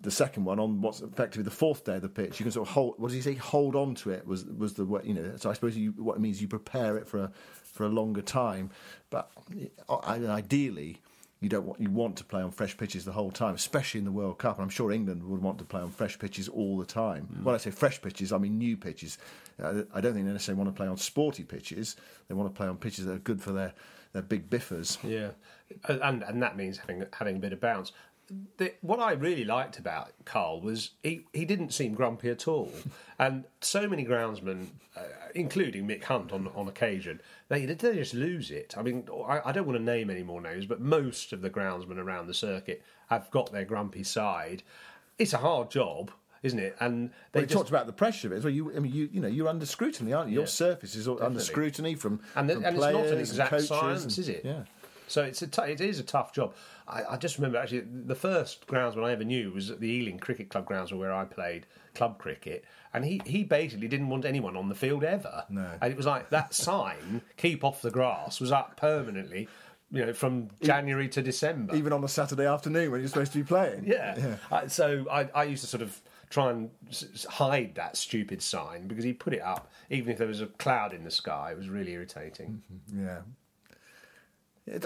the 0.00 0.10
second 0.10 0.44
one 0.44 0.58
on 0.58 0.80
what's 0.80 1.00
effectively 1.00 1.42
the 1.42 1.50
fourth 1.50 1.84
day 1.84 1.96
of 1.96 2.02
the 2.02 2.08
pitch. 2.08 2.40
You 2.40 2.44
can 2.44 2.52
sort 2.52 2.68
of 2.68 2.74
hold. 2.74 2.94
What 2.98 3.08
does 3.08 3.16
he 3.16 3.22
say? 3.22 3.34
Hold 3.34 3.76
on 3.76 3.94
to 3.96 4.10
it 4.10 4.26
was 4.26 4.44
was 4.44 4.74
the 4.74 4.84
way 4.84 5.02
you 5.04 5.14
know. 5.14 5.36
So 5.36 5.50
I 5.50 5.52
suppose 5.52 5.76
you, 5.76 5.92
what 5.92 6.16
it 6.16 6.20
means 6.20 6.40
you 6.40 6.48
prepare 6.48 6.96
it 6.96 7.06
for 7.06 7.18
a 7.18 7.32
for 7.64 7.84
a 7.84 7.88
longer 7.88 8.22
time, 8.22 8.70
but 9.10 9.30
ideally. 9.88 11.00
You 11.42 11.48
don't 11.48 11.64
want 11.64 11.80
you 11.80 11.88
want 11.88 12.16
to 12.16 12.24
play 12.24 12.42
on 12.42 12.50
fresh 12.50 12.76
pitches 12.76 13.06
the 13.06 13.12
whole 13.12 13.30
time, 13.30 13.54
especially 13.54 13.96
in 13.96 14.04
the 14.04 14.12
World 14.12 14.36
Cup. 14.36 14.58
And 14.58 14.62
I'm 14.62 14.68
sure 14.68 14.92
England 14.92 15.24
would 15.24 15.40
want 15.40 15.56
to 15.60 15.64
play 15.64 15.80
on 15.80 15.90
fresh 15.90 16.18
pitches 16.18 16.50
all 16.50 16.76
the 16.76 16.84
time. 16.84 17.28
Mm. 17.32 17.44
When 17.44 17.54
I 17.54 17.58
say 17.58 17.70
fresh 17.70 18.02
pitches, 18.02 18.30
I 18.30 18.36
mean 18.36 18.58
new 18.58 18.76
pitches. 18.76 19.16
Uh, 19.58 19.84
I 19.94 20.02
don't 20.02 20.12
think 20.12 20.26
they 20.26 20.32
necessarily 20.32 20.62
want 20.62 20.76
to 20.76 20.78
play 20.78 20.86
on 20.86 20.98
sporty 20.98 21.42
pitches. 21.44 21.96
They 22.28 22.34
want 22.34 22.52
to 22.52 22.54
play 22.54 22.68
on 22.68 22.76
pitches 22.76 23.06
that 23.06 23.12
are 23.12 23.18
good 23.20 23.40
for 23.40 23.52
their, 23.52 23.72
their 24.12 24.20
big 24.20 24.50
biffers. 24.50 24.98
Yeah, 25.02 25.30
and 25.88 26.22
and 26.24 26.42
that 26.42 26.58
means 26.58 26.76
having 26.76 27.06
having 27.14 27.36
a 27.36 27.40
bit 27.40 27.54
of 27.54 27.60
bounce 27.60 27.92
the, 28.58 28.72
what 28.80 29.00
I 29.00 29.12
really 29.12 29.44
liked 29.44 29.78
about 29.78 30.12
Karl 30.24 30.60
was 30.60 30.90
he, 31.02 31.26
he 31.32 31.44
didn't 31.44 31.72
seem 31.72 31.94
grumpy 31.94 32.30
at 32.30 32.46
all. 32.46 32.72
and 33.18 33.44
so 33.60 33.88
many 33.88 34.04
groundsmen, 34.04 34.68
uh, 34.96 35.02
including 35.34 35.86
Mick 35.86 36.04
Hunt 36.04 36.32
on, 36.32 36.48
on 36.54 36.68
occasion, 36.68 37.20
they, 37.48 37.66
they 37.66 37.74
just 37.74 38.14
lose 38.14 38.50
it. 38.50 38.74
I 38.76 38.82
mean, 38.82 39.08
I, 39.26 39.40
I, 39.46 39.52
don't 39.52 39.66
want 39.66 39.78
to 39.78 39.84
name 39.84 40.10
any 40.10 40.22
more 40.22 40.40
names, 40.40 40.66
but 40.66 40.80
most 40.80 41.32
of 41.32 41.42
the 41.42 41.50
groundsmen 41.50 41.98
around 41.98 42.28
the 42.28 42.34
circuit 42.34 42.82
have 43.08 43.30
got 43.30 43.52
their 43.52 43.64
grumpy 43.64 44.04
side. 44.04 44.62
It's 45.18 45.32
a 45.32 45.38
hard 45.38 45.70
job. 45.70 46.10
Isn't 46.42 46.58
it? 46.58 46.74
And 46.80 47.10
they 47.32 47.40
well, 47.40 47.46
just... 47.46 47.54
talked 47.54 47.68
about 47.68 47.84
the 47.84 47.92
pressure 47.92 48.28
of 48.28 48.32
it 48.32 48.36
as 48.36 48.44
well. 48.44 48.54
You, 48.54 48.74
I 48.74 48.78
mean, 48.78 48.94
you, 48.94 49.10
you 49.12 49.20
know, 49.20 49.28
you're 49.28 49.46
under 49.46 49.66
scrutiny, 49.66 50.14
aren't 50.14 50.30
you? 50.30 50.36
Your 50.36 50.44
yeah, 50.44 50.48
surface 50.48 50.94
is 50.94 51.04
definitely. 51.04 51.26
under 51.26 51.40
scrutiny 51.40 51.94
from, 51.96 52.20
and, 52.34 52.48
the, 52.48 52.54
from 52.54 52.64
and 52.64 52.76
players 52.78 52.94
it's 52.94 53.04
not 53.04 53.12
an 53.12 53.20
exact 53.20 53.60
science, 53.64 54.02
and, 54.04 54.18
is 54.18 54.28
it? 54.30 54.40
Yeah. 54.42 54.62
So 55.10 55.22
it's 55.22 55.42
a 55.42 55.46
t- 55.46 55.62
it 55.62 55.80
is 55.80 55.98
a 55.98 56.04
tough 56.04 56.32
job. 56.32 56.54
I, 56.86 57.02
I, 57.10 57.16
just 57.16 57.36
remember 57.36 57.58
actually 57.58 57.80
the 57.80 58.14
first 58.14 58.66
groundsman 58.66 59.04
I 59.04 59.12
ever 59.12 59.24
knew 59.24 59.50
was 59.52 59.70
at 59.70 59.80
the 59.80 59.88
Ealing 59.88 60.18
Cricket 60.18 60.48
Club 60.48 60.66
grounds 60.66 60.92
where 60.92 61.12
I 61.12 61.24
played 61.24 61.66
club 61.94 62.18
cricket, 62.18 62.64
and 62.94 63.04
he, 63.04 63.20
he 63.26 63.42
basically 63.44 63.88
didn't 63.88 64.08
want 64.08 64.24
anyone 64.24 64.56
on 64.56 64.68
the 64.68 64.74
field 64.74 65.02
ever. 65.02 65.44
No. 65.48 65.66
And 65.80 65.92
it 65.92 65.96
was 65.96 66.06
like 66.06 66.30
that 66.30 66.54
sign, 66.54 67.22
"Keep 67.36 67.64
off 67.64 67.82
the 67.82 67.90
grass," 67.90 68.40
was 68.40 68.52
up 68.52 68.76
permanently. 68.76 69.48
You 69.92 70.06
know, 70.06 70.12
from 70.12 70.50
January 70.62 71.08
to 71.08 71.22
December, 71.22 71.74
even 71.74 71.92
on 71.92 72.04
a 72.04 72.08
Saturday 72.08 72.46
afternoon 72.46 72.92
when 72.92 73.00
you're 73.00 73.08
supposed 73.08 73.32
to 73.32 73.38
be 73.38 73.44
playing. 73.44 73.84
Yeah. 73.84 74.16
yeah. 74.16 74.36
Uh, 74.48 74.68
so 74.68 75.04
I, 75.10 75.28
I 75.34 75.42
used 75.44 75.64
to 75.64 75.68
sort 75.68 75.82
of 75.82 76.00
try 76.28 76.50
and 76.50 76.70
hide 77.28 77.74
that 77.74 77.96
stupid 77.96 78.40
sign 78.40 78.86
because 78.86 79.02
he 79.02 79.12
put 79.12 79.34
it 79.34 79.42
up 79.42 79.68
even 79.90 80.12
if 80.12 80.18
there 80.18 80.28
was 80.28 80.40
a 80.40 80.46
cloud 80.46 80.94
in 80.94 81.02
the 81.02 81.10
sky. 81.10 81.50
It 81.50 81.56
was 81.56 81.68
really 81.68 81.90
irritating. 81.90 82.62
Mm-hmm. 82.72 83.04
Yeah. 83.04 83.18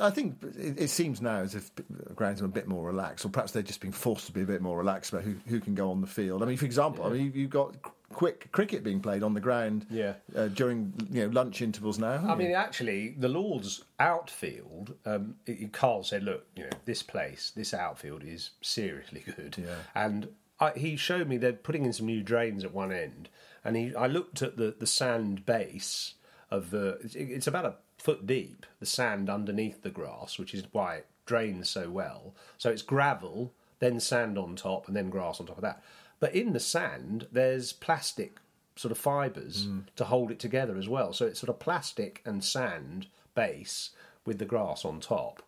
I 0.00 0.10
think 0.10 0.38
it, 0.56 0.80
it, 0.82 0.88
seems 0.88 1.20
now 1.20 1.40
as 1.40 1.54
if 1.54 1.70
grounds 2.14 2.40
are 2.40 2.46
a 2.46 2.48
bit 2.48 2.66
more 2.66 2.84
relaxed, 2.84 3.24
or 3.24 3.28
perhaps 3.28 3.52
they're 3.52 3.62
just 3.62 3.80
being 3.80 3.92
forced 3.92 4.26
to 4.26 4.32
be 4.32 4.42
a 4.42 4.46
bit 4.46 4.62
more 4.62 4.78
relaxed 4.78 5.12
about 5.12 5.24
who, 5.24 5.36
who 5.46 5.60
can 5.60 5.74
go 5.74 5.90
on 5.90 6.00
the 6.00 6.06
field. 6.06 6.42
I 6.42 6.46
mean, 6.46 6.56
for 6.56 6.64
example, 6.64 7.04
yeah. 7.04 7.10
I 7.10 7.12
mean, 7.14 7.32
you've 7.34 7.50
got 7.50 7.74
quick 8.14 8.50
cricket 8.52 8.84
being 8.84 9.00
played 9.00 9.22
on 9.22 9.34
the 9.34 9.40
ground 9.40 9.86
yeah. 9.90 10.14
uh, 10.36 10.46
during 10.48 10.94
you 11.10 11.22
know 11.22 11.32
lunch 11.32 11.60
intervals 11.60 11.98
now. 11.98 12.24
I 12.26 12.34
mean, 12.34 12.52
actually, 12.52 13.10
the 13.10 13.28
Lords 13.28 13.84
outfield. 13.98 14.94
Um, 15.04 15.36
Karl 15.72 16.02
said, 16.02 16.22
"Look, 16.22 16.46
you 16.56 16.64
know, 16.64 16.70
this 16.84 17.02
place, 17.02 17.52
this 17.54 17.74
outfield 17.74 18.22
is 18.24 18.50
seriously 18.62 19.24
good." 19.36 19.56
Yeah. 19.58 19.76
And 19.94 20.28
I, 20.60 20.70
he 20.70 20.96
showed 20.96 21.28
me 21.28 21.36
they're 21.36 21.52
putting 21.52 21.84
in 21.84 21.92
some 21.92 22.06
new 22.06 22.22
drains 22.22 22.64
at 22.64 22.72
one 22.72 22.92
end, 22.92 23.28
and 23.64 23.76
he, 23.76 23.94
I 23.94 24.06
looked 24.06 24.40
at 24.40 24.56
the 24.56 24.74
the 24.78 24.86
sand 24.86 25.44
base 25.44 26.14
of 26.50 26.70
the. 26.70 26.98
It's 27.14 27.46
about 27.46 27.66
a 27.66 27.74
foot 28.04 28.26
deep, 28.26 28.66
the 28.80 28.86
sand 28.86 29.30
underneath 29.30 29.82
the 29.82 29.88
grass, 29.88 30.38
which 30.38 30.52
is 30.52 30.64
why 30.72 30.96
it 30.96 31.06
drains 31.24 31.70
so 31.70 31.88
well. 31.88 32.34
So 32.58 32.68
it's 32.68 32.82
gravel, 32.82 33.54
then 33.78 33.98
sand 33.98 34.36
on 34.36 34.56
top, 34.56 34.86
and 34.86 34.94
then 34.94 35.08
grass 35.08 35.40
on 35.40 35.46
top 35.46 35.56
of 35.56 35.62
that. 35.62 35.82
But 36.20 36.34
in 36.34 36.52
the 36.52 36.60
sand, 36.60 37.28
there's 37.32 37.72
plastic 37.72 38.40
sort 38.76 38.92
of 38.92 38.98
fibres 38.98 39.66
mm. 39.66 39.84
to 39.96 40.04
hold 40.04 40.30
it 40.30 40.38
together 40.38 40.76
as 40.76 40.86
well. 40.86 41.14
So 41.14 41.24
it's 41.24 41.40
sort 41.40 41.48
of 41.48 41.58
plastic 41.58 42.20
and 42.26 42.44
sand 42.44 43.06
base 43.34 43.90
with 44.26 44.38
the 44.38 44.44
grass 44.44 44.84
on 44.84 45.00
top. 45.00 45.42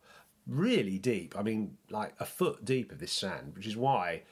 Really 0.46 0.96
deep. 0.96 1.34
I 1.38 1.42
mean, 1.42 1.76
like 1.90 2.14
a 2.18 2.24
foot 2.24 2.64
deep 2.64 2.90
of 2.90 3.00
this 3.00 3.12
sand, 3.12 3.52
which 3.54 3.66
is 3.66 3.76
why 3.76 4.22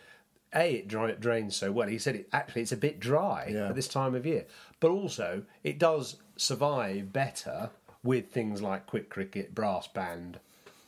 a 0.55 0.77
it, 0.77 0.89
dry, 0.89 1.11
it 1.11 1.21
drains 1.21 1.57
so 1.57 1.71
well. 1.71 1.89
He 1.89 1.99
said 1.99 2.17
it 2.17 2.29
actually 2.33 2.63
it's 2.63 2.73
a 2.73 2.77
bit 2.79 3.01
dry 3.01 3.51
yeah. 3.53 3.69
at 3.69 3.75
this 3.75 3.89
time 3.89 4.15
of 4.15 4.25
year, 4.25 4.47
but 4.81 4.91
also 4.91 5.43
it 5.63 5.79
does 5.79 6.17
survive 6.37 7.13
better 7.13 7.71
with 8.05 8.31
things 8.31 8.63
like 8.63 8.87
quick 8.87 9.11
cricket, 9.11 9.55
brass 9.55 9.89
band, 9.89 10.39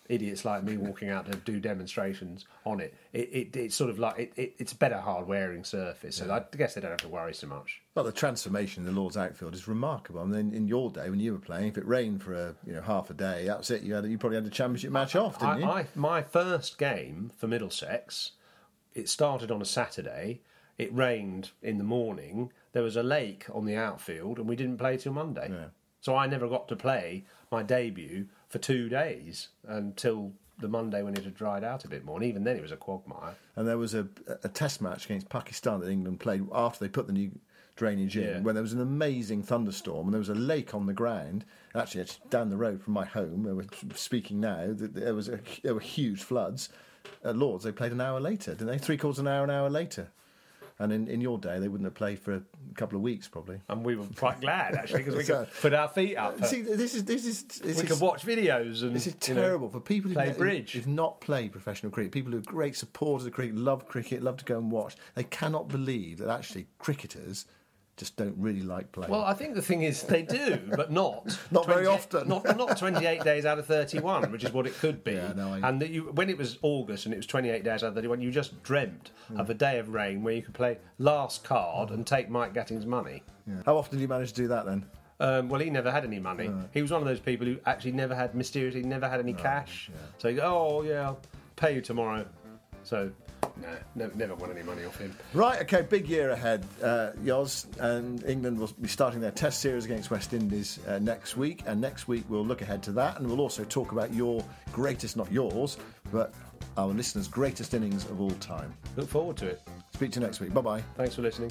idiots 0.08 0.44
like 0.44 0.62
me 0.62 0.76
walking 0.76 1.08
out 1.08 1.30
to 1.30 1.36
do 1.38 1.58
demonstrations 1.58 2.44
on 2.64 2.80
it. 2.80 2.94
It, 3.12 3.28
it 3.32 3.56
it's 3.56 3.74
sort 3.74 3.90
of 3.90 3.98
like 3.98 4.18
it, 4.18 4.32
it, 4.36 4.54
it's 4.58 4.72
a 4.72 4.76
better 4.76 4.98
hard 4.98 5.26
wearing 5.26 5.64
surface, 5.64 6.16
so 6.16 6.30
I 6.32 6.56
guess 6.56 6.74
they 6.74 6.80
don't 6.80 6.90
have 6.90 7.00
to 7.00 7.08
worry 7.08 7.34
so 7.34 7.46
much. 7.46 7.80
Well, 7.94 8.04
the 8.04 8.12
transformation 8.12 8.86
in 8.86 8.94
the 8.94 9.00
Lord's 9.00 9.16
outfield 9.16 9.54
is 9.54 9.66
remarkable. 9.66 10.20
I 10.20 10.24
mean, 10.24 10.54
in 10.54 10.68
your 10.68 10.90
day 10.90 11.10
when 11.10 11.20
you 11.20 11.32
were 11.32 11.38
playing, 11.38 11.68
if 11.68 11.78
it 11.78 11.86
rained 11.86 12.22
for 12.22 12.34
a 12.34 12.54
you 12.66 12.74
know 12.74 12.82
half 12.82 13.10
a 13.10 13.14
day, 13.14 13.46
that's 13.46 13.70
it. 13.70 13.82
You 13.82 13.94
had 13.94 14.04
you 14.06 14.18
probably 14.18 14.36
had 14.36 14.46
a 14.46 14.50
championship 14.50 14.92
match 14.92 15.16
off, 15.16 15.38
didn't 15.38 15.54
I, 15.54 15.58
you? 15.58 15.64
I, 15.64 15.86
my 15.94 16.22
first 16.22 16.78
game 16.78 17.32
for 17.36 17.48
Middlesex, 17.48 18.32
it 18.94 19.08
started 19.08 19.50
on 19.50 19.60
a 19.60 19.66
Saturday. 19.66 20.40
It 20.78 20.94
rained 20.94 21.50
in 21.62 21.78
the 21.78 21.84
morning. 21.84 22.52
There 22.72 22.82
was 22.82 22.96
a 22.96 23.02
lake 23.02 23.46
on 23.52 23.64
the 23.64 23.76
outfield, 23.76 24.38
and 24.38 24.46
we 24.46 24.56
didn't 24.56 24.76
play 24.76 24.98
till 24.98 25.14
Monday. 25.14 25.48
Yeah. 25.50 25.68
So 26.00 26.14
I 26.14 26.26
never 26.26 26.48
got 26.48 26.68
to 26.68 26.76
play 26.76 27.24
my 27.50 27.62
debut 27.62 28.26
for 28.48 28.58
two 28.58 28.88
days 28.88 29.48
until 29.66 30.32
the 30.58 30.68
Monday 30.68 31.02
when 31.02 31.14
it 31.16 31.24
had 31.24 31.34
dried 31.34 31.64
out 31.64 31.84
a 31.84 31.88
bit 31.88 32.04
more. 32.04 32.16
And 32.16 32.24
even 32.24 32.44
then, 32.44 32.56
it 32.56 32.62
was 32.62 32.72
a 32.72 32.76
quagmire. 32.76 33.34
And 33.56 33.66
there 33.68 33.76
was 33.78 33.94
a, 33.94 34.06
a 34.44 34.48
test 34.48 34.80
match 34.80 35.04
against 35.06 35.28
Pakistan 35.28 35.80
that 35.80 35.90
England 35.90 36.20
played 36.20 36.46
after 36.52 36.84
they 36.84 36.88
put 36.88 37.06
the 37.06 37.12
new 37.12 37.30
drainage 37.76 38.16
in, 38.16 38.22
Yeah. 38.24 38.40
when 38.40 38.54
there 38.54 38.62
was 38.62 38.72
an 38.72 38.80
amazing 38.80 39.42
thunderstorm 39.42 40.06
and 40.06 40.14
there 40.14 40.18
was 40.18 40.30
a 40.30 40.34
lake 40.34 40.74
on 40.74 40.86
the 40.86 40.94
ground. 40.94 41.44
Actually, 41.74 42.00
it's 42.02 42.16
down 42.30 42.48
the 42.48 42.56
road 42.56 42.82
from 42.82 42.94
my 42.94 43.04
home, 43.04 43.42
where 43.42 43.54
we're 43.54 43.66
speaking 43.94 44.40
now, 44.40 44.68
there 44.70 45.14
was 45.14 45.28
a, 45.28 45.40
there 45.62 45.74
were 45.74 45.80
huge 45.80 46.22
floods. 46.22 46.70
At 47.22 47.36
Lords, 47.36 47.64
they 47.64 47.72
played 47.72 47.92
an 47.92 48.00
hour 48.00 48.18
later, 48.18 48.52
didn't 48.52 48.68
they? 48.68 48.78
Three 48.78 48.96
quarters 48.96 49.18
of 49.18 49.26
an 49.26 49.32
hour, 49.32 49.44
an 49.44 49.50
hour 49.50 49.68
later. 49.68 50.08
And 50.78 50.92
in, 50.92 51.08
in 51.08 51.22
your 51.22 51.38
day, 51.38 51.58
they 51.58 51.68
wouldn't 51.68 51.86
have 51.86 51.94
played 51.94 52.18
for 52.18 52.34
a 52.34 52.42
couple 52.74 52.96
of 52.96 53.02
weeks, 53.02 53.28
probably. 53.28 53.60
And 53.70 53.82
we 53.82 53.96
were 53.96 54.04
quite 54.14 54.42
glad, 54.42 54.74
actually, 54.74 55.04
because 55.04 55.16
we 55.16 55.24
could 55.32 55.48
put 55.62 55.72
our 55.72 55.88
feet 55.88 56.16
up. 56.16 56.44
See, 56.44 56.60
this 56.60 56.94
is 56.94 57.04
this 57.04 57.24
is 57.24 57.44
this 57.44 57.78
we 57.78 57.84
is, 57.84 57.90
could 57.92 58.00
watch 58.00 58.26
videos 58.26 58.82
and 58.82 58.94
This 58.94 59.06
is 59.06 59.16
you 59.26 59.34
know, 59.34 59.40
terrible 59.40 59.70
for 59.70 59.80
people 59.80 60.10
who 60.10 60.14
play 60.14 60.30
who- 60.32 60.38
bridge. 60.38 60.72
who've 60.72 60.86
not 60.86 61.20
played 61.22 61.52
professional 61.52 61.90
cricket. 61.90 62.12
People 62.12 62.32
who 62.32 62.38
are 62.38 62.42
great 62.42 62.76
supporters 62.76 63.26
of 63.26 63.32
cricket, 63.32 63.56
love 63.56 63.88
cricket, 63.88 64.22
love 64.22 64.36
to 64.36 64.44
go 64.44 64.58
and 64.58 64.70
watch. 64.70 64.96
They 65.14 65.24
cannot 65.24 65.68
believe 65.68 66.18
that 66.18 66.28
actually 66.28 66.66
cricketers 66.78 67.46
just 67.96 68.16
don't 68.16 68.34
really 68.36 68.60
like 68.62 68.92
playing. 68.92 69.10
Well, 69.10 69.22
I 69.24 69.32
think 69.32 69.54
the 69.54 69.62
thing 69.62 69.82
is 69.82 70.02
they 70.02 70.22
do, 70.22 70.58
but 70.76 70.90
not 70.92 71.38
Not 71.50 71.66
very 71.66 71.86
often. 71.86 72.28
Not 72.28 72.44
not 72.56 72.76
twenty 72.78 73.06
eight 73.06 73.24
days 73.24 73.46
out 73.46 73.58
of 73.58 73.66
thirty 73.66 74.00
one, 74.00 74.30
which 74.30 74.44
is 74.44 74.52
what 74.52 74.66
it 74.66 74.74
could 74.74 75.02
be. 75.02 75.12
Yeah, 75.12 75.32
no, 75.34 75.54
I- 75.54 75.68
And 75.68 75.80
that 75.80 75.90
you, 75.90 76.10
when 76.12 76.28
it 76.28 76.36
was 76.36 76.58
August 76.62 77.06
and 77.06 77.14
it 77.14 77.16
was 77.16 77.26
twenty 77.26 77.48
eight 77.48 77.64
days 77.64 77.82
out 77.82 77.88
of 77.88 77.94
thirty 77.94 78.08
one, 78.08 78.20
you 78.20 78.30
just 78.30 78.62
dreamt 78.62 79.12
of 79.36 79.48
a 79.50 79.54
day 79.54 79.78
of 79.78 79.88
rain 79.88 80.22
where 80.22 80.34
you 80.34 80.42
could 80.42 80.54
play 80.54 80.78
last 80.98 81.42
card 81.44 81.90
and 81.90 82.06
take 82.06 82.28
Mike 82.28 82.52
Gatting's 82.54 82.84
money. 82.86 83.22
Yeah. 83.46 83.62
How 83.64 83.76
often 83.78 83.96
do 83.98 84.02
you 84.02 84.08
manage 84.08 84.30
to 84.32 84.42
do 84.42 84.48
that 84.48 84.66
then? 84.66 84.84
Um, 85.18 85.48
well, 85.48 85.60
he 85.62 85.70
never 85.70 85.90
had 85.90 86.04
any 86.04 86.18
money. 86.18 86.50
He 86.74 86.82
was 86.82 86.90
one 86.90 87.00
of 87.00 87.08
those 87.08 87.20
people 87.20 87.46
who 87.46 87.56
actually 87.64 87.92
never 87.92 88.14
had 88.14 88.34
mysteriously 88.34 88.82
never 88.82 89.08
had 89.08 89.18
any 89.20 89.32
cash. 89.32 89.90
So 90.18 90.28
you 90.28 90.36
go, 90.36 90.42
oh 90.44 90.82
yeah, 90.82 91.06
I'll 91.06 91.20
pay 91.56 91.74
you 91.74 91.80
tomorrow. 91.80 92.26
So 92.82 93.10
no, 93.60 93.68
no, 93.94 94.10
never 94.14 94.34
won 94.34 94.50
any 94.50 94.62
money 94.62 94.84
off 94.84 94.98
him. 94.98 95.16
Right, 95.32 95.60
okay, 95.62 95.82
big 95.82 96.08
year 96.08 96.30
ahead, 96.30 96.64
uh, 96.82 97.12
Yoz, 97.24 97.66
and 97.78 98.24
England 98.24 98.58
will 98.58 98.70
be 98.80 98.88
starting 98.88 99.20
their 99.20 99.30
Test 99.30 99.60
series 99.60 99.84
against 99.84 100.10
West 100.10 100.32
Indies 100.32 100.78
uh, 100.86 100.98
next 100.98 101.36
week. 101.36 101.62
And 101.66 101.80
next 101.80 102.08
week 102.08 102.24
we'll 102.28 102.46
look 102.46 102.62
ahead 102.62 102.82
to 102.84 102.92
that, 102.92 103.18
and 103.18 103.26
we'll 103.26 103.40
also 103.40 103.64
talk 103.64 103.92
about 103.92 104.12
your 104.12 104.44
greatest, 104.72 105.16
not 105.16 105.30
yours, 105.30 105.78
but 106.12 106.34
our 106.76 106.88
listeners' 106.88 107.28
greatest 107.28 107.74
innings 107.74 108.04
of 108.06 108.20
all 108.20 108.30
time. 108.32 108.72
Look 108.96 109.08
forward 109.08 109.36
to 109.38 109.46
it. 109.46 109.62
Speak 109.94 110.12
to 110.12 110.20
you 110.20 110.26
next 110.26 110.40
week. 110.40 110.52
Bye 110.52 110.60
bye. 110.60 110.82
Thanks 110.96 111.14
for 111.14 111.22
listening. 111.22 111.50